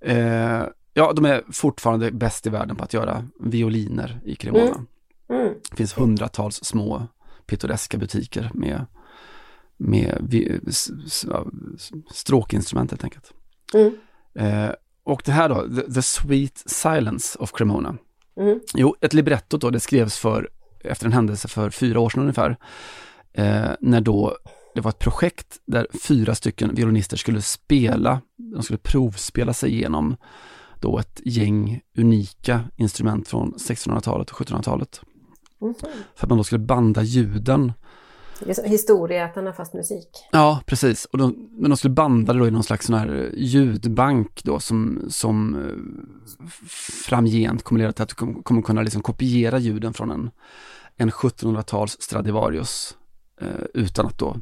Eh, 0.00 0.66
ja, 0.94 1.12
de 1.12 1.24
är 1.24 1.44
fortfarande 1.52 2.10
bäst 2.10 2.46
i 2.46 2.50
världen 2.50 2.76
på 2.76 2.84
att 2.84 2.94
göra 2.94 3.24
violiner 3.40 4.20
i 4.24 4.34
Cremona. 4.36 4.64
Mm. 4.64 4.86
Mm. 5.30 5.54
Det 5.70 5.76
finns 5.76 5.98
hundratals 5.98 6.64
små 6.64 7.06
pittoreska 7.46 7.98
butiker 7.98 8.50
med, 8.54 8.86
med 9.76 10.18
vi, 10.28 10.60
stråkinstrument 12.10 12.90
helt 12.90 13.04
enkelt. 13.04 13.32
Mm. 13.74 13.94
Eh, 14.34 14.70
och 15.08 15.22
det 15.24 15.32
här 15.32 15.48
då, 15.48 15.68
The, 15.76 15.92
The 15.92 16.02
Sweet 16.02 16.62
Silence 16.66 17.38
of 17.38 17.52
Cremona. 17.52 17.96
Mm. 18.40 18.60
Jo, 18.74 18.96
ett 19.00 19.12
libretto 19.12 19.56
då, 19.56 19.70
det 19.70 19.80
skrevs 19.80 20.18
för, 20.18 20.50
efter 20.80 21.06
en 21.06 21.12
händelse 21.12 21.48
för 21.48 21.70
fyra 21.70 22.00
år 22.00 22.10
sedan 22.10 22.20
ungefär. 22.20 22.56
Eh, 23.32 23.70
när 23.80 24.00
då 24.00 24.36
det 24.74 24.80
var 24.80 24.88
ett 24.88 24.98
projekt 24.98 25.58
där 25.66 25.86
fyra 26.02 26.34
stycken 26.34 26.74
violinister 26.74 27.16
skulle 27.16 27.42
spela, 27.42 28.20
de 28.36 28.62
skulle 28.62 28.78
provspela 28.78 29.54
sig 29.54 29.70
igenom 29.70 30.16
då 30.80 30.98
ett 30.98 31.20
gäng 31.24 31.80
unika 31.98 32.60
instrument 32.76 33.28
från 33.28 33.54
1600-talet 33.54 34.30
och 34.30 34.36
1700-talet. 34.36 35.00
Mhm. 35.60 35.74
För 36.14 36.26
att 36.26 36.28
man 36.28 36.38
då 36.38 36.44
skulle 36.44 36.64
banda 36.64 37.02
ljuden. 37.02 37.72
Historieätarna 38.64 39.52
fast 39.52 39.74
musik. 39.74 40.08
Ja, 40.32 40.62
precis. 40.66 41.04
Och 41.04 41.18
de, 41.18 41.48
men 41.50 41.70
de 41.70 41.76
skulle 41.76 41.94
banda 41.94 42.32
det 42.32 42.38
då 42.38 42.46
i 42.46 42.50
någon 42.50 42.64
slags 42.64 42.86
sån 42.86 42.94
här 42.98 43.30
ljudbank 43.36 44.40
då 44.44 44.60
som, 44.60 45.02
som 45.08 45.54
eh, 45.54 46.48
framgent 47.06 47.62
kommer 47.62 47.78
leda 47.78 47.92
till 47.92 48.02
att 48.02 48.08
du 48.08 48.14
kom- 48.14 48.42
kommer 48.42 48.62
kunna 48.62 48.82
liksom 48.82 49.02
kopiera 49.02 49.58
ljuden 49.58 49.94
från 49.94 50.10
en, 50.10 50.30
en 50.96 51.10
1700-tals 51.10 51.96
Stradivarius 52.00 52.96
eh, 53.40 53.64
utan 53.74 54.06
att 54.06 54.18
då 54.18 54.36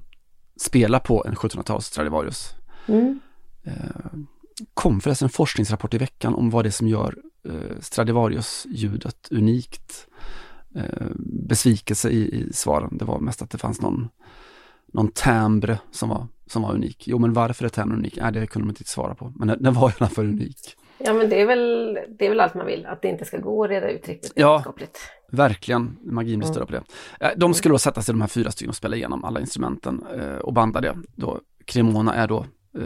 spela 0.60 1.00
på 1.00 1.24
en 1.26 1.34
1700-tals 1.34 1.86
Stradivarius. 1.86 2.54
Mm. 2.86 3.20
Eh, 3.64 3.72
kom 4.74 5.00
förresten 5.00 5.26
en 5.26 5.30
forskningsrapport 5.30 5.94
i 5.94 5.98
veckan 5.98 6.34
om 6.34 6.50
vad 6.50 6.64
det 6.64 6.68
är 6.68 6.70
som 6.70 6.88
gör 6.88 7.16
eh, 7.48 7.80
Stradivarius-ljudet 7.80 9.28
unikt. 9.30 10.06
Eh, 10.76 11.06
besvikelse 11.48 12.10
i, 12.10 12.34
i 12.34 12.52
svaren, 12.52 12.98
det 12.98 13.04
var 13.04 13.18
mest 13.20 13.42
att 13.42 13.50
det 13.50 13.58
fanns 13.58 13.80
någon, 13.80 14.08
någon 14.92 15.08
timbre 15.08 15.78
som 15.90 16.08
var, 16.08 16.26
som 16.46 16.62
var 16.62 16.74
unik. 16.74 17.04
Jo, 17.08 17.18
men 17.18 17.32
varför 17.32 17.64
är 17.64 17.68
timbren 17.68 17.98
unik? 17.98 18.18
Nej, 18.22 18.32
det 18.32 18.46
kunde 18.46 18.66
de 18.68 18.70
inte 18.70 18.84
svara 18.84 19.14
på, 19.14 19.32
men 19.36 19.48
den, 19.48 19.62
den 19.62 19.74
var 19.74 19.90
i 19.90 19.92
alla 19.98 20.10
fall 20.10 20.24
unik. 20.24 20.76
Ja 20.98 21.12
men 21.14 21.28
det 21.28 21.40
är, 21.40 21.46
väl, 21.46 21.98
det 22.18 22.26
är 22.26 22.28
väl 22.28 22.40
allt 22.40 22.54
man 22.54 22.66
vill, 22.66 22.86
att 22.86 23.02
det 23.02 23.08
inte 23.08 23.24
ska 23.24 23.38
gå 23.38 23.64
att 23.64 23.70
reda 23.70 23.90
ut 23.90 24.08
riktigt 24.08 24.32
Ja. 24.36 24.52
vetenskapligt. 24.52 24.98
Verkligen, 25.32 25.96
magin 26.04 26.38
blir 26.38 26.48
större 26.48 26.66
på 26.66 26.72
det. 26.72 26.82
Eh, 27.20 27.30
De 27.36 27.54
skulle 27.54 27.72
då 27.74 27.78
sätta 27.78 28.02
sig 28.02 28.12
de 28.14 28.20
här 28.20 28.28
fyra 28.28 28.50
stycken 28.50 28.68
och 28.68 28.76
spela 28.76 28.96
igenom 28.96 29.24
alla 29.24 29.40
instrumenten 29.40 30.04
eh, 30.20 30.36
och 30.36 30.52
banda 30.52 30.80
det. 30.80 30.96
Då 31.14 31.40
Cremona 31.64 32.14
är 32.14 32.28
då 32.28 32.46
eh, 32.78 32.82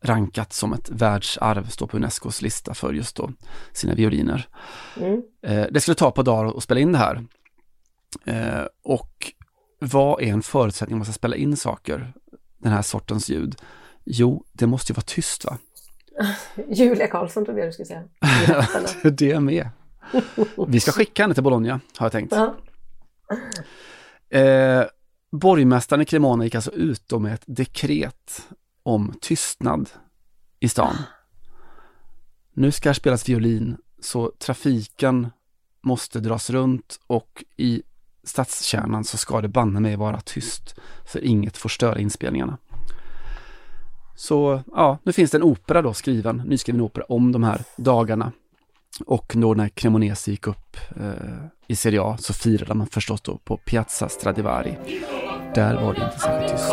rankat 0.00 0.52
som 0.52 0.72
ett 0.72 0.90
världsarv, 0.90 1.68
står 1.68 1.86
på 1.86 1.96
Unescos 1.96 2.42
lista 2.42 2.74
för 2.74 2.92
just 2.92 3.16
då 3.16 3.30
sina 3.72 3.94
violiner. 3.94 4.48
Mm. 4.96 5.22
Eh, 5.42 5.66
det 5.70 5.80
skulle 5.80 5.94
ta 5.94 6.08
ett 6.08 6.14
par 6.14 6.22
dagar 6.22 6.56
att 6.56 6.62
spela 6.62 6.80
in 6.80 6.92
det 6.92 6.98
här. 6.98 7.24
Eh, 8.24 8.66
och 8.82 9.32
vad 9.78 10.22
är 10.22 10.26
en 10.26 10.42
förutsättning 10.42 10.94
om 10.94 10.98
man 10.98 11.06
ska 11.06 11.12
spela 11.12 11.36
in 11.36 11.56
saker, 11.56 12.12
den 12.58 12.72
här 12.72 12.82
sortens 12.82 13.28
ljud? 13.28 13.56
Jo, 14.04 14.44
det 14.52 14.66
måste 14.66 14.92
ju 14.92 14.94
vara 14.94 15.04
tyst 15.06 15.44
va? 15.44 15.58
Julia 16.68 17.06
Karlsson 17.06 17.44
trodde 17.44 17.60
jag 17.60 17.68
du 17.68 17.72
skulle 17.72 17.86
säga. 17.86 18.02
det 19.02 19.06
är 19.06 19.10
det 19.10 19.40
med. 19.40 19.68
Vi 20.68 20.80
ska 20.80 20.92
skicka 20.92 21.22
henne 21.22 21.34
till 21.34 21.42
Bologna, 21.42 21.80
har 21.96 22.06
jag 22.06 22.12
tänkt. 22.12 22.32
Ja. 22.32 22.56
Eh, 24.38 24.84
borgmästaren 25.32 26.02
i 26.02 26.04
Cremona 26.04 26.44
gick 26.44 26.54
alltså 26.54 26.70
ut 26.70 27.12
med 27.20 27.34
ett 27.34 27.42
dekret 27.46 28.48
om 28.88 29.14
tystnad 29.20 29.90
i 30.60 30.68
stan. 30.68 30.96
nu 32.54 32.72
ska 32.72 32.88
här 32.88 32.94
spelas 32.94 33.28
violin 33.28 33.76
så 34.00 34.32
trafiken 34.38 35.30
måste 35.80 36.20
dras 36.20 36.50
runt 36.50 37.00
och 37.06 37.44
i 37.56 37.82
stadskärnan 38.24 39.04
så 39.04 39.16
ska 39.16 39.40
det 39.40 39.48
banne 39.48 39.80
mig 39.80 39.96
vara 39.96 40.20
tyst 40.20 40.74
för 41.12 41.24
inget 41.24 41.56
får 41.56 41.68
störa 41.68 41.98
inspelningarna. 41.98 42.58
Så 44.16 44.62
ja, 44.74 44.98
nu 45.02 45.12
finns 45.12 45.30
det 45.30 45.38
en 45.38 45.42
opera 45.42 45.82
då 45.82 45.94
skriven, 45.94 46.36
nyskriven 46.36 46.80
opera 46.80 47.04
om 47.08 47.32
de 47.32 47.44
här 47.44 47.62
dagarna. 47.76 48.32
Och 49.06 49.32
då 49.36 49.54
när 49.54 49.68
Cremonese 49.68 50.30
gick 50.30 50.46
upp 50.46 50.76
eh, 50.96 51.46
i 51.66 51.76
Serie 51.76 52.02
A 52.02 52.16
så 52.20 52.32
firade 52.32 52.74
man 52.74 52.86
förstås 52.86 53.20
då 53.20 53.38
på 53.38 53.56
Piazza 53.56 54.08
Stradivari. 54.08 54.78
Där 55.54 55.74
var 55.74 55.94
det 55.94 56.04
inte 56.04 56.18
särskilt 56.18 56.52
tyst. 56.52 56.72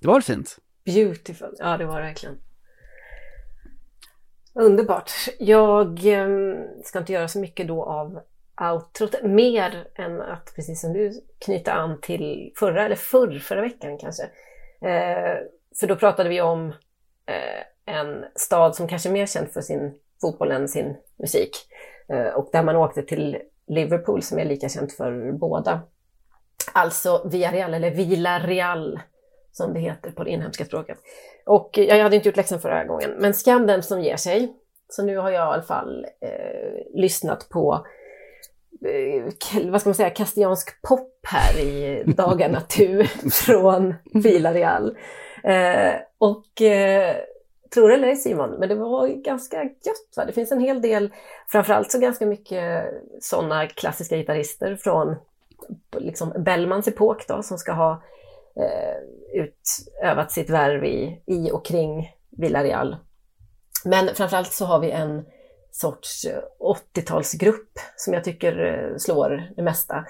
Det 0.00 0.08
var 0.08 0.20
fint? 0.20 0.58
Beautiful, 0.84 1.54
ja 1.58 1.76
det 1.76 1.84
var 1.86 2.00
det 2.00 2.06
verkligen. 2.06 2.38
Underbart. 4.54 5.10
Jag 5.38 6.06
eh, 6.06 6.28
ska 6.84 6.98
inte 6.98 7.12
göra 7.12 7.28
så 7.28 7.38
mycket 7.38 7.68
då 7.68 7.84
av 7.84 8.20
outrot, 8.72 9.22
mer 9.22 9.88
än 9.94 10.20
att 10.20 10.52
precis 10.56 10.80
som 10.80 10.92
du 10.92 11.12
knyta 11.38 11.72
an 11.72 12.00
till 12.00 12.52
förra, 12.56 12.84
eller 12.84 12.96
förr, 12.96 13.38
förra 13.38 13.60
veckan 13.60 13.98
kanske. 13.98 14.22
Eh, 14.80 15.38
för 15.80 15.86
då 15.86 15.96
pratade 15.96 16.28
vi 16.28 16.40
om 16.40 16.68
eh, 17.26 17.94
en 17.94 18.24
stad 18.34 18.76
som 18.76 18.88
kanske 18.88 19.08
är 19.08 19.12
mer 19.12 19.26
känd 19.26 19.50
för 19.50 19.60
sin 19.60 19.94
fotboll 20.20 20.52
än 20.52 20.68
sin 20.68 20.96
musik. 21.18 21.50
Eh, 22.08 22.26
och 22.26 22.48
där 22.52 22.62
man 22.62 22.76
åkte 22.76 23.02
till 23.02 23.38
Liverpool 23.66 24.22
som 24.22 24.38
är 24.38 24.44
lika 24.44 24.68
känt 24.68 24.92
för 24.92 25.32
båda. 25.32 25.80
Alltså 26.72 27.28
Villarreal, 27.32 27.74
eller 27.74 27.90
Villarreal 27.90 29.00
som 29.52 29.74
det 29.74 29.80
heter 29.80 30.10
på 30.10 30.24
det 30.24 30.30
inhemska 30.30 30.64
språket. 30.64 30.98
Och 31.46 31.70
jag 31.78 32.02
hade 32.02 32.16
inte 32.16 32.28
gjort 32.28 32.36
läxan 32.36 32.60
förra 32.60 32.84
gången, 32.84 33.10
men 33.18 33.34
skam 33.34 33.66
den 33.66 33.82
som 33.82 34.00
ger 34.00 34.16
sig. 34.16 34.52
Så 34.88 35.02
nu 35.02 35.16
har 35.16 35.30
jag 35.30 35.42
i 35.42 35.54
alla 35.54 35.62
fall 35.62 36.06
eh, 36.20 37.00
lyssnat 37.00 37.48
på 37.48 37.86
eh, 38.86 39.70
vad 39.70 39.80
ska 39.80 39.90
man 39.90 39.94
säga, 39.94 40.10
kastiansk 40.10 40.82
pop 40.82 41.18
här 41.22 41.60
i 41.60 42.02
dagarna 42.06 42.60
tu 42.68 43.04
från 43.32 43.94
Villarreal. 44.14 44.96
Eh, 45.44 45.94
och 46.18 46.62
eh, 46.62 47.16
tror 47.74 47.88
det 47.88 47.94
eller 47.94 48.08
ej 48.08 48.16
Simon, 48.16 48.50
men 48.50 48.68
det 48.68 48.74
var 48.74 49.06
ganska 49.06 49.62
gött. 49.62 50.16
Va? 50.16 50.24
Det 50.24 50.32
finns 50.32 50.52
en 50.52 50.60
hel 50.60 50.82
del, 50.82 51.12
framförallt 51.48 51.90
så 51.90 51.98
ganska 51.98 52.26
mycket 52.26 52.84
sådana 53.20 53.66
klassiska 53.66 54.16
gitarrister 54.16 54.76
från 54.76 55.16
liksom 55.96 56.32
Bellmans 56.36 56.88
epok 56.88 57.28
då, 57.28 57.42
som 57.42 57.58
ska 57.58 57.72
ha 57.72 58.02
eh, 58.56 59.42
utövat 59.42 60.32
sitt 60.32 60.50
värv 60.50 60.84
i, 60.84 61.22
i 61.26 61.50
och 61.50 61.64
kring 61.64 62.12
Villarreal. 62.30 62.96
Men 63.84 64.14
framförallt 64.14 64.52
så 64.52 64.64
har 64.64 64.78
vi 64.78 64.90
en 64.90 65.24
sorts 65.70 66.24
eh, 66.24 66.42
80-talsgrupp 66.94 67.78
som 67.96 68.14
jag 68.14 68.24
tycker 68.24 68.64
eh, 68.64 68.96
slår 68.96 69.52
det 69.56 69.62
mesta. 69.62 70.04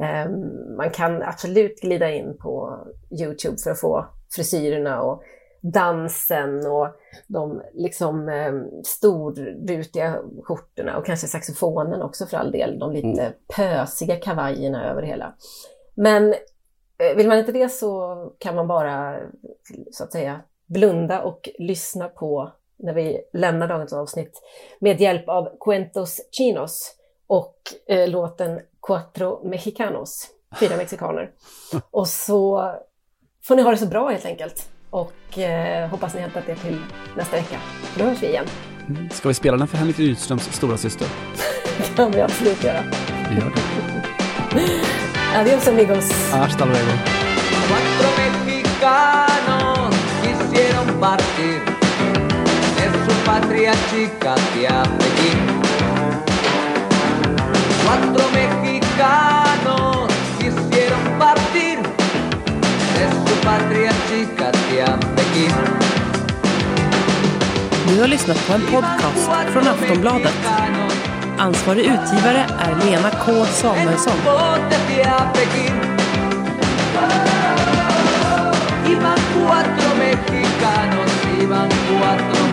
Ehm, 0.00 0.76
man 0.76 0.90
kan 0.90 1.22
absolut 1.22 1.80
glida 1.80 2.10
in 2.10 2.36
på 2.38 2.78
Youtube 3.20 3.56
för 3.58 3.70
att 3.70 3.80
få 3.80 4.06
frisyrerna 4.30 5.02
och 5.02 5.22
dansen 5.60 6.66
och 6.66 6.88
de 7.26 7.62
liksom 7.74 8.28
eh, 8.28 8.52
storrutiga 8.84 10.18
skjortorna 10.44 10.98
och 10.98 11.06
kanske 11.06 11.26
saxofonen 11.26 12.02
också 12.02 12.26
för 12.26 12.36
all 12.36 12.52
del. 12.52 12.78
De 12.78 12.92
lite 12.92 13.22
mm. 13.22 13.32
pösiga 13.56 14.16
kavajerna 14.16 14.90
över 14.90 15.02
hela. 15.02 15.34
Men 15.94 16.32
eh, 16.98 17.16
vill 17.16 17.28
man 17.28 17.38
inte 17.38 17.52
det 17.52 17.68
så 17.68 18.16
kan 18.38 18.54
man 18.54 18.68
bara 18.68 19.18
så 19.92 20.04
att 20.04 20.12
säga 20.12 20.40
blunda 20.66 21.22
och 21.22 21.48
lyssna 21.58 22.08
på 22.08 22.52
när 22.76 22.92
vi 22.92 23.20
lämnar 23.32 23.68
dagens 23.68 23.92
avsnitt 23.92 24.42
med 24.78 25.00
hjälp 25.00 25.28
av 25.28 25.56
Cuentos 25.60 26.20
Chinos 26.30 26.94
och 27.26 27.56
eh, 27.86 28.08
låten 28.08 28.60
Cuatro 28.82 29.48
Mexicanos, 29.48 30.28
fyra 30.60 30.76
mexikaner. 30.76 31.30
Och 31.90 32.08
så 32.08 32.74
får 33.48 33.56
ni 33.56 33.62
ha 33.62 33.70
det 33.70 33.76
så 33.76 33.86
bra 33.86 34.08
helt 34.08 34.24
enkelt. 34.24 34.68
Och 34.90 35.38
eh, 35.38 35.88
hoppas 35.88 36.14
ni 36.14 36.20
hämtat 36.20 36.48
er 36.48 36.54
till 36.54 36.78
nästa 37.16 37.36
vecka. 37.36 37.58
Då 37.98 38.04
hörs 38.04 38.22
vi 38.22 38.26
igen. 38.26 38.44
Mm. 38.88 39.10
Ska 39.10 39.28
vi 39.28 39.34
spela 39.34 39.56
den 39.56 39.68
för 39.68 39.76
Henrik 39.76 39.98
Rydströms 39.98 40.52
stora 40.52 40.76
syster? 40.76 41.08
det 41.78 41.96
kan 41.96 42.10
vi 42.10 42.20
absolut 42.20 42.64
göra. 42.64 42.82
Vi 43.30 43.34
gör 43.34 43.52
det. 43.54 43.62
Adios 45.38 45.68
amigos. 45.68 46.32
Hasta 46.32 46.64
luego. 46.64 46.90
Cuatro 47.68 48.08
mexicanos 48.22 49.94
quisieron 50.22 51.00
partir 51.00 51.60
de 52.76 52.86
su 53.04 53.24
patria 53.26 53.72
chica 53.74 54.32
hacia 54.32 54.82
Pekín. 54.98 55.62
Cuatro 57.84 58.24
mexicanos 58.32 59.27
Du 67.88 68.00
har 68.00 68.08
lyssnat 68.08 68.46
på 68.48 68.52
en 68.54 68.60
podcast 68.60 69.30
från 69.52 69.68
Aftonbladet. 69.68 70.34
Ansvarig 71.38 71.80
utgivare 71.80 72.46
är 72.58 72.86
Lena 72.86 73.10
K 73.10 73.44
Samuelsson. 73.44 74.18
iban 78.92 79.18
cuatro 79.34 79.98
mexicanos, 79.98 81.12
iban 81.42 81.68
cuatro 81.68 82.47